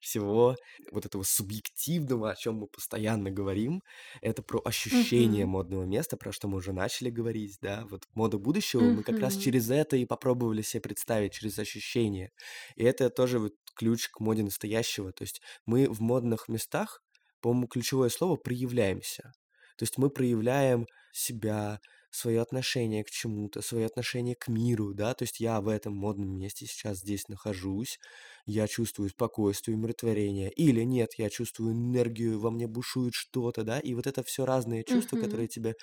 всего 0.06 0.56
вот 0.90 1.04
этого 1.06 1.22
субъективного, 1.24 2.30
о 2.30 2.36
чем 2.36 2.56
мы 2.56 2.68
постоянно 2.68 3.30
говорим. 3.30 3.82
Это 4.22 4.42
про 4.42 4.60
ощущение 4.64 5.44
Мгм. 5.44 5.50
модного 5.50 5.84
места, 5.84 6.16
про 6.16 6.32
что 6.32 6.48
мы 6.48 6.58
уже 6.58 6.72
начали 6.72 7.10
говорить, 7.10 7.58
да. 7.60 7.84
Вот 7.90 8.06
мода 8.14 8.38
будущего 8.38 8.90
мы 8.90 9.02
как 9.02 9.20
раз 9.20 9.36
через 9.36 9.70
это 9.70 9.96
и 9.96 10.06
попробовали 10.06 10.62
себе 10.62 10.82
представить, 10.82 11.32
через 11.34 11.58
ощущение. 11.58 12.30
И 12.76 12.84
это 12.84 13.10
тоже 13.10 13.38
вот 13.40 13.52
ключ 13.74 14.08
к 14.08 14.20
моде 14.20 14.42
настоящего. 14.42 15.12
То 15.12 15.22
есть 15.22 15.42
мы 15.66 15.88
в 15.88 16.00
модных 16.00 16.48
местах, 16.48 17.02
по-моему, 17.40 17.66
ключевое 17.68 18.08
слово 18.08 18.36
проявляемся. 18.36 19.32
То 19.76 19.82
есть 19.82 19.98
мы 19.98 20.10
проявляем 20.10 20.86
себя, 21.12 21.80
свое 22.16 22.40
отношение 22.42 23.04
к 23.04 23.10
чему-то, 23.10 23.62
свое 23.62 23.86
отношение 23.86 24.34
к 24.36 24.48
миру, 24.48 24.94
да, 24.94 25.14
то 25.14 25.22
есть 25.24 25.40
я 25.40 25.60
в 25.60 25.68
этом 25.68 25.94
модном 25.96 26.30
месте 26.38 26.66
сейчас 26.66 26.98
здесь 26.98 27.28
нахожусь, 27.28 27.98
я 28.46 28.66
чувствую 28.68 29.10
спокойствие, 29.10 29.76
умиротворение, 29.76 30.50
или 30.52 30.82
нет, 30.82 31.14
я 31.18 31.30
чувствую 31.30 31.72
энергию, 31.74 32.40
во 32.40 32.50
мне 32.50 32.66
бушует 32.66 33.14
что-то, 33.14 33.64
да, 33.64 33.80
и 33.80 33.94
вот 33.94 34.06
это 34.06 34.22
все 34.24 34.44
разные 34.46 34.84
чувства, 34.84 35.16
Мгм. 35.16 35.18
которые 35.18 35.48
тебе, 35.48 35.74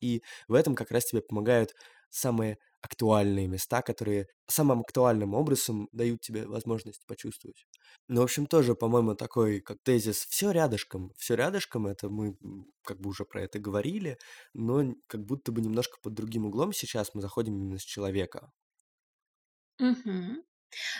и 0.00 0.22
в 0.48 0.54
этом 0.54 0.74
как 0.74 0.90
раз 0.90 1.06
тебе 1.06 1.22
помогают 1.22 1.74
самые 2.10 2.58
актуальные 2.82 3.46
места, 3.48 3.82
которые 3.82 4.26
самым 4.48 4.80
актуальным 4.80 5.34
образом 5.34 5.88
дают 5.92 6.20
тебе 6.22 6.46
возможность 6.46 7.06
почувствовать. 7.06 7.66
Ну, 8.08 8.20
в 8.20 8.24
общем, 8.24 8.46
тоже, 8.46 8.74
по-моему, 8.74 9.14
такой 9.14 9.60
как 9.60 9.78
тезис 9.82 10.26
«все 10.26 10.50
рядышком». 10.50 11.12
Все 11.16 11.34
рядышком, 11.36 11.86
это 11.86 12.08
мы 12.10 12.36
как 12.84 13.00
бы 13.00 13.10
уже 13.10 13.24
про 13.24 13.42
это 13.42 13.58
говорили, 13.58 14.18
но 14.54 14.94
как 15.06 15.24
будто 15.24 15.52
бы 15.52 15.60
немножко 15.60 15.98
под 16.02 16.14
другим 16.14 16.46
углом 16.46 16.72
сейчас 16.72 17.14
мы 17.14 17.20
заходим 17.22 17.54
именно 17.56 17.78
с 17.78 17.82
человека. 17.84 18.52
Мгм. 19.78 20.42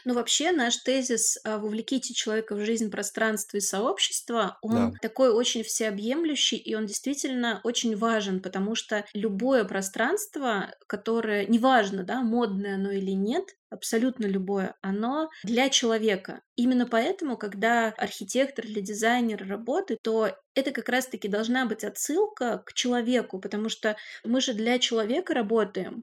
Ну, 0.05 0.15
вообще, 0.15 0.53
наш 0.53 0.79
тезис 0.79 1.39
а, 1.45 1.59
«Вовлеките 1.59 2.15
человека 2.15 2.57
в 2.57 2.65
жизнь, 2.65 2.91
пространство 2.91 3.59
и 3.59 3.61
сообщество», 3.61 4.59
Да, 4.69 4.91
он 4.91 4.99
такой 5.01 5.31
очень 5.33 5.65
всеобъемлющий, 5.65 6.59
и 6.59 6.75
он 6.75 6.87
действительно 6.87 7.61
очень 7.65 7.97
важен, 7.97 8.43
потому 8.43 8.75
что 8.77 9.07
любое 9.15 9.65
пространство, 9.65 10.75
которое, 10.89 11.47
неважно, 11.47 12.05
да, 12.05 12.23
модное 12.23 12.77
оно 12.77 12.93
или 12.93 13.13
нет, 13.13 13.45
абсолютно 13.71 14.27
любое, 14.27 14.75
оно 14.83 15.31
для 15.45 15.69
человека. 15.69 16.43
Именно 16.57 16.87
поэтому, 16.87 17.37
когда 17.37 17.95
архитектор 17.97 18.65
или 18.67 18.81
дизайнер 18.81 19.47
работает, 19.49 20.01
то 20.03 20.31
это 20.55 20.73
как 20.73 20.89
раз-таки 20.89 21.29
должна 21.29 21.67
быть 21.67 21.85
отсылка 21.85 22.63
к 22.67 22.75
человеку, 22.75 23.39
потому 23.41 23.69
что 23.69 23.97
мы 24.25 24.41
же 24.41 24.53
для 24.53 24.79
человека 24.79 25.33
работаем, 25.35 26.03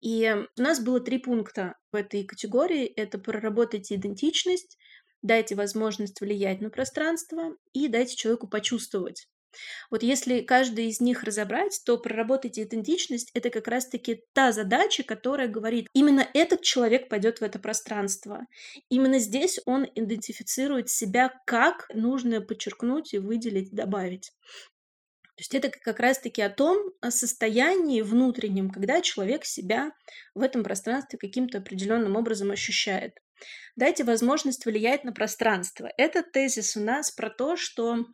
и 0.00 0.36
у 0.58 0.62
нас 0.62 0.80
было 0.80 1.00
3 1.00 1.18
пункта 1.18 1.76
в 1.90 1.96
этой 1.96 2.24
категории. 2.24 2.84
Это 2.84 3.18
проработайте 3.18 3.94
идентичность, 3.94 4.76
дайте 5.22 5.54
возможность 5.54 6.20
влиять 6.20 6.60
на 6.60 6.68
пространство 6.68 7.56
и 7.72 7.88
дайте 7.88 8.14
человеку 8.14 8.46
почувствовать. 8.46 9.26
Вот 9.90 10.02
если 10.02 10.40
каждый 10.40 10.88
из 10.88 11.00
них 11.00 11.22
разобрать, 11.22 11.80
то 11.84 11.98
проработайте 11.98 12.62
идентичность- 12.62 13.30
это 13.34 13.50
как 13.50 13.68
раз 13.68 13.88
таки 13.88 14.22
та 14.32 14.52
задача, 14.52 15.02
которая 15.02 15.48
говорит: 15.48 15.88
именно 15.92 16.26
этот 16.34 16.62
человек 16.62 17.08
пойдет 17.08 17.40
в 17.40 17.42
это 17.42 17.58
пространство. 17.58 18.46
Именно 18.88 19.18
здесь 19.18 19.60
он 19.66 19.86
идентифицирует 19.94 20.88
себя 20.88 21.32
как 21.46 21.88
нужно 21.94 22.40
подчеркнуть 22.40 23.14
и 23.14 23.18
выделить, 23.18 23.72
добавить. 23.72 24.32
То 25.36 25.40
есть 25.40 25.54
это 25.54 25.68
как 25.68 25.98
раз 25.98 26.20
таки 26.20 26.42
о 26.42 26.50
том 26.50 26.92
о 27.00 27.10
состоянии 27.10 28.02
внутреннем, 28.02 28.70
когда 28.70 29.00
человек 29.00 29.44
себя 29.44 29.90
в 30.34 30.42
этом 30.42 30.62
пространстве 30.62 31.18
каким-то 31.18 31.58
определенным 31.58 32.14
образом 32.14 32.52
ощущает. 32.52 33.18
Дайте 33.74 34.04
возможность 34.04 34.64
влиять 34.64 35.02
на 35.02 35.12
пространство. 35.12 35.90
Этот 35.96 36.30
тезис 36.30 36.76
у 36.76 36.80
нас 36.80 37.10
про 37.10 37.30
то, 37.30 37.56
что 37.56 38.06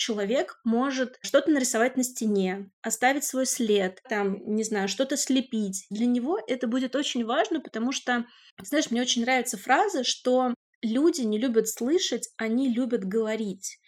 человек 0.00 0.58
может 0.64 1.18
что-то 1.20 1.50
нарисовать 1.50 1.98
на 1.98 2.02
стене, 2.02 2.70
оставить 2.80 3.24
свой 3.24 3.44
след, 3.44 4.00
там, 4.08 4.38
не 4.46 4.64
знаю, 4.64 4.88
что-то 4.88 5.18
слепить. 5.18 5.86
Для 5.90 6.06
него 6.06 6.40
это 6.46 6.66
будет 6.66 6.96
очень 6.96 7.24
важно, 7.24 7.60
потому 7.60 7.92
что, 7.92 8.24
знаешь, 8.62 8.90
мне 8.90 9.02
очень 9.02 9.22
нравится 9.22 9.58
фраза, 9.58 10.02
что 10.02 10.54
люди 10.80 11.20
не 11.20 11.38
любят 11.38 11.68
слышать, 11.68 12.30
они 12.38 12.72
любят 12.72 13.04
говорить. 13.04 13.78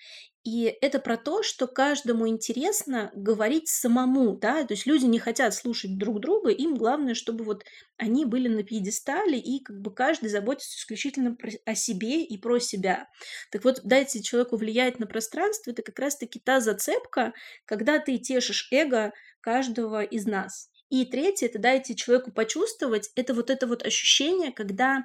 И 0.44 0.64
это 0.80 0.98
про 0.98 1.16
то, 1.16 1.44
что 1.44 1.68
каждому 1.68 2.26
интересно 2.26 3.12
говорить 3.14 3.68
самому, 3.68 4.36
да, 4.36 4.64
то 4.64 4.74
есть 4.74 4.86
люди 4.86 5.04
не 5.04 5.20
хотят 5.20 5.54
слушать 5.54 5.96
друг 5.96 6.18
друга, 6.18 6.50
им 6.50 6.74
главное, 6.74 7.14
чтобы 7.14 7.44
вот 7.44 7.64
они 7.96 8.24
были 8.24 8.48
на 8.48 8.64
пьедестале, 8.64 9.38
и 9.38 9.62
как 9.62 9.80
бы 9.80 9.94
каждый 9.94 10.30
заботится 10.30 10.76
исключительно 10.76 11.36
о 11.64 11.76
себе 11.76 12.24
и 12.24 12.36
про 12.38 12.58
себя. 12.58 13.06
Так 13.52 13.62
вот, 13.62 13.82
дайте 13.84 14.20
человеку 14.20 14.56
влиять 14.56 14.98
на 14.98 15.06
пространство, 15.06 15.70
это 15.70 15.82
как 15.82 16.00
раз-таки 16.00 16.40
та 16.40 16.60
зацепка, 16.60 17.34
когда 17.64 18.00
ты 18.00 18.18
тешишь 18.18 18.66
эго 18.72 19.12
каждого 19.40 20.02
из 20.02 20.26
нас. 20.26 20.70
И 20.88 21.04
третье, 21.04 21.46
это 21.46 21.60
дайте 21.60 21.94
человеку 21.94 22.32
почувствовать, 22.32 23.10
это 23.14 23.32
вот 23.32 23.48
это 23.48 23.68
вот 23.68 23.86
ощущение, 23.86 24.50
когда 24.50 25.04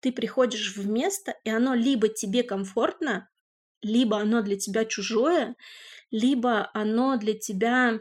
ты 0.00 0.12
приходишь 0.12 0.76
в 0.76 0.86
место, 0.86 1.34
и 1.44 1.48
оно 1.50 1.72
либо 1.72 2.08
тебе 2.08 2.42
комфортно, 2.42 3.30
либо 3.84 4.18
оно 4.18 4.42
для 4.42 4.56
тебя 4.56 4.84
чужое, 4.84 5.56
либо 6.10 6.70
оно 6.74 7.16
для 7.16 7.34
тебя 7.34 8.00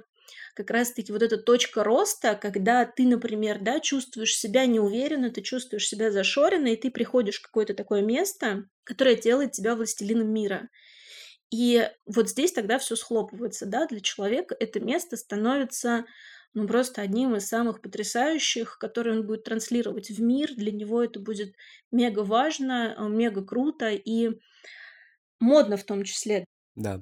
как 0.55 0.69
раз-таки 0.69 1.11
вот 1.11 1.23
эта 1.23 1.37
точка 1.37 1.83
роста, 1.83 2.35
когда 2.35 2.85
ты, 2.85 3.07
например, 3.07 3.59
да, 3.59 3.79
чувствуешь 3.79 4.35
себя 4.35 4.65
неуверенно, 4.65 5.31
ты 5.31 5.41
чувствуешь 5.41 5.87
себя 5.87 6.11
зашоренно, 6.11 6.67
и 6.67 6.75
ты 6.75 6.91
приходишь 6.91 7.39
в 7.39 7.43
какое-то 7.43 7.73
такое 7.73 8.01
место, 8.01 8.65
которое 8.83 9.15
делает 9.15 9.51
тебя 9.53 9.75
властелином 9.75 10.31
мира. 10.31 10.69
И 11.49 11.87
вот 12.05 12.29
здесь 12.29 12.51
тогда 12.51 12.77
все 12.79 12.95
схлопывается, 12.95 13.65
да, 13.65 13.87
для 13.87 13.99
человека 13.99 14.55
это 14.59 14.79
место 14.79 15.17
становится 15.17 16.05
ну, 16.53 16.67
просто 16.67 17.01
одним 17.01 17.35
из 17.35 17.47
самых 17.47 17.81
потрясающих, 17.81 18.77
которые 18.77 19.17
он 19.17 19.25
будет 19.25 19.43
транслировать 19.43 20.09
в 20.11 20.21
мир. 20.21 20.53
Для 20.55 20.71
него 20.71 21.03
это 21.03 21.19
будет 21.19 21.55
мега 21.91 22.19
важно, 22.19 22.95
а, 22.95 23.07
мега 23.07 23.43
круто 23.43 23.89
и 23.89 24.39
модно 25.43 25.77
в 25.77 25.83
том 25.85 26.03
числе. 26.03 26.45
да. 26.75 27.01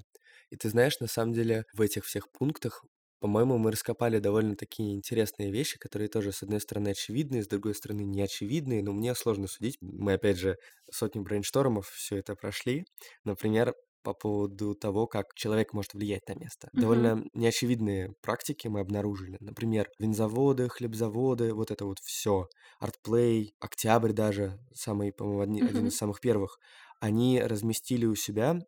И 0.49 0.55
ты 0.57 0.69
знаешь, 0.69 0.99
на 0.99 1.07
самом 1.07 1.33
деле 1.33 1.65
в 1.73 1.81
этих 1.81 2.05
всех 2.05 2.31
пунктах, 2.31 2.83
по-моему, 3.19 3.57
мы 3.57 3.71
раскопали 3.71 4.17
довольно 4.19 4.55
такие 4.55 4.93
интересные 4.95 5.51
вещи, 5.51 5.77
которые 5.79 6.09
тоже, 6.09 6.31
с 6.31 6.41
одной 6.43 6.59
стороны, 6.59 6.89
очевидные, 6.89 7.43
с 7.43 7.47
другой 7.47 7.75
стороны, 7.75 8.01
не 8.01 8.21
очевидные, 8.21 8.83
но 8.83 8.93
мне 8.93 9.13
сложно 9.15 9.47
судить. 9.47 9.77
Мы, 9.81 10.13
опять 10.13 10.37
же, 10.37 10.57
сотню 10.91 11.21
брейнштормов 11.21 11.87
все 11.89 12.17
это 12.17 12.35
прошли. 12.35 12.85
Например, 13.23 13.75
по 14.03 14.13
поводу 14.15 14.73
того, 14.73 15.05
как 15.05 15.35
человек 15.35 15.73
может 15.73 15.93
влиять 15.93 16.27
на 16.27 16.33
место. 16.33 16.69
Мгм. 16.73 16.81
Довольно 16.81 17.23
неочевидные 17.35 18.13
практики 18.21 18.67
мы 18.67 18.79
обнаружили. 18.79 19.37
Например, 19.39 19.87
винзаводы, 19.99 20.67
хлебзаводы, 20.69 21.53
вот 21.53 21.69
это 21.69 21.85
вот 21.85 21.99
все. 21.99 22.47
Артплей, 22.79 23.53
Октябрь 23.59 24.11
даже, 24.13 24.57
самый, 24.73 25.13
по-моему, 25.13 25.41
одни- 25.41 25.61
один 25.61 25.85
из 25.87 25.95
самых 25.95 26.19
первых. 26.19 26.57
Они 27.01 27.41
разместили 27.41 28.07
у 28.07 28.15
себя 28.15 28.61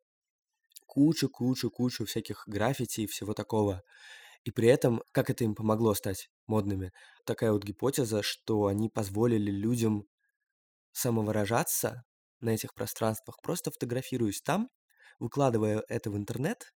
кучу-кучу-кучу 0.88 2.06
всяких 2.06 2.44
граффити 2.48 3.02
и 3.02 3.08
всего 3.08 3.34
такого. 3.34 3.84
И 4.46 4.52
при 4.52 4.70
этом, 4.70 5.04
как 5.12 5.30
это 5.30 5.44
им 5.46 5.56
помогло 5.56 5.94
стать 5.96 6.30
модными? 6.48 6.94
Такая 7.26 7.54
вот 7.54 7.64
гипотеза, 7.64 8.24
что 8.24 8.68
они 8.68 8.90
позволили 8.90 9.52
людям 9.52 10.08
самовыражаться 10.94 12.04
на 12.42 12.52
этих 12.52 12.74
пространствах, 12.74 13.38
просто 13.44 13.72
фотографируясь 13.72 14.42
там, 14.42 14.70
выкладывая 15.20 15.84
это 15.90 16.12
в 16.12 16.18
интернет. 16.18 16.74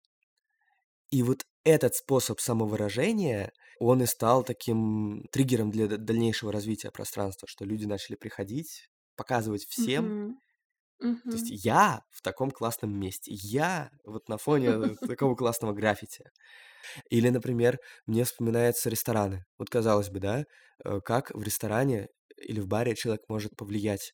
И 1.09 1.23
вот 1.23 1.45
этот 1.63 1.95
способ 1.95 2.39
самовыражения, 2.39 3.51
он 3.79 4.01
и 4.01 4.05
стал 4.05 4.43
таким 4.43 5.23
триггером 5.31 5.71
для 5.71 5.87
дальнейшего 5.87 6.51
развития 6.51 6.91
пространства, 6.91 7.47
что 7.47 7.65
люди 7.65 7.85
начали 7.85 8.15
приходить, 8.15 8.89
показывать 9.15 9.65
всем. 9.65 10.13
Мгм. 10.13 10.37
То 11.29 11.35
есть 11.35 11.49
Мгм. 11.49 11.59
я 11.65 12.03
в 12.11 12.21
таком 12.21 12.51
классном 12.51 12.97
месте, 12.99 13.31
я 13.33 13.91
вот 14.05 14.29
на 14.29 14.37
фоне 14.37 14.95
такого 15.07 15.35
классного 15.37 15.73
граффити. 15.73 16.31
Или, 17.09 17.29
например, 17.29 17.79
мне 18.05 18.23
вспоминаются 18.23 18.89
рестораны. 18.89 19.45
Вот 19.57 19.69
казалось 19.69 20.09
бы, 20.09 20.19
да, 20.19 20.45
э, 20.83 20.99
как 21.01 21.31
в 21.33 21.41
ресторане 21.43 22.09
или 22.37 22.59
в 22.59 22.67
баре 22.67 22.95
человек 22.95 23.23
может 23.29 23.55
повлиять. 23.55 24.13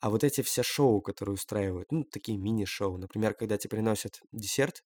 А 0.00 0.10
вот 0.10 0.24
эти 0.24 0.42
все 0.42 0.62
шоу, 0.62 1.02
которые 1.02 1.34
устраивают, 1.34 1.92
ну, 1.92 2.04
такие 2.04 2.38
мини-шоу, 2.38 2.98
например, 2.98 3.34
когда 3.34 3.58
тебе 3.58 3.70
приносят 3.70 4.20
десерт, 4.32 4.84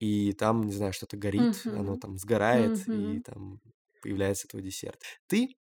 и 0.00 0.32
там, 0.34 0.62
не 0.64 0.72
знаю, 0.72 0.92
что-то 0.92 1.16
горит, 1.16 1.66
оно 1.70 1.96
Мгм. 1.96 1.98
там 1.98 2.18
сгорает, 2.18 2.84
и 2.88 3.20
Мгм. 3.20 3.22
там 3.22 3.60
появляется 4.02 4.48
твой 4.48 4.62
десерт. 4.62 5.02
Ты 5.28 5.56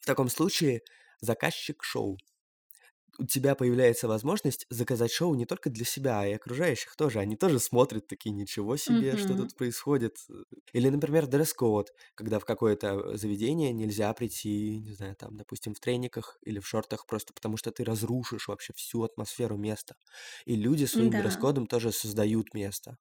в 0.00 0.06
таком 0.06 0.28
случае 0.28 0.82
заказчик 1.20 1.82
шоу. 1.84 2.18
У 3.20 3.24
тебя 3.26 3.56
появляется 3.56 4.06
возможность 4.06 4.64
заказать 4.70 5.10
шоу 5.10 5.34
не 5.34 5.44
только 5.44 5.70
для 5.70 5.84
себя, 5.84 6.20
а 6.20 6.26
и 6.26 6.32
окружающих 6.34 6.94
тоже. 6.94 7.18
Они 7.18 7.36
тоже 7.36 7.58
смотрят 7.58 8.06
такие, 8.06 8.30
ничего 8.32 8.76
себе, 8.76 9.16
что 9.16 9.34
Мгм. 9.34 9.34
тут 9.34 9.56
происходит. 9.56 10.18
Или, 10.72 10.88
например, 10.88 11.26
дресс-код, 11.26 11.92
когда 12.14 12.38
в 12.38 12.44
какое-то 12.44 13.16
заведение 13.16 13.72
нельзя 13.72 14.12
прийти, 14.14 14.78
не 14.78 14.92
знаю, 14.92 15.16
там, 15.16 15.36
допустим, 15.36 15.74
в 15.74 15.80
трениках 15.80 16.38
или 16.42 16.60
в 16.60 16.66
шортах, 16.68 17.06
просто 17.06 17.32
потому 17.34 17.56
что 17.56 17.72
ты 17.72 17.82
разрушишь 17.82 18.46
вообще 18.46 18.72
всю 18.74 19.02
атмосферу 19.02 19.56
места. 19.56 19.96
И 20.46 20.54
люди 20.54 20.84
своим 20.84 21.14
Да. 21.14 21.16
дресс-кодом 21.16 21.66
тоже 21.66 21.90
создают 21.90 22.54
место. 22.54 22.98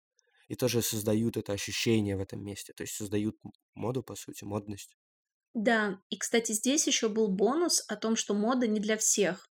И 0.48 0.56
тоже 0.56 0.82
создают 0.82 1.38
это 1.38 1.54
ощущение 1.54 2.18
в 2.18 2.22
этом 2.22 2.44
месте. 2.44 2.74
То 2.74 2.82
есть 2.84 2.96
создают 2.96 3.38
моду, 3.76 4.02
по 4.02 4.16
сути, 4.16 4.46
модность. 4.46 4.98
Да, 5.56 6.00
и, 6.10 6.18
кстати, 6.18 6.52
здесь 6.54 6.88
еще 6.88 7.10
был 7.10 7.28
бонус 7.28 7.84
о 7.90 7.96
том, 7.98 8.16
что 8.16 8.34
мода 8.34 8.68
не 8.68 8.80
для 8.80 8.96
всех. 8.98 9.50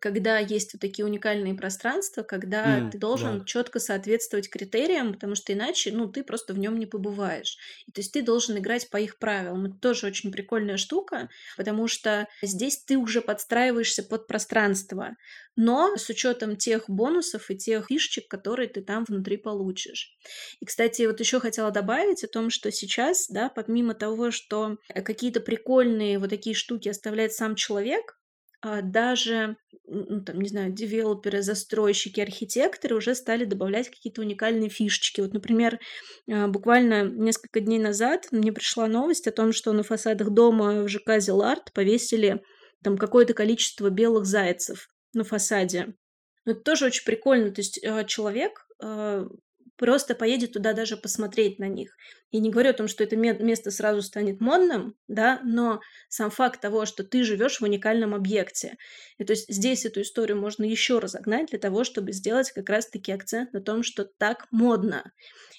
Когда 0.00 0.38
есть 0.38 0.74
вот 0.74 0.80
такие 0.80 1.04
уникальные 1.06 1.54
пространства, 1.54 2.22
когда 2.22 2.80
М, 2.80 2.90
ты 2.90 2.98
да. 3.12 3.28
должен 3.28 3.44
четко 3.44 3.78
соответствовать 3.80 4.50
критериям, 4.50 5.12
потому 5.14 5.34
что 5.34 5.52
иначе, 5.52 5.92
ну, 5.92 6.08
ты 6.10 6.22
просто 6.22 6.52
в 6.54 6.58
нем 6.58 6.78
не 6.78 6.86
побываешь. 6.86 7.56
И 7.86 7.92
то 7.92 8.00
есть 8.00 8.12
ты 8.12 8.22
должен 8.22 8.58
играть 8.58 8.90
по 8.90 8.98
их 8.98 9.18
правилам. 9.18 9.66
Это 9.66 9.76
тоже 9.78 10.06
очень 10.06 10.30
прикольная 10.32 10.76
штука, 10.76 11.28
потому 11.56 11.88
что 11.88 12.28
здесь 12.42 12.84
ты 12.84 12.96
уже 12.98 13.22
подстраиваешься 13.22 14.02
под 14.02 14.26
пространство, 14.26 15.16
но 15.56 15.96
с 15.96 16.08
учетом 16.08 16.56
тех 16.56 16.88
бонусов 16.88 17.50
и 17.50 17.56
тех 17.56 17.86
фишечек, 17.86 18.28
которые 18.28 18.68
ты 18.68 18.82
там 18.82 19.04
внутри 19.08 19.36
получишь. 19.36 20.16
И, 20.60 20.64
кстати, 20.66 21.02
вот 21.02 21.20
еще 21.20 21.40
хотела 21.40 21.70
добавить 21.70 22.24
о 22.24 22.28
том, 22.28 22.50
что 22.50 22.70
сейчас, 22.70 23.26
да, 23.28 23.48
помимо 23.48 23.94
того, 23.94 24.30
что 24.30 24.76
э, 24.94 25.02
какие-то 25.02 25.40
прикольные 25.40 26.18
вот 26.18 26.30
такие 26.30 26.54
штуки 26.54 26.88
оставляет 26.88 27.32
сам 27.32 27.54
человек, 27.54 28.18
а, 28.60 28.82
даже, 28.82 29.56
ну, 29.90 30.22
там, 30.22 30.40
не 30.40 30.48
знаю, 30.48 30.72
девелоперы, 30.72 31.42
застройщики, 31.42 32.20
архитекторы 32.20 32.96
уже 32.96 33.14
стали 33.14 33.44
добавлять 33.44 33.88
какие-то 33.88 34.20
уникальные 34.20 34.70
фишечки. 34.70 35.20
Вот, 35.20 35.32
например, 35.32 35.78
а, 36.30 36.48
буквально 36.48 37.04
несколько 37.04 37.60
дней 37.60 37.78
назад 37.78 38.28
мне 38.30 38.52
пришла 38.52 38.86
новость 38.86 39.26
о 39.26 39.32
том, 39.32 39.52
что 39.52 39.72
на 39.72 39.82
фасадах 39.82 40.30
дома 40.30 40.82
в 40.82 40.88
ЖК 40.88 41.18
«Зеларт» 41.18 41.72
повесили 41.72 42.42
там 42.82 42.96
какое-то 42.96 43.34
количество 43.34 43.90
белых 43.90 44.24
зайцев 44.24 44.88
на 45.14 45.24
фасаде. 45.24 45.94
Ну, 46.44 46.52
это 46.52 46.60
тоже 46.60 46.86
очень 46.86 47.04
прикольно. 47.04 47.50
То 47.50 47.60
есть 47.60 47.78
э, 47.82 48.04
человек 48.06 48.66
э, 48.82 49.26
просто 49.78 50.14
поедет 50.14 50.52
туда 50.52 50.74
даже 50.74 50.96
посмотреть 50.96 51.58
на 51.58 51.68
них. 51.68 51.96
Я 52.30 52.40
не 52.40 52.50
говорю 52.50 52.70
о 52.70 52.74
том, 52.74 52.88
что 52.88 53.04
это 53.04 53.16
ме- 53.16 53.38
место 53.38 53.70
сразу 53.70 54.02
станет 54.02 54.40
модным, 54.40 54.96
да, 55.06 55.40
но 55.44 55.80
сам 56.08 56.30
факт 56.30 56.60
того, 56.60 56.84
что 56.84 57.04
ты 57.04 57.22
живешь 57.22 57.60
в 57.60 57.64
уникальном 57.64 58.14
объекте. 58.14 58.76
И 59.16 59.24
то 59.24 59.32
есть 59.32 59.46
здесь 59.48 59.86
эту 59.86 60.02
историю 60.02 60.36
можно 60.36 60.64
еще 60.64 60.98
разогнать 60.98 61.50
для 61.50 61.58
того, 61.58 61.84
чтобы 61.84 62.12
сделать 62.12 62.50
как 62.50 62.68
раз-таки 62.68 63.12
акцент 63.12 63.52
на 63.52 63.60
том, 63.60 63.82
что 63.82 64.04
так 64.04 64.46
модно. 64.50 65.12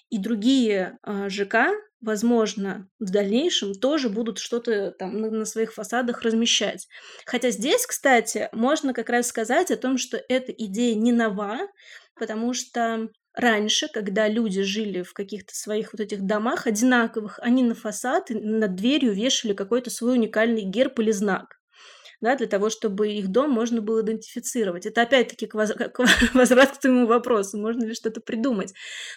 И 0.10 0.20
другие 0.20 0.98
а, 1.02 1.30
ЖК, 1.30 1.70
возможно, 2.02 2.90
в 3.00 3.12
дальнейшем 3.12 3.74
тоже 3.74 4.10
будут 4.10 4.40
что-то 4.40 4.92
там 4.92 5.20
на 5.22 5.46
своих 5.46 5.74
фасадах 5.74 6.22
размещать. 6.24 6.88
Хотя 7.26 7.52
здесь, 7.52 7.86
кстати, 7.86 8.50
можно 8.52 8.94
как 8.94 9.10
раз 9.10 9.28
сказать 9.28 9.72
о 9.72 9.78
том, 9.78 9.98
что 9.98 10.22
эта 10.30 10.52
идея 10.52 10.96
не 10.96 11.12
нова, 11.12 11.60
потому 12.16 12.54
что 12.54 13.10
раньше, 13.40 13.88
когда 13.88 14.28
люди 14.28 14.62
жили 14.62 15.02
в 15.02 15.14
каких-то 15.14 15.56
своих 15.56 15.94
вот 15.94 16.02
этих 16.02 16.22
домах 16.22 16.68
одинаковых, 16.68 17.40
они 17.42 17.64
на 17.64 17.76
фасад 17.76 18.30
над 18.30 18.76
дверью 18.76 19.14
вешали 19.14 19.54
какой-то 19.54 19.90
свой 19.90 20.14
уникальный 20.14 20.64
герб 20.64 21.00
или 21.00 21.12
знак 21.12 21.60
да, 22.22 22.36
для 22.36 22.48
того, 22.48 22.70
чтобы 22.70 23.12
их 23.12 23.30
дом 23.30 23.52
можно 23.52 23.82
было 23.82 24.02
идентифицировать. 24.02 24.86
Это 24.86 25.04
опять-таки 25.04 25.48
к 25.48 25.54
воз- 25.54 25.74
к 25.74 26.00
возврат 26.34 26.78
к 26.78 26.80
твоему 26.80 27.08
вопросу, 27.08 27.58
можно 27.58 27.86
ли 27.86 27.94
что-то 27.94 28.22
придумать. 28.22 28.74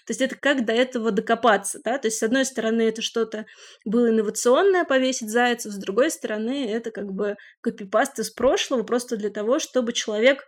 То 0.06 0.10
есть 0.10 0.20
это 0.20 0.36
как 0.36 0.64
до 0.64 0.72
этого 0.72 1.10
докопаться, 1.10 1.80
да, 1.84 1.98
то 1.98 2.08
есть 2.08 2.18
с 2.18 2.22
одной 2.22 2.44
стороны 2.44 2.82
это 2.82 3.02
что-то 3.02 3.46
было 3.84 4.10
инновационное 4.10 4.84
повесить 4.84 5.30
зайцев, 5.30 5.72
с 5.72 5.76
другой 5.76 6.10
стороны 6.10 6.70
это 6.70 6.90
как 6.90 7.12
бы 7.12 7.36
копипаст 7.60 8.18
из 8.18 8.30
прошлого 8.30 8.82
просто 8.82 9.16
для 9.16 9.30
того, 9.30 9.58
чтобы 9.58 9.92
человек 9.92 10.44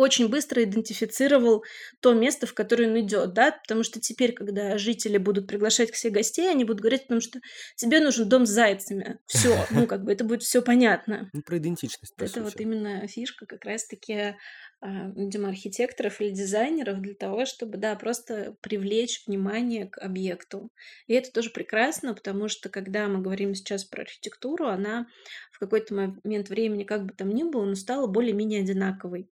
очень 0.00 0.28
быстро 0.28 0.64
идентифицировал 0.64 1.62
то 2.00 2.14
место, 2.14 2.46
в 2.46 2.54
которое 2.54 2.88
он 2.88 2.98
идет, 3.00 3.34
да, 3.34 3.52
потому 3.52 3.82
что 3.82 4.00
теперь, 4.00 4.32
когда 4.32 4.78
жители 4.78 5.18
будут 5.18 5.46
приглашать 5.46 5.90
к 5.90 5.94
себе 5.94 6.14
гостей, 6.14 6.50
они 6.50 6.64
будут 6.64 6.80
говорить, 6.80 7.02
потому 7.02 7.20
что 7.20 7.40
тебе 7.76 8.00
нужен 8.00 8.26
дом 8.26 8.46
с 8.46 8.50
зайцами. 8.50 9.18
Все, 9.26 9.54
ну, 9.70 9.86
как 9.86 10.04
бы 10.04 10.12
это 10.12 10.24
будет 10.24 10.42
все 10.42 10.62
понятно. 10.62 11.28
Ну, 11.34 11.42
про 11.42 11.58
идентичность, 11.58 12.16
по 12.16 12.24
Это 12.24 12.32
сути. 12.32 12.42
вот 12.44 12.60
именно 12.60 13.06
фишка 13.08 13.44
как 13.44 13.62
раз-таки, 13.66 14.36
а, 14.80 15.10
видимо, 15.14 15.50
архитекторов 15.50 16.18
или 16.22 16.30
дизайнеров 16.30 17.02
для 17.02 17.14
того, 17.14 17.44
чтобы, 17.44 17.76
да, 17.76 17.94
просто 17.94 18.56
привлечь 18.62 19.24
внимание 19.26 19.86
к 19.86 19.98
объекту. 19.98 20.70
И 21.08 21.12
это 21.12 21.30
тоже 21.30 21.50
прекрасно, 21.50 22.14
потому 22.14 22.48
что 22.48 22.70
когда 22.70 23.06
мы 23.06 23.20
говорим 23.20 23.54
сейчас 23.54 23.84
про 23.84 24.02
архитектуру, 24.02 24.66
она 24.66 25.08
в 25.52 25.58
какой-то 25.58 25.94
момент 25.94 26.48
времени, 26.48 26.84
как 26.84 27.04
бы 27.04 27.12
там 27.12 27.28
ни 27.34 27.42
было, 27.42 27.66
но 27.66 27.74
стала 27.74 28.06
более-менее 28.06 28.62
одинаковой. 28.62 29.28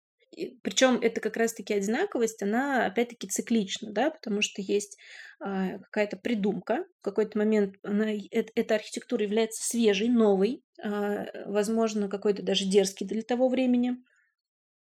Причем 0.62 1.00
это 1.02 1.20
как 1.20 1.36
раз-таки 1.36 1.74
одинаковость, 1.74 2.44
она 2.44 2.86
опять-таки 2.86 3.28
циклична, 3.28 3.92
да, 3.92 4.12
потому 4.12 4.42
что 4.42 4.62
есть 4.62 4.98
а, 5.40 5.80
какая-то 5.80 6.18
придумка. 6.18 6.86
В 7.00 7.04
какой-то 7.04 7.38
момент 7.38 7.76
она, 7.82 8.12
эта 8.32 8.76
архитектура 8.76 9.24
является 9.24 9.64
свежей, 9.68 10.10
новой, 10.10 10.64
а, 10.82 11.26
возможно, 11.46 12.08
какой-то 12.08 12.44
даже 12.44 12.66
дерзкий 12.66 13.06
для 13.06 13.24
того 13.24 13.50
времени. 13.50 13.98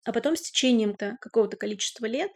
А 0.04 0.12
потом 0.12 0.36
с 0.36 0.42
течением 0.42 0.90
-то 0.92 1.16
какого-то 1.20 1.56
количества 1.56 2.06
лет 2.06 2.30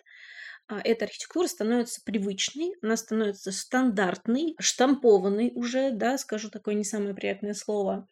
а, 0.66 0.80
эта 0.82 1.04
архитектура 1.04 1.46
становится 1.46 2.02
привычной, 2.04 2.74
она 2.82 2.96
становится 2.96 3.52
стандартной, 3.52 4.56
штампованной 4.58 5.52
уже, 5.54 5.92
да, 5.92 6.18
скажу 6.18 6.50
такое 6.50 6.74
не 6.74 6.84
самое 6.84 7.14
приятное 7.14 7.54
слово. 7.54 8.08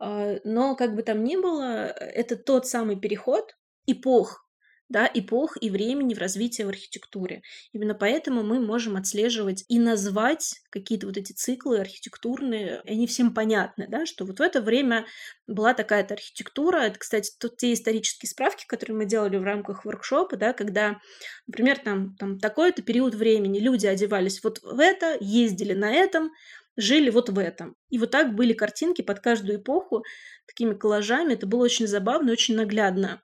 Но 0.00 0.76
как 0.76 0.94
бы 0.94 1.02
там 1.02 1.24
ни 1.24 1.34
было, 1.34 1.86
это 1.88 2.36
тот 2.36 2.68
самый 2.68 3.00
переход 3.00 3.56
эпох, 3.90 4.48
да, 4.88 5.10
эпох 5.12 5.56
и 5.60 5.68
времени 5.68 6.14
в 6.14 6.18
развитии 6.18 6.62
в 6.62 6.68
архитектуре. 6.68 7.42
Именно 7.72 7.94
поэтому 7.94 8.42
мы 8.42 8.58
можем 8.58 8.96
отслеживать 8.96 9.64
и 9.68 9.78
назвать 9.78 10.62
какие-то 10.70 11.06
вот 11.06 11.18
эти 11.18 11.32
циклы 11.32 11.80
архитектурные, 11.80 12.80
и 12.84 12.92
они 12.92 13.06
всем 13.06 13.34
понятны, 13.34 13.86
да, 13.88 14.06
что 14.06 14.24
вот 14.24 14.38
в 14.38 14.42
это 14.42 14.62
время 14.62 15.06
была 15.46 15.74
такая-то 15.74 16.14
архитектура. 16.14 16.78
Это, 16.78 16.98
кстати, 16.98 17.32
тут 17.38 17.58
те 17.58 17.74
исторические 17.74 18.30
справки, 18.30 18.64
которые 18.66 18.96
мы 18.96 19.04
делали 19.04 19.36
в 19.36 19.42
рамках 19.42 19.84
воркшопа, 19.84 20.36
да, 20.36 20.54
когда, 20.54 20.98
например, 21.46 21.78
там, 21.78 22.16
там 22.16 22.38
такой-то 22.38 22.80
период 22.82 23.14
времени 23.14 23.58
люди 23.58 23.86
одевались 23.86 24.42
вот 24.42 24.60
в 24.62 24.80
это, 24.80 25.18
ездили 25.20 25.74
на 25.74 25.92
этом, 25.92 26.30
жили 26.78 27.10
вот 27.10 27.28
в 27.28 27.38
этом. 27.38 27.74
И 27.90 27.98
вот 27.98 28.10
так 28.10 28.34
были 28.34 28.54
картинки 28.54 29.02
под 29.02 29.20
каждую 29.20 29.58
эпоху, 29.58 30.02
такими 30.46 30.74
коллажами. 30.74 31.34
Это 31.34 31.46
было 31.46 31.64
очень 31.64 31.86
забавно, 31.86 32.32
очень 32.32 32.56
наглядно. 32.56 33.20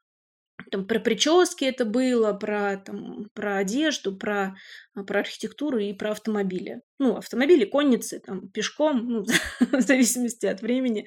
Там 0.70 0.86
про 0.86 1.00
прически 1.00 1.64
это 1.64 1.84
было, 1.84 2.32
про, 2.32 2.76
там, 2.76 3.28
про 3.34 3.58
одежду, 3.58 4.16
про, 4.16 4.56
а, 4.94 5.02
про 5.04 5.20
архитектуру 5.20 5.78
и 5.78 5.92
про 5.92 6.12
автомобили. 6.12 6.80
Ну, 6.98 7.16
автомобили, 7.16 7.64
конницы, 7.64 8.20
там, 8.20 8.48
пешком, 8.48 9.06
ну, 9.08 9.24
в 9.60 9.80
зависимости 9.80 10.46
от 10.46 10.62
времени, 10.62 11.06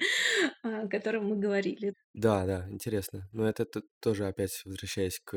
о 0.62 0.88
котором 0.88 1.28
мы 1.28 1.36
говорили. 1.36 1.94
Да, 2.14 2.46
да, 2.46 2.66
интересно. 2.70 3.28
Но 3.32 3.48
это 3.48 3.66
тоже 4.00 4.26
опять 4.26 4.62
возвращаясь 4.64 5.20
к 5.24 5.36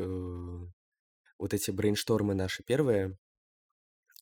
вот 1.38 1.54
эти 1.54 1.70
брейнштормы 1.70 2.34
наши 2.34 2.62
первые, 2.62 3.16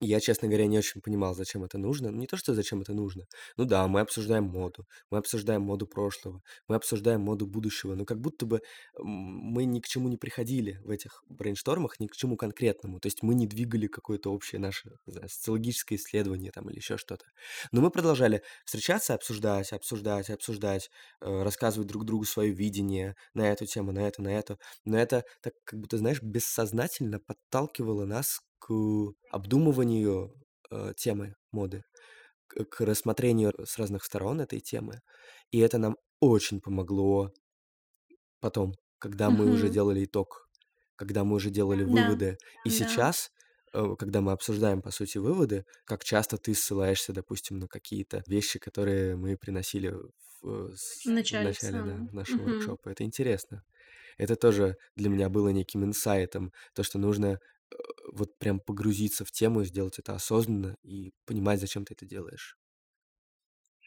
я, 0.01 0.21
честно 0.21 0.49
говоря, 0.49 0.67
не 0.67 0.79
очень 0.79 1.01
понимал, 1.01 1.35
зачем 1.35 1.65
это 1.65 1.79
нужно. 1.79 2.09
Не 2.09 2.27
то, 2.27 2.37
что 2.37 2.55
зачем 2.55 2.81
это 2.81 2.95
нужно. 2.95 3.25
Ну 3.57 3.65
да, 3.65 3.87
мы 3.87 4.01
обсуждаем 4.01 4.45
моду, 4.45 4.87
мы 5.11 5.19
обсуждаем 5.19 5.63
моду 5.63 5.87
прошлого, 5.87 6.43
мы 6.69 6.77
обсуждаем 6.77 7.21
моду 7.21 7.47
будущего, 7.47 7.95
но 7.95 8.05
как 8.05 8.19
будто 8.21 8.47
бы 8.47 8.63
мы 8.99 9.65
ни 9.65 9.81
к 9.81 9.87
чему 9.87 10.09
не 10.09 10.17
приходили 10.17 10.81
в 10.85 10.91
этих 10.91 11.23
брейнштормах, 11.29 12.01
ни 12.01 12.07
к 12.07 12.17
чему 12.17 12.37
конкретному. 12.37 12.99
То 13.01 13.07
есть 13.07 13.23
мы 13.23 13.35
не 13.35 13.47
двигали 13.47 13.87
какое-то 13.89 14.33
общее 14.33 14.59
наше 14.59 14.91
знаю, 15.07 15.29
социологическое 15.29 15.99
исследование 15.99 16.51
там 16.51 16.69
или 16.71 16.77
еще 16.77 16.97
что-то. 16.97 17.27
Но 17.73 17.81
мы 17.81 17.91
продолжали 17.91 18.43
встречаться, 18.65 19.15
обсуждать, 19.15 19.73
обсуждать, 19.73 20.31
обсуждать, 20.31 20.91
э, 21.21 21.43
рассказывать 21.43 21.89
друг 21.89 22.05
другу 22.05 22.25
свое 22.25 22.53
видение 22.53 23.17
на 23.35 23.51
эту 23.51 23.67
тему, 23.67 23.93
на 23.93 24.07
это, 24.07 24.23
на 24.23 24.29
эту. 24.29 24.59
Но 24.85 24.99
это 24.99 25.25
так 25.43 25.53
как 25.65 25.79
будто, 25.81 25.99
знаешь, 25.99 26.23
бессознательно 26.23 27.21
подталкивало 27.21 28.05
нас 28.07 28.41
к 28.61 28.73
обдумыванию 29.31 30.35
э, 30.71 30.95
темы 30.97 31.37
моды, 31.53 31.85
к, 32.49 32.65
к 32.67 32.81
рассмотрению 32.83 33.55
с 33.67 33.79
разных 33.79 34.05
сторон 34.05 34.41
этой 34.43 34.61
темы. 34.61 35.01
И 35.53 35.59
это 35.61 35.79
нам 35.79 35.97
очень 36.21 36.61
помогло 36.61 37.33
потом, 38.41 38.75
когда 38.99 39.31
мы 39.31 39.47
уже 39.47 39.69
делали 39.69 40.05
итог, 40.05 40.49
когда 40.97 41.25
мы 41.25 41.37
уже 41.37 41.51
делали 41.51 41.85
Да, 41.97 42.07
выводы. 42.07 42.37
И 42.65 42.71
да. 42.79 42.91
сейчас, 42.95 43.31
э, 43.73 43.95
когда 43.99 44.21
мы 44.21 44.33
обсуждаем, 44.33 44.83
по 44.83 44.91
сути, 44.91 45.19
выводы, 45.19 45.65
как 45.85 46.05
часто 46.05 46.37
ты 46.39 46.55
ссылаешься, 46.55 47.13
допустим, 47.13 47.59
на 47.59 47.69
какие-то 47.69 48.23
вещи, 48.27 48.59
которые 48.59 49.17
мы 49.17 49.37
приносили 49.37 49.95
в, 50.43 50.75
В 51.05 51.11
начале 51.11 51.31
в 51.31 51.41
начале 51.41 51.83
да, 51.83 51.97
нашего 52.11 52.45
Мгм. 52.47 52.47
воркшопа. 52.47 52.91
Это 52.91 53.05
интересно. 53.05 53.63
Это 54.19 54.37
тоже 54.37 54.77
для 54.97 55.11
меня 55.11 55.29
было 55.31 55.51
неким 55.51 55.85
инсайтом, 55.85 56.53
то, 56.75 56.83
что 56.85 56.99
нужно 56.99 57.41
Вот 58.13 58.39
прям 58.39 58.61
погрузиться 58.61 59.25
в 59.25 59.31
тему, 59.31 59.65
сделать 59.65 59.99
это 59.99 60.15
осознанно 60.15 60.77
и 60.83 61.13
понимать, 61.27 61.61
зачем 61.61 61.85
ты 61.85 61.95
это 61.95 62.07
делаешь. 62.07 62.59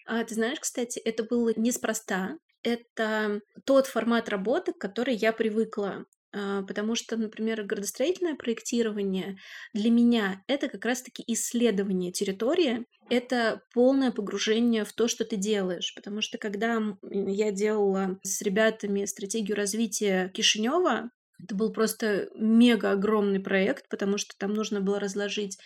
А 0.05 0.23
ты 0.23 0.36
знаешь, 0.36 0.59
кстати, 0.59 0.99
это 0.99 1.23
было 1.23 1.53
неспроста. 1.55 2.38
Это 2.63 3.41
тот 3.65 3.88
формат 3.88 4.29
работы, 4.29 4.73
к 4.73 4.77
которой 4.77 5.15
я 5.15 5.34
привыкла. 5.34 6.05
А, 6.36 6.63
потому 6.63 6.95
что, 6.95 7.15
например, 7.15 7.63
градостроительное 7.63 8.36
проектирование 8.36 9.38
для 9.73 9.91
меня 9.91 10.43
это 10.47 10.67
как 10.67 10.84
раз-таки 10.86 11.23
исследование 11.27 12.11
территории, 12.11 12.86
это 13.09 13.61
полное 13.73 14.11
погружение 14.11 14.84
в 14.84 14.93
то, 14.93 15.07
что 15.07 15.25
ты 15.25 15.36
делаешь. 15.36 15.93
Потому 15.93 16.21
что 16.21 16.38
когда 16.38 16.81
я 17.11 17.51
делала 17.51 18.19
с 18.23 18.41
ребятами 18.41 19.05
стратегию 19.05 19.55
развития 19.55 20.29
Кишинева, 20.34 21.11
это 21.41 21.55
был 21.55 21.71
просто 21.71 22.29
мега 22.36 22.91
огромный 22.91 23.39
проект, 23.39 23.89
потому 23.89 24.17
что 24.17 24.36
там 24.38 24.53
нужно 24.53 24.81
было 24.81 24.99
разложить 24.99 25.57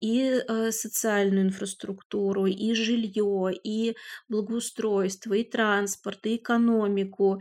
и 0.00 0.42
э, 0.46 0.70
социальную 0.70 1.46
инфраструктуру, 1.46 2.46
и 2.46 2.72
жилье, 2.74 3.52
и 3.52 3.96
благоустройство, 4.28 5.34
и 5.34 5.44
транспорт, 5.44 6.24
и 6.26 6.36
экономику, 6.36 7.40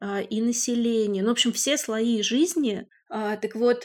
э, 0.00 0.24
и 0.24 0.40
население. 0.40 1.22
Ну, 1.22 1.28
в 1.28 1.32
общем, 1.32 1.52
все 1.52 1.76
слои 1.76 2.22
жизни. 2.22 2.88
А, 3.10 3.36
так 3.36 3.54
вот, 3.54 3.84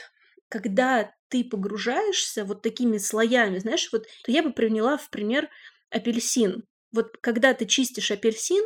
когда 0.50 1.12
ты 1.28 1.44
погружаешься 1.44 2.46
вот 2.46 2.62
такими 2.62 2.98
слоями, 2.98 3.60
знаешь, 3.60 3.90
вот 3.92 4.06
то 4.24 4.32
я 4.32 4.44
бы 4.44 4.54
привела 4.54 4.98
в 4.98 5.10
пример 5.10 5.50
апельсин. 5.90 6.64
Вот 6.92 7.18
когда 7.22 7.54
ты 7.54 7.66
чистишь 7.66 8.12
апельсин, 8.12 8.64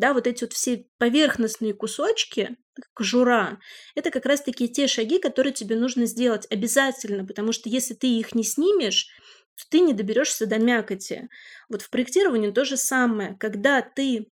да, 0.00 0.14
вот 0.14 0.26
эти 0.26 0.44
вот 0.44 0.54
все 0.54 0.86
поверхностные 0.98 1.74
кусочки, 1.74 2.56
кожура, 2.94 3.60
это 3.94 4.10
как 4.10 4.24
раз-таки 4.24 4.68
те 4.68 4.86
шаги, 4.86 5.18
которые 5.18 5.52
тебе 5.52 5.76
нужно 5.76 6.06
сделать 6.06 6.46
обязательно, 6.50 7.26
потому 7.26 7.52
что 7.52 7.68
если 7.68 7.94
ты 7.94 8.06
их 8.06 8.34
не 8.34 8.42
снимешь, 8.42 9.08
то 9.56 9.64
ты 9.68 9.80
не 9.80 9.92
доберешься 9.92 10.46
до 10.46 10.58
мякоти. 10.58 11.28
Вот 11.68 11.82
в 11.82 11.90
проектировании 11.90 12.50
то 12.50 12.64
же 12.64 12.78
самое. 12.78 13.36
Когда 13.38 13.82
ты 13.82 14.30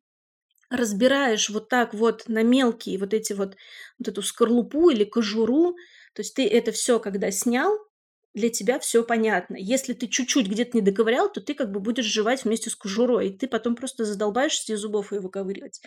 разбираешь 0.71 1.51
вот 1.51 1.69
так 1.69 1.93
вот 1.93 2.29
на 2.29 2.43
мелкие 2.43 2.99
вот 2.99 3.13
эти 3.13 3.35
вот, 3.35 3.57
вот 3.99 4.09
эту 4.09 4.23
скорлупу 4.23 4.89
или 4.89 5.05
кожуру, 5.05 5.77
то 6.15 6.21
есть 6.21 6.35
ты 6.35 6.49
это 6.49 6.73
все 6.73 6.99
когда 6.99 7.31
снял, 7.31 7.79
для 8.39 8.51
тебя 8.51 8.79
все 8.79 9.05
понятно. 9.05 9.57
Если 9.59 9.93
ты 9.93 10.07
чуть-чуть 10.09 10.49
где-то 10.49 10.77
не 10.77 10.83
доковырял, 10.83 11.31
то 11.31 11.41
ты 11.41 11.55
как 11.55 11.71
бы 11.71 11.81
будешь 11.81 12.05
жевать 12.05 12.45
вместе 12.45 12.71
с 12.71 12.77
кожурой, 12.77 13.29
и 13.29 13.37
ты 13.37 13.49
потом 13.49 13.77
просто 13.77 14.05
задолбаешься 14.05 14.73
из 14.73 14.81
зубов 14.81 15.13
ее 15.13 15.21
выковыривать. 15.21 15.81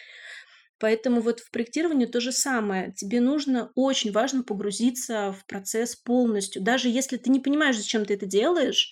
Поэтому 0.79 1.21
вот 1.21 1.39
в 1.39 1.51
проектировании 1.51 2.07
то 2.07 2.19
же 2.19 2.31
самое. 2.31 2.91
Тебе 2.93 3.21
нужно 3.21 3.71
очень 3.75 4.11
важно 4.11 4.43
погрузиться 4.43 5.31
в 5.31 5.45
процесс 5.45 5.95
полностью. 5.95 6.63
Даже 6.63 6.89
если 6.89 7.17
ты 7.17 7.29
не 7.29 7.39
понимаешь, 7.39 7.77
зачем 7.77 8.03
ты 8.03 8.15
это 8.15 8.25
делаешь, 8.25 8.91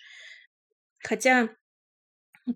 хотя 0.99 1.49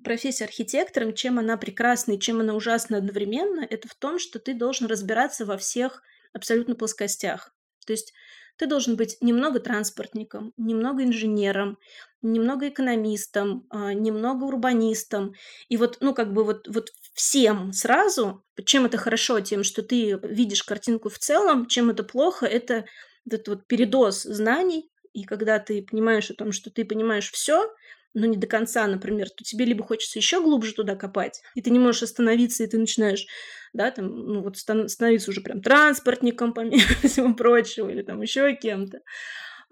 профессия 0.03 0.45
архитектором, 0.45 1.13
чем 1.13 1.39
она 1.39 1.57
прекрасна 1.57 2.13
и 2.13 2.19
чем 2.19 2.41
она 2.41 2.53
ужасна 2.53 2.97
одновременно, 2.97 3.65
это 3.67 3.87
в 3.87 3.95
том, 3.95 4.19
что 4.19 4.39
ты 4.39 4.53
должен 4.53 4.87
разбираться 4.87 5.45
во 5.45 5.57
всех 5.57 6.03
абсолютно 6.33 6.75
плоскостях. 6.75 7.55
То 7.85 7.93
есть 7.93 8.13
ты 8.57 8.67
должен 8.67 8.95
быть 8.95 9.17
немного 9.21 9.59
транспортником, 9.59 10.53
немного 10.57 11.03
инженером, 11.03 11.77
немного 12.21 12.69
экономистом, 12.69 13.65
а, 13.69 13.93
немного 13.93 14.45
урбанистом. 14.45 15.33
И 15.69 15.77
вот, 15.77 15.97
ну, 16.01 16.13
как 16.13 16.33
бы 16.33 16.43
вот, 16.43 16.67
вот 16.67 16.89
всем 17.13 17.73
сразу. 17.73 18.43
Чем 18.65 18.85
это 18.85 18.97
хорошо? 18.97 19.39
Тем, 19.41 19.63
что 19.63 19.83
ты 19.83 20.19
видишь 20.23 20.63
картинку 20.63 21.09
в 21.09 21.19
целом. 21.19 21.67
Чем 21.67 21.89
это 21.89 22.03
плохо? 22.03 22.45
Это 22.45 22.85
этот 23.25 23.47
вот 23.47 23.67
передоз 23.67 24.23
знаний. 24.23 24.89
И 25.13 25.23
когда 25.23 25.59
ты 25.59 25.83
понимаешь 25.83 26.31
о 26.31 26.35
том, 26.35 26.51
что 26.51 26.71
ты 26.71 26.85
понимаешь 26.85 27.31
все, 27.31 27.71
но 28.13 28.25
не 28.25 28.37
до 28.37 28.47
конца, 28.47 28.87
например, 28.87 29.29
то 29.29 29.43
тебе 29.43 29.65
либо 29.65 29.83
хочется 29.83 30.19
еще 30.19 30.41
глубже 30.41 30.73
туда 30.73 30.95
копать, 30.95 31.41
и 31.55 31.61
ты 31.61 31.69
не 31.71 31.79
можешь 31.79 32.03
остановиться, 32.03 32.63
и 32.63 32.67
ты 32.67 32.77
начинаешь, 32.77 33.25
да, 33.73 33.91
там, 33.91 34.07
ну 34.07 34.41
вот 34.41 34.57
становиться 34.57 35.31
уже 35.31 35.41
прям 35.41 35.61
транспортником, 35.61 36.53
помимо 36.55 36.83
всего 37.03 37.33
прочего, 37.33 37.89
или 37.89 38.01
там 38.01 38.21
еще 38.21 38.55
кем-то. 38.55 38.99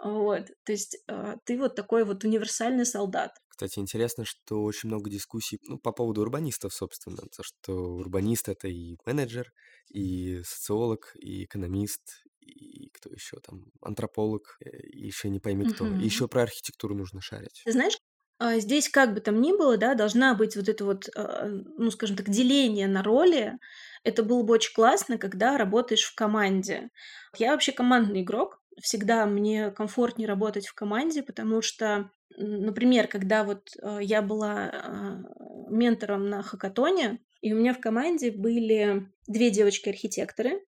Вот, 0.03 0.47
то 0.63 0.71
есть 0.71 0.97
э, 1.07 1.35
ты 1.45 1.59
вот 1.59 1.75
такой 1.75 2.03
вот 2.05 2.23
универсальный 2.23 2.87
солдат. 2.87 3.33
Кстати, 3.49 3.77
интересно, 3.77 4.25
что 4.25 4.63
очень 4.63 4.89
много 4.89 5.11
дискуссий 5.11 5.59
ну, 5.67 5.77
по 5.77 5.91
поводу 5.91 6.21
урбанистов, 6.21 6.73
собственно, 6.73 7.17
потому 7.17 7.43
что 7.43 7.73
урбанист— 7.73 8.49
это 8.49 8.67
и 8.67 8.97
менеджер, 9.05 9.53
и 9.93 10.41
социолог, 10.43 11.11
и 11.19 11.43
экономист, 11.43 12.23
и 12.39 12.89
кто 12.89 13.11
еще 13.11 13.37
там, 13.39 13.65
антрополог, 13.81 14.57
э, 14.65 14.69
и 14.87 15.05
еще 15.05 15.29
не 15.29 15.39
пойми 15.39 15.65
кто. 15.65 15.85
Угу. 15.85 15.97
И 15.97 16.05
еще 16.05 16.27
про 16.27 16.41
архитектуру 16.41 16.95
нужно 16.95 17.21
шарить. 17.21 17.61
Ты 17.63 17.71
знаешь, 17.71 17.97
а, 18.41 18.57
здесь 18.57 18.89
как 18.89 19.13
бы 19.13 19.21
там 19.21 19.39
ни 19.39 19.55
было, 19.55 19.77
да, 19.77 19.93
должна 19.93 20.33
быть 20.33 20.55
вот 20.55 20.67
это 20.67 20.83
вот, 20.83 21.07
а, 21.15 21.45
ну, 21.45 21.91
скажем 21.91 22.15
так, 22.17 22.27
деление 22.27 22.87
на 22.87 23.03
роли. 23.03 23.59
Это 24.03 24.23
было 24.23 24.41
бы 24.41 24.55
очень 24.55 24.73
классно, 24.73 25.19
когда 25.19 25.59
работаешь 25.59 26.05
в 26.05 26.15
команде. 26.15 26.89
Я 27.37 27.51
вообще 27.51 27.71
командный 27.71 28.23
игрок. 28.23 28.59
Всегда 28.81 29.27
мне 29.27 29.69
комфортнее 29.69 30.27
работать 30.27 30.65
в 30.65 30.73
команде, 30.73 31.21
потому 31.21 31.61
что, 31.61 32.09
например, 32.35 33.07
когда 33.07 33.43
вот 33.43 33.69
а, 33.79 33.99
я 33.99 34.23
была 34.23 35.21
ментором 35.69 36.27
на 36.27 36.41
хакатоне, 36.41 37.19
и 37.41 37.53
у 37.53 37.57
меня 37.57 37.75
в 37.75 37.79
команде 37.79 38.31
были 38.31 39.07
две 39.27 39.51
девочки-архитекторы, 39.51 40.65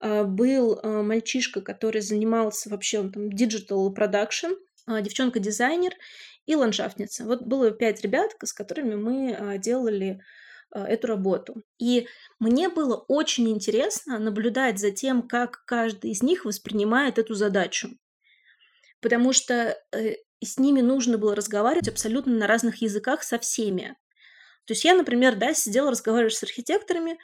был 0.00 0.80
мальчишка, 0.82 1.60
который 1.60 2.00
занимался 2.00 2.70
вообще 2.70 3.00
он 3.00 3.12
там 3.12 3.28
digital 3.28 3.92
production, 3.94 4.56
девчонка-дизайнер, 4.86 5.92
и 6.48 6.56
ландшафтница. 6.56 7.24
Вот 7.24 7.42
было 7.42 7.70
пять 7.70 8.00
ребят, 8.00 8.30
с 8.42 8.52
которыми 8.54 8.94
мы 8.94 9.34
а, 9.34 9.58
делали 9.58 10.22
а, 10.70 10.88
эту 10.88 11.06
работу. 11.06 11.62
И 11.78 12.08
мне 12.40 12.70
было 12.70 12.96
очень 13.06 13.50
интересно 13.50 14.18
наблюдать 14.18 14.78
за 14.78 14.90
тем, 14.90 15.28
как 15.28 15.62
каждый 15.66 16.10
из 16.10 16.22
них 16.22 16.46
воспринимает 16.46 17.18
эту 17.18 17.34
задачу. 17.34 17.90
Потому 19.02 19.34
что 19.34 19.76
э, 19.92 20.14
с 20.42 20.58
ними 20.58 20.80
нужно 20.80 21.18
было 21.18 21.36
разговаривать 21.36 21.88
абсолютно 21.88 22.32
на 22.32 22.46
разных 22.46 22.80
языках 22.80 23.22
со 23.22 23.38
всеми. 23.38 23.94
То 24.64 24.72
есть 24.72 24.86
я, 24.86 24.94
например, 24.94 25.36
да, 25.36 25.52
сидела, 25.52 25.90
разговаривала 25.90 26.30
с 26.30 26.42
архитекторами, 26.42 27.18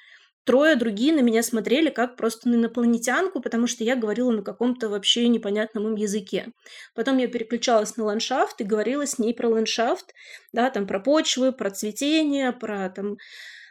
Трое 0.44 0.76
другие 0.76 1.12
на 1.14 1.20
меня 1.20 1.42
смотрели 1.42 1.88
как 1.88 2.16
просто 2.16 2.48
на 2.48 2.56
инопланетянку, 2.56 3.40
потому 3.40 3.66
что 3.66 3.82
я 3.82 3.96
говорила 3.96 4.30
на 4.30 4.42
каком-то 4.42 4.88
вообще 4.88 5.26
непонятном 5.28 5.88
им 5.88 5.94
языке. 5.96 6.48
Потом 6.94 7.18
я 7.18 7.28
переключалась 7.28 7.96
на 7.96 8.04
ландшафт 8.04 8.60
и 8.60 8.64
говорила 8.64 9.06
с 9.06 9.18
ней 9.18 9.32
про 9.32 9.48
ландшафт, 9.48 10.12
да, 10.52 10.70
там 10.70 10.86
про 10.86 11.00
почвы, 11.00 11.52
про 11.52 11.70
цветение, 11.70 12.52
про 12.52 12.90
там 12.90 13.16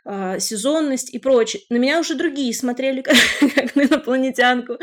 а, 0.05 0.37
сезонность 0.39 1.13
и 1.13 1.19
прочее. 1.19 1.63
На 1.69 1.77
меня 1.77 1.99
уже 1.99 2.15
другие 2.15 2.53
смотрели 2.53 3.01
как, 3.55 3.75
на 3.75 3.83
инопланетянку. 3.83 4.77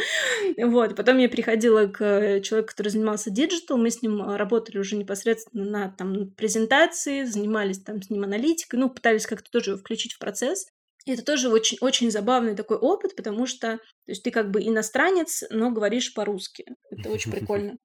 Вот. 0.59 0.97
Потом 0.97 1.19
я 1.19 1.29
приходила 1.29 1.87
к 1.87 2.41
человеку, 2.41 2.71
который 2.71 2.89
занимался 2.89 3.31
digital, 3.31 3.77
мы 3.77 3.91
с 3.91 4.01
ним 4.01 4.23
работали 4.37 4.79
уже 4.79 4.97
непосредственно 4.97 5.65
на 5.65 5.89
там, 5.91 6.31
презентации, 6.31 7.25
занимались 7.25 7.81
там 7.81 8.01
с 8.01 8.09
ним 8.09 8.25
аналитикой, 8.25 8.79
ну, 8.79 8.89
пытались 8.89 9.27
как-то 9.27 9.51
тоже 9.51 9.77
включить 9.77 10.15
в 10.15 10.19
процесс. 10.19 10.69
Это 11.07 11.25
тоже 11.25 11.49
очень, 11.51 11.79
очень 11.81 12.11
забавный 12.11 12.55
такой 12.55 12.77
опыт, 12.77 13.17
потому 13.17 13.47
что 13.47 13.79
то 13.79 13.83
есть 14.07 14.23
ты 14.23 14.31
как 14.31 14.51
бы 14.51 14.63
иностранец, 14.63 15.43
но 15.51 15.71
говоришь 15.71 16.15
по-русски. 16.15 16.65
Это 16.91 17.11
очень 17.11 17.31
прикольно. 17.33 17.79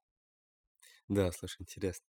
Да, 1.07 1.31
слушай, 1.31 1.57
интересно. 1.61 2.05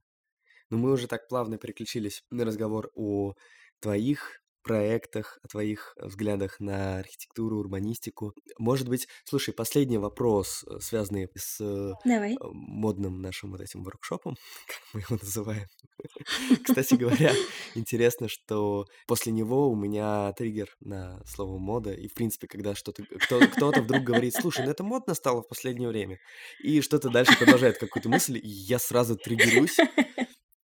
Ну, 0.71 0.79
мы 0.79 0.93
уже 0.93 1.09
так 1.09 1.29
плавно 1.29 1.59
переключились 1.59 2.25
на 2.31 2.45
разговор 2.45 2.91
о 2.95 3.35
твоих 3.81 4.41
проектах, 4.67 5.39
о 5.45 5.49
твоих 5.49 5.97
взглядах 5.97 6.59
на 6.59 6.99
архитектуру, 6.99 7.59
урбанистику. 7.59 8.35
Может 8.59 8.89
быть, 8.89 9.07
слушай, 9.25 9.55
последний 9.55 9.99
вопрос, 9.99 10.65
э, 10.69 10.81
связанный 10.81 11.29
с 11.37 11.59
э, 11.61 11.93
Давай. 12.05 12.35
э, 12.35 12.37
модным 12.53 13.23
нашим 13.23 13.53
вот 13.53 13.61
этим 13.61 13.85
воркшопом, 13.85 14.37
как 14.67 14.81
мы 14.93 15.01
его 15.01 15.19
называем. 15.23 15.69
Кстати 16.65 16.95
говоря, 16.95 17.33
интересно, 17.77 18.29
что 18.29 18.87
после 19.07 19.33
него 19.33 19.71
у 19.71 19.77
меня 19.77 20.33
триггер 20.33 20.77
на 20.81 21.25
слово 21.25 21.59
мода, 21.59 21.93
и 21.93 22.09
в 22.09 22.15
принципе, 22.15 22.49
когда 22.49 22.75
что-то 22.75 23.05
кто, 23.05 23.39
кто-то 23.39 23.83
вдруг 23.83 24.03
говорит, 24.03 24.35
слушай, 24.35 24.65
ну 24.65 24.73
это 24.73 24.83
модно 24.83 25.15
стало 25.15 25.43
в 25.43 25.49
последнее 25.49 25.89
время, 25.89 26.19
и 26.61 26.81
что-то 26.81 27.09
дальше 27.09 27.39
продолжает 27.39 27.79
какую-то 27.79 28.09
мысль, 28.09 28.37
и 28.37 28.49
я 28.49 28.81
сразу 28.81 29.17
триггерюсь, 29.17 29.77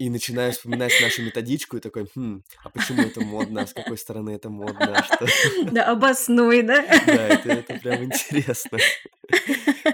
и 0.00 0.08
начинаю 0.08 0.52
вспоминать 0.52 0.98
нашу 1.02 1.22
методичку 1.22 1.76
и 1.76 1.80
такой, 1.80 2.06
хм, 2.14 2.42
а 2.64 2.70
почему 2.70 3.02
это 3.02 3.20
модно, 3.20 3.66
с 3.66 3.74
какой 3.74 3.98
стороны 3.98 4.30
это 4.30 4.48
модно, 4.48 4.96
а 4.96 5.02
что... 5.02 5.26
Да, 5.70 5.92
обоснуй, 5.92 6.62
да? 6.62 6.82
Да, 7.06 7.28
это, 7.28 7.50
это 7.50 7.74
прям 7.82 8.04
интересно. 8.04 8.78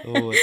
Вот. 0.05 0.35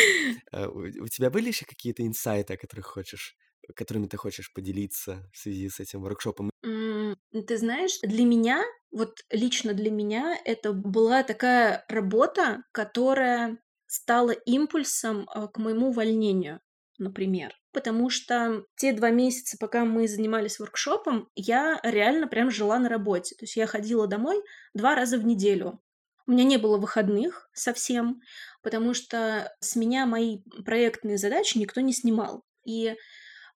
А 0.52 0.68
у, 0.68 1.08
тебя 1.08 1.30
были 1.30 1.48
еще 1.48 1.64
какие-то 1.64 2.06
инсайты, 2.06 2.52
о 2.52 2.56
которых 2.58 2.84
хочешь, 2.84 3.36
которыми 3.74 4.06
ты 4.06 4.18
хочешь 4.18 4.52
поделиться 4.52 5.26
в 5.32 5.38
связи 5.38 5.70
с 5.70 5.80
этим 5.80 6.02
воркшопом? 6.02 6.50
Ты 6.60 7.56
знаешь, 7.56 7.98
для 8.02 8.26
меня, 8.26 8.62
вот 8.92 9.24
лично 9.30 9.72
для 9.72 9.90
меня, 9.90 10.36
это 10.44 10.74
была 10.74 11.22
такая 11.22 11.86
работа, 11.88 12.64
которая 12.70 13.56
стала 13.86 14.32
импульсом 14.32 15.26
а, 15.32 15.46
к 15.46 15.56
моему 15.56 15.88
увольнению, 15.88 16.60
например 16.98 17.54
потому 17.74 18.08
что 18.08 18.64
те 18.76 18.92
два 18.92 19.10
месяца, 19.10 19.58
пока 19.58 19.84
мы 19.84 20.06
занимались 20.06 20.58
воркшопом, 20.58 21.28
я 21.34 21.80
реально 21.82 22.28
прям 22.28 22.50
жила 22.50 22.78
на 22.78 22.88
работе. 22.88 23.34
То 23.34 23.42
есть 23.44 23.56
я 23.56 23.66
ходила 23.66 24.06
домой 24.06 24.40
два 24.72 24.94
раза 24.94 25.18
в 25.18 25.26
неделю. 25.26 25.82
У 26.26 26.30
меня 26.30 26.44
не 26.44 26.56
было 26.56 26.78
выходных 26.78 27.50
совсем, 27.52 28.22
потому 28.62 28.94
что 28.94 29.54
с 29.60 29.76
меня 29.76 30.06
мои 30.06 30.38
проектные 30.64 31.18
задачи 31.18 31.58
никто 31.58 31.82
не 31.82 31.92
снимал. 31.92 32.44
И 32.64 32.94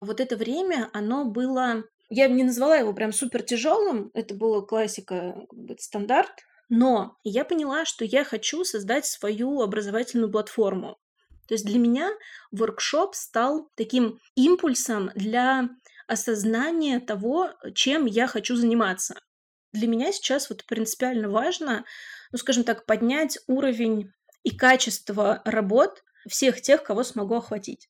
вот 0.01 0.21
это 0.21 0.37
время, 0.37 0.89
оно 0.93 1.27
было... 1.27 1.85
Я 2.09 2.29
не 2.29 2.43
назвала 2.43 2.77
его 2.77 2.93
прям 2.93 3.13
супер 3.13 3.43
тяжелым, 3.43 4.11
это 4.15 4.35
была 4.35 4.63
классика, 4.63 5.47
стандарт, 5.79 6.33
но 6.69 7.17
я 7.23 7.45
поняла, 7.45 7.85
что 7.85 8.05
я 8.05 8.25
хочу 8.25 8.65
создать 8.65 9.07
свою 9.07 9.61
образовательную 9.61 10.31
платформу. 10.31 10.99
То 11.47 11.55
есть 11.55 11.65
для 11.65 11.79
меня 11.79 12.13
воркшоп 12.51 13.15
стал 13.15 13.71
таким 13.75 14.19
импульсом 14.35 15.11
для 15.15 15.69
осознания 16.07 17.01
того, 17.01 17.51
чем 17.75 18.07
я 18.07 18.27
хочу 18.27 18.57
заниматься. 18.57 19.21
Для 19.73 19.89
меня 19.89 20.13
сейчас 20.13 20.49
вот 20.49 20.65
принципиально 20.67 21.29
важно, 21.29 21.85
ну, 22.33 22.39
скажем 22.39 22.65
так, 22.65 22.87
поднять 22.87 23.39
уровень 23.47 24.13
и 24.43 24.57
качество 24.57 25.43
работ 25.45 26.03
всех 26.29 26.61
тех, 26.63 26.83
кого 26.83 27.03
смогу 27.03 27.35
охватить. 27.37 27.89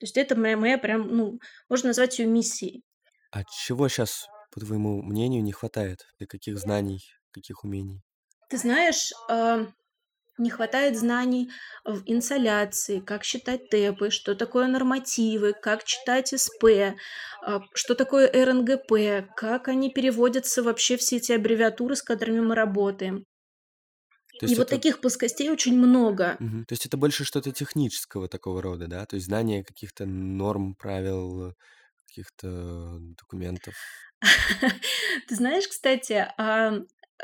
То 0.00 0.04
есть 0.04 0.16
это 0.16 0.36
моя, 0.36 0.56
моя 0.56 0.78
прям, 0.78 1.08
ну, 1.08 1.38
можно 1.68 1.88
назвать 1.88 2.18
ее 2.18 2.26
миссией. 2.26 2.82
А 3.30 3.44
чего 3.44 3.88
сейчас, 3.88 4.26
по 4.50 4.60
твоему 4.60 5.02
мнению, 5.02 5.42
не 5.42 5.52
хватает? 5.52 6.06
Для 6.18 6.26
каких 6.26 6.58
знаний, 6.58 7.04
каких 7.30 7.64
умений? 7.64 8.02
Ты 8.48 8.58
знаешь, 8.58 9.12
а, 9.28 9.66
не 10.38 10.50
хватает 10.50 10.98
знаний 10.98 11.50
в 11.84 12.02
инсоляции, 12.06 13.00
как 13.00 13.24
считать 13.24 13.68
ТЭПы, 13.68 14.10
что 14.10 14.34
такое 14.34 14.66
нормативы, 14.66 15.52
как 15.52 15.84
читать 15.84 16.28
СП, 16.28 16.96
а, 17.42 17.60
что 17.74 17.94
такое 17.94 18.30
РНГП, 18.32 19.32
как 19.36 19.68
они 19.68 19.90
переводятся 19.90 20.62
вообще 20.62 20.96
все 20.96 21.16
эти 21.16 21.32
аббревиатуры, 21.32 21.96
с 21.96 22.02
которыми 22.02 22.40
мы 22.40 22.54
работаем. 22.54 23.24
То 24.40 24.46
И 24.46 24.56
вот 24.56 24.66
это... 24.66 24.76
таких 24.76 25.00
плоскостей 25.00 25.48
очень 25.50 25.78
много. 25.78 26.36
Мгм. 26.40 26.64
То 26.64 26.72
есть 26.72 26.86
это 26.86 26.96
больше 26.96 27.24
что-то 27.24 27.52
технического 27.52 28.28
такого 28.28 28.60
рода, 28.60 28.88
да? 28.88 29.06
То 29.06 29.14
есть 29.14 29.26
знание 29.26 29.62
каких-то 29.62 30.06
норм, 30.06 30.74
правил, 30.74 31.54
каких-то 32.08 32.98
документов. 33.00 33.74
Ты 35.28 35.34
знаешь, 35.34 35.68
кстати, 35.68 36.26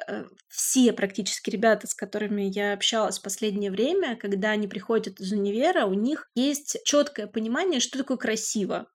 Э, 0.06 0.24
все 0.48 0.92
практически 0.92 1.50
ребята, 1.50 1.86
с 1.86 1.94
которыми 1.94 2.42
я 2.42 2.72
общалась 2.72 3.18
в 3.18 3.22
последнее 3.22 3.70
время, 3.70 4.16
когда 4.16 4.50
они 4.50 4.68
приходят 4.68 5.20
из 5.20 5.32
универа, 5.32 5.86
у 5.86 5.94
них 5.94 6.30
есть 6.34 6.78
четкое 6.84 7.26
понимание, 7.26 7.80
что 7.80 7.98
такое 7.98 8.16
красиво. 8.16 8.86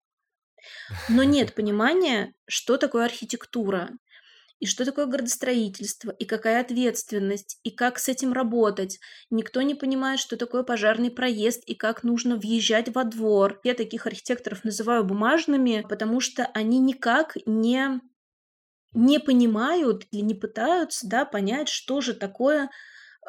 Но 1.10 1.24
нет 1.24 1.54
понимания, 1.56 2.34
что 2.48 2.78
такое 2.78 3.06
архитектура, 3.06 3.90
и 4.60 4.68
что 4.68 4.86
такое 4.86 5.06
градостроительство, 5.06 6.12
и 6.12 6.24
какая 6.24 6.62
ответственность, 6.62 7.60
и 7.64 7.72
как 7.72 8.00
с 8.00 8.08
этим 8.08 8.32
работать. 8.32 9.00
Никто 9.30 9.62
не 9.62 9.76
понимает, 9.76 10.20
что 10.20 10.38
такое 10.38 10.64
пожарный 10.64 11.12
проезд, 11.12 11.62
и 11.66 11.76
как 11.76 12.04
нужно 12.04 12.38
въезжать 12.38 12.94
во 12.96 13.04
двор. 13.04 13.60
Я 13.66 13.74
таких 13.74 14.08
архитекторов 14.08 14.64
называю 14.64 15.04
бумажными, 15.04 15.86
потому 15.90 16.22
что 16.22 16.46
они 16.54 16.80
никак 16.80 17.36
не 17.46 18.00
не 18.96 19.20
понимают 19.20 20.06
или 20.12 20.22
не 20.22 20.34
пытаются 20.34 21.08
да, 21.08 21.26
понять, 21.26 21.70
что 21.70 22.02
же 22.02 22.14
такое 22.14 22.70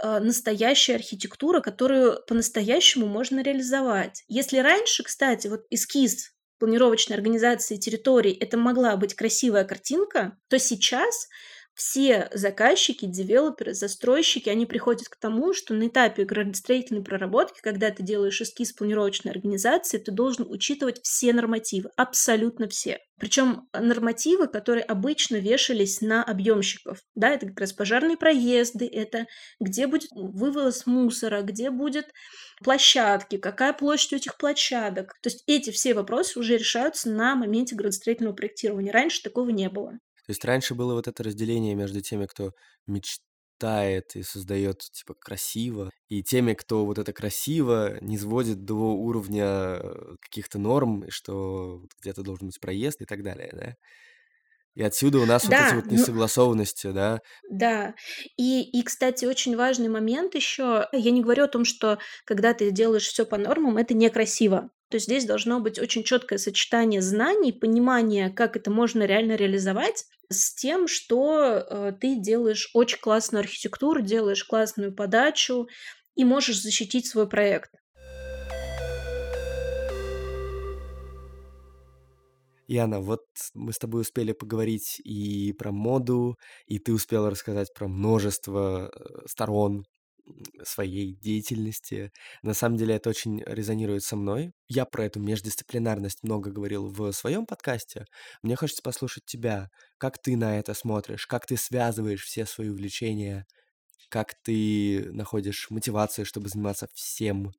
э, 0.03 0.19
настоящая 0.21 0.95
архитектура, 0.95 1.61
которую 1.61 2.23
по-настоящему 2.27 3.07
можно 3.07 3.43
реализовать. 3.43 4.25
Если 4.29 4.59
раньше, 4.59 5.03
кстати, 5.03 5.49
вот 5.49 5.67
эскиз 5.71 6.33
планировочной 6.59 7.17
организации 7.17 7.77
территорий 7.77 8.33
это 8.33 8.57
могла 8.57 8.97
быть 8.97 9.15
красивая 9.15 9.65
картинка, 9.65 10.39
то 10.49 10.59
сейчас 10.59 11.29
все 11.77 12.31
заказчики, 12.33 13.05
девелоперы, 13.05 13.75
застройщики, 13.75 14.49
они 14.49 14.65
приходят 14.65 15.09
к 15.09 15.17
тому, 15.17 15.53
что 15.53 15.75
на 15.75 15.89
этапе 15.89 16.25
градостроительной 16.25 17.05
проработки, 17.05 17.61
когда 17.61 17.91
ты 17.91 18.03
делаешь 18.03 18.41
эскиз 18.41 18.73
планировочной 18.73 19.31
организации, 19.31 19.99
ты 19.99 20.11
должен 20.11 20.51
учитывать 20.51 21.01
все 21.03 21.35
нормативы, 21.35 21.91
абсолютно 21.97 22.67
все. 22.67 22.99
Причем 23.19 23.69
нормативы, 23.75 24.47
которые 24.47 24.85
обычно 24.85 25.37
вешались 25.37 26.01
на 26.01 26.25
объемщиков. 26.25 26.99
Да, 27.15 27.29
это 27.29 27.47
как 27.47 27.61
раз 27.61 27.75
пожарные 27.75 28.17
проезды, 28.17 28.87
это 28.87 29.27
где 29.61 29.87
будет 29.87 30.09
вывоз 30.13 30.87
мусора, 30.87 31.43
где 31.43 31.71
будет 31.71 32.07
площадки, 32.65 33.37
какая 33.37 33.75
площадь 33.75 34.15
у 34.15 34.17
этих 34.17 34.39
площадок. 34.39 35.13
То 35.23 35.29
есть 35.29 35.45
эти 35.47 35.71
все 35.71 35.93
вопросы 35.93 36.39
уже 36.39 36.57
решаются 36.57 37.11
на 37.11 37.35
моменте 37.35 37.77
градостроительного 37.77 38.35
проектирования. 38.35 38.93
Раньше 38.93 39.23
такого 39.23 39.51
не 39.51 39.69
было. 39.69 39.99
То 40.27 40.31
есть 40.33 40.45
раньше 40.45 40.75
было 40.75 40.95
вот 40.95 41.09
это 41.09 41.23
разделение 41.23 41.75
между 41.75 42.01
теми, 42.01 42.27
кто 42.27 42.53
мечтает 42.87 44.17
и 44.17 44.23
создает 44.23 44.81
типа 44.81 45.15
красиво, 45.15 45.91
и 46.09 46.23
теми, 46.23 46.55
кто 46.55 46.85
вот 46.85 46.99
это 46.99 47.13
красиво 47.13 47.97
не 48.01 48.19
сводит 48.19 48.65
до 48.65 48.75
уровня 48.75 49.81
каких-то 50.21 50.59
норм, 50.59 51.05
что 51.11 51.85
где-то 52.01 52.23
должен 52.23 52.49
быть 52.49 52.61
проезд 52.61 53.01
и 53.03 53.07
так 53.07 53.23
далее, 53.23 53.51
да? 53.53 53.77
И 54.77 54.83
отсюда 54.83 55.21
у 55.21 55.27
нас 55.27 55.45
вот 55.45 55.55
эти 55.55 55.75
вот 55.75 55.87
ну 55.87 55.93
несогласованности, 55.93 56.93
да? 56.93 57.21
да. 57.51 57.95
И, 58.37 58.63
и, 58.63 58.83
кстати, 58.83 59.25
очень 59.25 59.57
важный 59.57 59.89
момент 59.89 60.35
еще. 60.35 60.87
Я 60.93 61.11
не 61.13 61.23
говорю 61.23 61.45
о 61.45 61.49
том, 61.49 61.65
что 61.65 61.99
когда 62.27 62.53
ты 62.53 62.71
делаешь 62.71 63.07
все 63.07 63.25
по 63.25 63.39
нормам, 63.39 63.79
это 63.79 63.95
некрасиво. 63.95 64.71
То 64.89 64.99
здесь 64.99 65.25
должно 65.25 65.59
быть 65.59 65.81
очень 65.81 66.05
четкое 66.05 66.39
сочетание 66.39 67.03
знаний, 67.03 67.53
понимания, 67.53 68.31
как 68.31 68.57
это 68.57 68.71
можно 68.71 69.03
реально 69.03 69.35
реализовать, 69.35 70.05
с 70.29 70.55
тем, 70.55 70.87
что 70.87 71.43
э, 71.43 71.93
ты 72.01 72.17
делаешь 72.17 72.71
очень 72.73 72.99
классную 72.99 73.41
архитектуру, 73.41 74.01
делаешь 74.01 74.45
классную 74.45 74.95
подачу 74.95 75.69
и 76.15 76.25
можешь 76.25 76.61
защитить 76.61 77.07
свой 77.07 77.29
проект. 77.29 77.71
Яна, 82.69 83.01
вот 83.01 83.25
мы 83.55 83.73
с 83.73 83.79
тобой 83.79 84.03
успели 84.03 84.33
поговорить 84.33 85.01
и 85.05 85.53
про 85.53 85.71
моду, 85.71 86.37
и 86.67 86.79
ты 86.79 86.93
успела 86.93 87.31
рассказать 87.31 87.73
про 87.75 87.87
множество 87.87 88.91
э, 88.93 89.27
сторон 89.27 89.85
своей 90.65 91.15
деятельности. 91.15 92.13
На 92.43 92.55
самом 92.55 92.77
деле 92.77 92.97
это 92.97 93.11
очень 93.11 93.43
резонирует 93.45 94.05
со 94.05 94.17
мной. 94.17 94.53
Я 94.69 94.85
про 94.85 95.05
эту 95.05 95.21
междисциплинарность 95.21 96.23
много 96.23 96.51
говорил 96.51 96.89
в 96.89 97.13
своем 97.13 97.47
подкасте. 97.47 98.07
Мне 98.43 98.57
хочется 98.57 98.83
послушать 98.83 99.25
тебя. 99.27 99.71
Как 99.99 100.21
ты 100.21 100.37
на 100.37 100.59
это 100.59 100.75
смотришь? 100.75 101.27
Как 101.27 101.47
ты 101.47 101.57
связываешь 101.57 102.25
все 102.25 102.47
свои 102.47 102.69
увлечения? 102.69 103.47
Как 104.09 104.35
ты 104.43 105.09
находишь 105.13 105.69
мотивацию, 105.71 106.25
чтобы 106.25 106.49
заниматься 106.49 106.89
всем? 106.95 107.53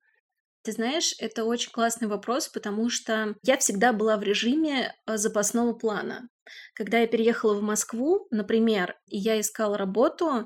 Ты 0.64 0.74
знаешь, 0.74 1.16
это 1.20 1.46
очень 1.46 1.72
классный 1.72 2.10
вопрос, 2.10 2.50
потому 2.50 2.90
что 2.90 3.36
я 3.44 3.58
всегда 3.58 3.94
была 3.94 4.18
в 4.18 4.24
режиме 4.24 4.94
э, 5.06 5.18
запасного 5.18 5.74
плана. 5.74 6.28
Когда 6.74 7.00
я 7.00 7.08
переехала 7.08 7.54
в 7.54 7.62
Москву, 7.62 8.28
например, 8.32 8.96
и 9.08 9.18
я 9.18 9.40
искала 9.40 9.78
работу, 9.78 10.46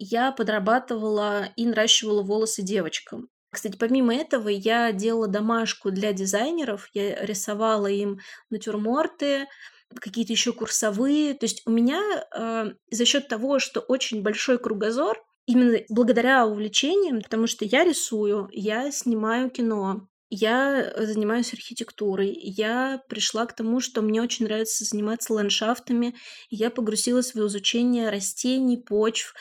я 0.00 0.32
подрабатывала 0.32 1.50
и 1.56 1.66
наращивала 1.66 2.22
волосы 2.22 2.62
девочкам. 2.62 3.28
Кстати, 3.52 3.76
помимо 3.76 4.14
этого, 4.14 4.48
я 4.48 4.92
делала 4.92 5.28
домашку 5.28 5.90
для 5.90 6.12
дизайнеров, 6.12 6.88
я 6.94 7.24
рисовала 7.24 7.88
им 7.88 8.20
натюрморты, 8.48 9.46
какие-то 9.94 10.32
еще 10.32 10.52
курсовые. 10.52 11.34
То 11.34 11.44
есть 11.44 11.62
у 11.66 11.70
меня 11.70 12.00
э, 12.34 12.72
за 12.90 13.04
счет 13.04 13.28
того, 13.28 13.58
что 13.58 13.80
очень 13.80 14.22
большой 14.22 14.58
кругозор, 14.58 15.22
именно 15.46 15.78
благодаря 15.88 16.46
увлечениям, 16.46 17.22
потому 17.22 17.46
что 17.46 17.64
я 17.64 17.84
рисую, 17.84 18.48
я 18.52 18.90
снимаю 18.92 19.50
кино, 19.50 20.08
я 20.30 20.92
занимаюсь 20.96 21.52
архитектурой. 21.52 22.32
Я 22.32 23.02
пришла 23.08 23.46
к 23.46 23.56
тому, 23.56 23.80
что 23.80 24.00
мне 24.00 24.22
очень 24.22 24.46
нравится 24.46 24.84
заниматься 24.84 25.34
ландшафтами. 25.34 26.14
Я 26.50 26.70
погрузилась 26.70 27.34
в 27.34 27.46
изучение 27.46 28.10
растений, 28.10 28.76
почв 28.76 29.34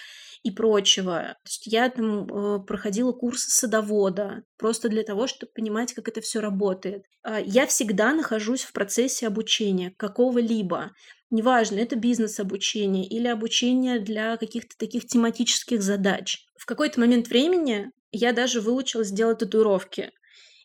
и 0.43 0.51
прочего. 0.51 1.35
То 1.43 1.47
есть 1.47 1.67
я 1.67 1.89
там 1.89 2.25
э, 2.25 2.59
проходила 2.65 3.11
курсы 3.11 3.49
садовода 3.49 4.43
просто 4.57 4.89
для 4.89 5.03
того, 5.03 5.27
чтобы 5.27 5.51
понимать, 5.53 5.93
как 5.93 6.07
это 6.07 6.21
все 6.21 6.39
работает. 6.39 7.05
А 7.23 7.39
я 7.39 7.65
всегда 7.67 8.13
нахожусь 8.13 8.63
в 8.63 8.71
процессе 8.71 9.27
обучения 9.27 9.93
какого-либо. 9.97 10.91
Неважно, 11.29 11.79
это 11.79 11.95
бизнес-обучение 11.95 13.05
или 13.05 13.27
обучение 13.27 13.99
для 13.99 14.37
каких-то 14.37 14.77
таких 14.77 15.05
тематических 15.05 15.81
задач. 15.81 16.45
В 16.57 16.65
какой-то 16.65 16.99
момент 16.99 17.27
времени 17.27 17.91
я 18.11 18.33
даже 18.33 18.61
выучилась 18.61 19.11
делать 19.11 19.39
татуировки. 19.39 20.11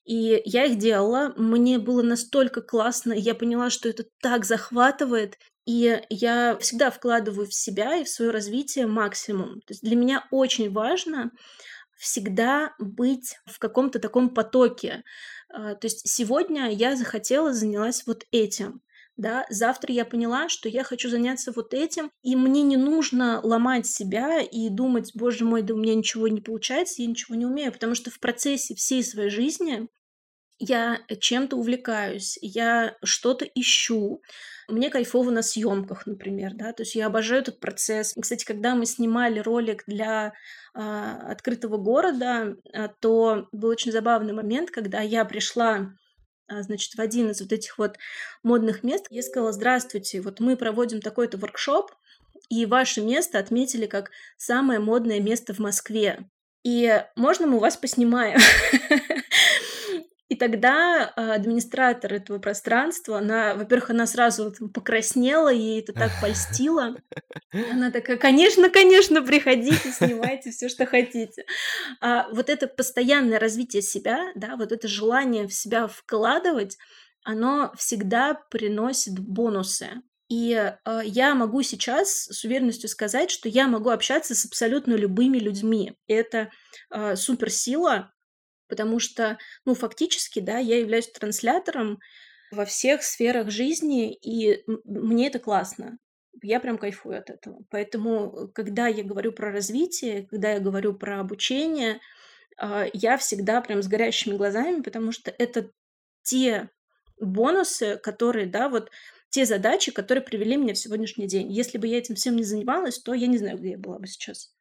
И 0.05 0.43
я 0.45 0.67
их 0.67 0.79
делала, 0.79 1.33
мне 1.37 1.79
было 1.79 2.03
настолько 2.03 2.61
классно, 2.61 3.13
я 3.13 3.35
поняла, 3.35 3.71
что 3.71 3.89
это 3.89 4.05
так 4.21 4.45
захватывает, 4.45 5.39
и 5.67 6.03
я 6.11 6.57
всегда 6.61 6.91
вкладываю 6.91 7.47
в 7.47 7.55
себя 7.55 7.97
и 7.97 8.05
в 8.05 8.09
свое 8.09 8.31
развитие 8.31 8.87
максимум. 8.87 9.61
То 9.63 9.73
есть 9.73 9.83
для 9.83 9.97
меня 9.97 10.27
очень 10.31 10.71
важно 10.71 11.31
всегда 11.97 12.75
быть 12.79 13.39
в 13.47 13.59
каком-то 13.59 13.99
таком 13.99 14.31
потоке. 14.31 15.05
А, 15.49 15.75
то 15.75 15.87
есть 15.87 16.09
сегодня 16.09 16.71
я 16.71 16.97
захотела, 16.97 17.53
занялась 17.53 18.07
вот 18.07 18.25
этим. 18.31 18.83
Да, 19.17 19.47
завтра 19.49 19.95
я 19.95 20.05
поняла, 20.05 20.49
что 20.49 20.69
я 20.69 20.83
хочу 20.83 21.09
заняться 21.09 21.53
вот 21.55 21.73
этим, 21.73 22.11
и 22.23 22.35
мне 22.35 22.63
не 22.63 22.77
нужно 22.77 23.41
ломать 23.45 23.87
себя 23.87 24.41
и 24.41 24.69
думать, 24.69 25.13
боже 25.15 25.45
мой, 25.45 25.63
да 25.63 25.75
у 25.75 25.77
меня 25.77 25.95
ничего 25.95 26.27
не 26.27 26.41
получается, 26.41 27.01
я 27.01 27.07
ничего 27.09 27.37
не 27.37 27.47
умею, 27.47 27.73
потому 27.73 27.95
что 27.95 28.11
в 28.11 28.19
процессе 28.19 28.75
всей 28.75 29.05
своей 29.05 29.31
жизни 29.31 29.87
я 30.59 31.01
чем-то 31.21 31.57
увлекаюсь, 31.57 32.39
я 32.41 32.97
что-то 33.03 33.45
ищу. 33.45 34.23
Мне 34.69 34.89
кайфово 34.89 35.31
на 35.31 35.43
съемках, 35.43 36.07
например, 36.07 36.53
да, 36.55 36.73
то 36.73 36.83
есть 36.83 36.95
я 36.95 37.07
обожаю 37.07 37.43
этот 37.43 37.61
процесс. 37.61 38.15
Кстати, 38.19 38.45
когда 38.45 38.75
мы 38.75 38.87
снимали 38.87 39.41
ролик 39.41 39.85
для 39.87 40.33
а, 40.73 41.31
открытого 41.31 41.77
города, 41.77 42.57
а, 42.73 42.89
то 42.89 43.49
был 43.53 43.69
очень 43.69 43.93
забавный 43.93 44.33
момент, 44.33 44.71
когда 44.71 45.01
я 45.01 45.25
пришла 45.25 45.93
а, 46.47 46.63
значит, 46.63 46.95
в 46.95 47.01
один 47.01 47.31
из 47.31 47.41
вот 47.41 47.53
этих 47.53 47.77
вот 47.77 47.99
модных 48.43 48.83
мест. 48.83 49.07
Я 49.11 49.23
сказала, 49.23 49.53
здравствуйте, 49.53 50.21
вот 50.21 50.41
мы 50.41 50.57
проводим 50.57 51.01
такой-то 51.01 51.37
воркшоп, 51.37 51.93
и 52.49 52.67
ваше 52.67 53.01
место 53.01 53.39
отметили 53.39 53.87
как 53.87 54.11
самое 54.37 54.79
модное 54.79 55.21
место 55.21 55.55
в 55.55 55.59
Москве. 55.59 56.29
И 56.63 57.03
можно 57.17 57.47
мы 57.47 57.57
у 57.57 57.61
вас 57.61 57.77
поснимаем? 57.77 58.39
И 60.35 60.37
тогда 60.37 61.13
а, 61.15 61.35
администратор 61.35 62.13
этого 62.13 62.41
пространства, 62.41 63.19
она, 63.19 63.55
во-первых, 63.55 63.91
она 63.91 64.05
сразу 64.05 64.53
покраснела, 64.75 65.49
ей 65.49 65.79
это 65.79 65.93
так 65.93 66.11
польстило. 66.21 66.97
Она 67.53 67.93
такая, 67.93 68.17
конечно, 68.17 68.69
конечно, 68.69 69.23
приходите, 69.23 69.93
снимайте 69.93 70.51
все, 70.51 70.69
что 70.69 70.87
хотите. 70.87 71.45
А 72.01 72.29
вот 72.33 72.51
это 72.51 72.67
постоянное 72.67 73.39
развитие 73.39 73.81
себя, 73.81 74.33
да, 74.35 74.57
вот 74.57 74.73
это 74.73 74.89
желание 74.89 75.47
в 75.47 75.55
себя 75.55 75.87
вкладывать, 75.87 76.79
оно 77.23 77.73
всегда 77.79 78.35
приносит 78.35 79.17
бонусы. 79.21 80.03
И 80.29 80.53
э, 80.53 81.01
я 81.05 81.37
могу 81.37 81.63
сейчас 81.63 82.25
с 82.25 82.43
уверенностью 82.43 82.89
сказать, 82.89 83.31
что 83.31 83.49
я 83.49 83.69
могу 83.69 83.91
общаться 83.91 84.35
с 84.35 84.45
абсолютно 84.47 84.95
любыми 84.95 85.39
людьми. 85.39 85.93
Это 86.09 86.51
э, 86.91 87.15
суперсила, 87.15 88.14
потому 88.69 88.99
что, 88.99 89.39
ну, 89.65 89.75
фактически, 89.75 90.41
да, 90.41 90.59
я 90.59 90.79
являюсь 90.79 91.11
транслятором 91.11 91.99
во 92.51 92.65
всех 92.65 93.03
сферах 93.03 93.51
жизни, 93.51 94.15
и 94.15 94.65
мне 94.85 95.29
это 95.29 95.39
классно. 95.39 95.99
Я 96.43 96.61
прям 96.61 96.79
кайфую 96.79 97.19
от 97.19 97.31
этого. 97.31 97.61
Поэтому, 97.71 98.49
когда 98.55 98.87
я 98.87 99.03
говорю 99.03 99.33
про 99.33 99.51
развитие, 99.51 100.27
когда 100.27 100.53
я 100.53 100.61
говорю 100.61 100.95
про 100.95 101.21
обучение, 101.21 102.01
а, 102.59 102.87
я 102.93 103.17
всегда 103.17 103.61
прям 103.61 103.83
с 103.83 103.89
горящими 103.89 104.37
глазами, 104.37 104.83
потому 104.83 105.13
что 105.13 105.31
это 105.37 105.71
те 106.23 106.71
бонусы, 107.21 107.97
которые, 107.97 108.47
да, 108.47 108.69
вот 108.69 108.91
те 109.31 109.47
задачи, 109.47 109.91
которые 109.91 110.23
привели 110.23 110.57
меня 110.57 110.75
в 110.75 110.79
сегодняшний 110.79 111.27
день. 111.27 111.51
Если 111.51 111.79
бы 111.79 111.87
я 111.87 111.99
этим 111.99 112.15
всем 112.15 112.37
не 112.37 112.45
занималась, 112.45 113.01
то 113.01 113.15
я 113.15 113.27
не 113.27 113.39
знаю, 113.39 113.59
где 113.59 113.71
я 113.71 113.79
была 113.79 113.99
бы 113.99 114.07
сейчас. 114.07 114.55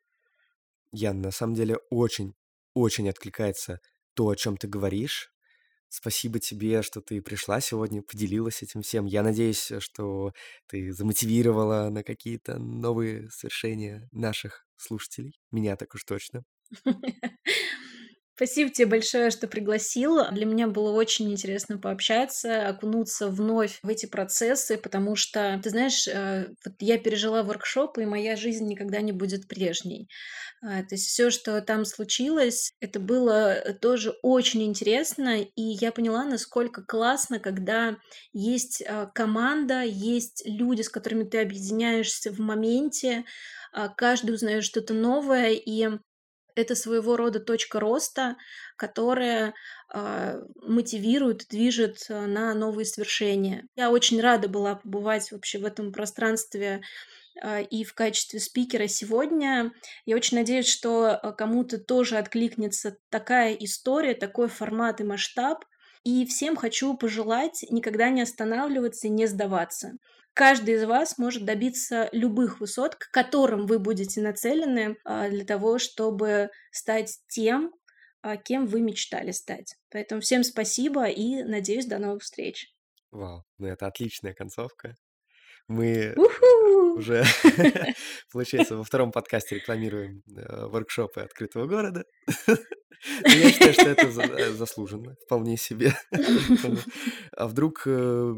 Ян, 0.91 1.21
на 1.21 1.31
самом 1.31 1.55
деле 1.55 1.77
очень, 1.89 2.33
очень 2.73 3.09
откликается 3.09 3.79
то, 4.13 4.29
о 4.29 4.35
чем 4.35 4.57
ты 4.57 4.67
говоришь. 4.67 5.31
Спасибо 5.89 6.39
тебе, 6.39 6.81
что 6.81 7.01
ты 7.01 7.21
пришла 7.21 7.61
сегодня, 7.61 8.01
поделилась 8.01 8.63
этим 8.63 8.81
всем. 8.81 9.05
Я 9.05 9.21
надеюсь, 9.21 9.71
что 9.79 10.33
ты 10.67 10.91
замотивировала 10.91 11.89
на 11.89 12.03
какие-то 12.03 12.57
новые 12.57 13.29
свершения 13.29 14.09
наших 14.11 14.65
слушателей. 14.75 15.39
Меня 15.51 15.75
так 15.75 15.93
уж 15.93 16.03
точно. 16.03 16.43
Спасибо 18.35 18.71
тебе 18.71 18.87
большое, 18.87 19.29
что 19.29 19.47
пригласила. 19.47 20.31
Для 20.31 20.47
меня 20.47 20.67
было 20.67 20.91
очень 20.91 21.31
интересно 21.31 21.77
пообщаться, 21.77 22.67
окунуться 22.67 23.27
вновь 23.27 23.77
в 23.83 23.89
эти 23.89 24.07
процессы, 24.07 24.75
потому 24.77 25.15
что, 25.15 25.59
ты 25.63 25.69
знаешь, 25.69 26.07
э, 26.07 26.47
вот 26.65 26.73
я 26.79 26.97
пережила 26.97 27.43
воркшоп, 27.43 27.99
и 27.99 28.05
моя 28.05 28.35
жизнь 28.35 28.65
никогда 28.67 29.01
не 29.01 29.11
будет 29.11 29.47
прежней. 29.47 30.09
А, 30.63 30.83
то 30.83 30.95
есть 30.95 31.07
все, 31.07 31.31
что 31.31 31.61
там 31.61 31.85
случилось, 31.85 32.73
это 32.79 32.99
было 32.99 33.55
тоже 33.81 34.15
очень 34.23 34.63
интересно, 34.63 35.41
и 35.41 35.61
я 35.61 35.91
поняла, 35.91 36.23
насколько 36.25 36.83
классно, 36.83 37.39
когда 37.39 37.97
есть 38.33 38.83
команда, 39.15 39.83
есть 39.83 40.43
люди, 40.45 40.81
с 40.83 40.89
которыми 40.89 41.23
ты 41.25 41.41
объединяешься 41.41 42.31
в 42.31 42.39
моменте, 42.39 43.25
а, 43.73 43.89
каждый 43.89 44.35
узнает 44.35 44.63
что-то 44.63 44.93
новое, 44.93 45.51
и 45.51 45.89
это 46.55 46.75
своего 46.75 47.15
рода 47.17 47.39
точка 47.39 47.79
роста, 47.79 48.37
которая 48.77 49.53
э, 49.93 50.41
мотивирует, 50.55 51.47
движет 51.49 52.05
на 52.09 52.53
новые 52.53 52.85
свершения. 52.85 53.67
Я 53.75 53.91
очень 53.91 54.21
рада 54.21 54.47
была 54.47 54.75
побывать 54.75 55.31
вообще 55.31 55.59
в 55.59 55.65
этом 55.65 55.91
пространстве 55.91 56.81
э, 57.41 57.63
и 57.63 57.83
в 57.83 57.93
качестве 57.93 58.39
спикера 58.39 58.87
сегодня. 58.87 59.71
Я 60.05 60.15
очень 60.15 60.37
надеюсь, 60.37 60.67
что 60.67 61.35
кому-то 61.37 61.77
тоже 61.77 62.17
откликнется 62.17 62.97
такая 63.09 63.53
история, 63.53 64.13
такой 64.13 64.47
формат 64.47 65.01
и 65.01 65.03
масштаб. 65.03 65.65
И 66.03 66.25
всем 66.25 66.57
хочу 66.57 66.97
пожелать 66.97 67.63
никогда 67.69 68.09
не 68.09 68.21
останавливаться 68.21 69.07
и 69.07 69.09
не 69.09 69.25
сдаваться. 69.25 69.93
Каждый 70.33 70.75
из 70.75 70.85
вас 70.85 71.17
может 71.17 71.45
добиться 71.45 72.09
любых 72.11 72.59
высот, 72.59 72.95
к 72.95 73.11
которым 73.11 73.67
вы 73.67 73.77
будете 73.77 74.19
нацелены 74.19 74.97
а, 75.05 75.29
для 75.29 75.45
того, 75.45 75.77
чтобы 75.77 76.49
стать 76.71 77.19
тем, 77.27 77.71
а, 78.21 78.37
кем 78.37 78.65
вы 78.65 78.81
мечтали 78.81 79.31
стать. 79.31 79.75
Поэтому 79.91 80.21
всем 80.21 80.43
спасибо 80.43 81.05
и 81.05 81.43
надеюсь, 81.43 81.85
до 81.85 81.99
новых 81.99 82.23
встреч. 82.23 82.73
Вау, 83.11 83.43
ну 83.59 83.67
это 83.67 83.85
отличная 83.85 84.33
концовка. 84.33 84.95
Мы 85.67 86.15
уже, 86.95 87.23
получается, 88.31 88.77
во 88.77 88.83
втором 88.83 89.11
подкасте 89.11 89.55
рекламируем 89.55 90.23
э, 90.35 90.65
воркшопы 90.67 91.21
открытого 91.21 91.65
города. 91.65 92.05
Я 93.25 93.51
считаю, 93.51 93.73
что 93.73 93.89
это 93.89 94.07
э, 94.07 94.51
заслуженно, 94.51 95.15
вполне 95.25 95.57
себе. 95.57 95.93
А 97.35 97.47
вдруг 97.47 97.83
э, 97.85 98.35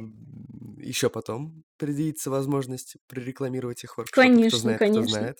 еще 0.77 1.09
потом 1.09 1.63
предвидится 1.77 2.31
возможность 2.31 2.95
прорекламировать 3.07 3.83
их 3.83 3.97
воркшопы, 3.97 4.11
кто 4.11 4.21
Конечно, 4.21 4.77
конечно. 4.77 5.35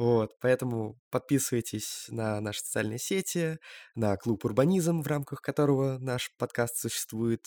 Вот, 0.00 0.34
поэтому 0.40 0.98
подписывайтесь 1.10 2.06
на 2.08 2.40
наши 2.40 2.60
социальные 2.60 2.98
сети, 2.98 3.58
на 3.94 4.16
клуб 4.16 4.46
«Урбанизм», 4.46 5.02
в 5.02 5.06
рамках 5.06 5.42
которого 5.42 5.98
наш 5.98 6.34
подкаст 6.38 6.78
существует. 6.78 7.44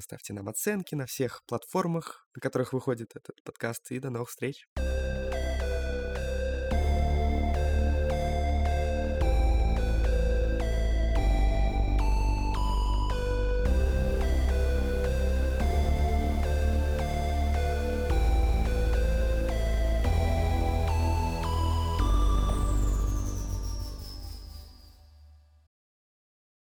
Ставьте 0.00 0.32
нам 0.32 0.48
оценки 0.48 0.96
на 0.96 1.06
всех 1.06 1.44
платформах, 1.46 2.26
на 2.34 2.40
которых 2.40 2.72
выходит 2.72 3.14
этот 3.14 3.40
подкаст. 3.44 3.92
И 3.92 4.00
до 4.00 4.10
новых 4.10 4.30
встреч! 4.30 4.66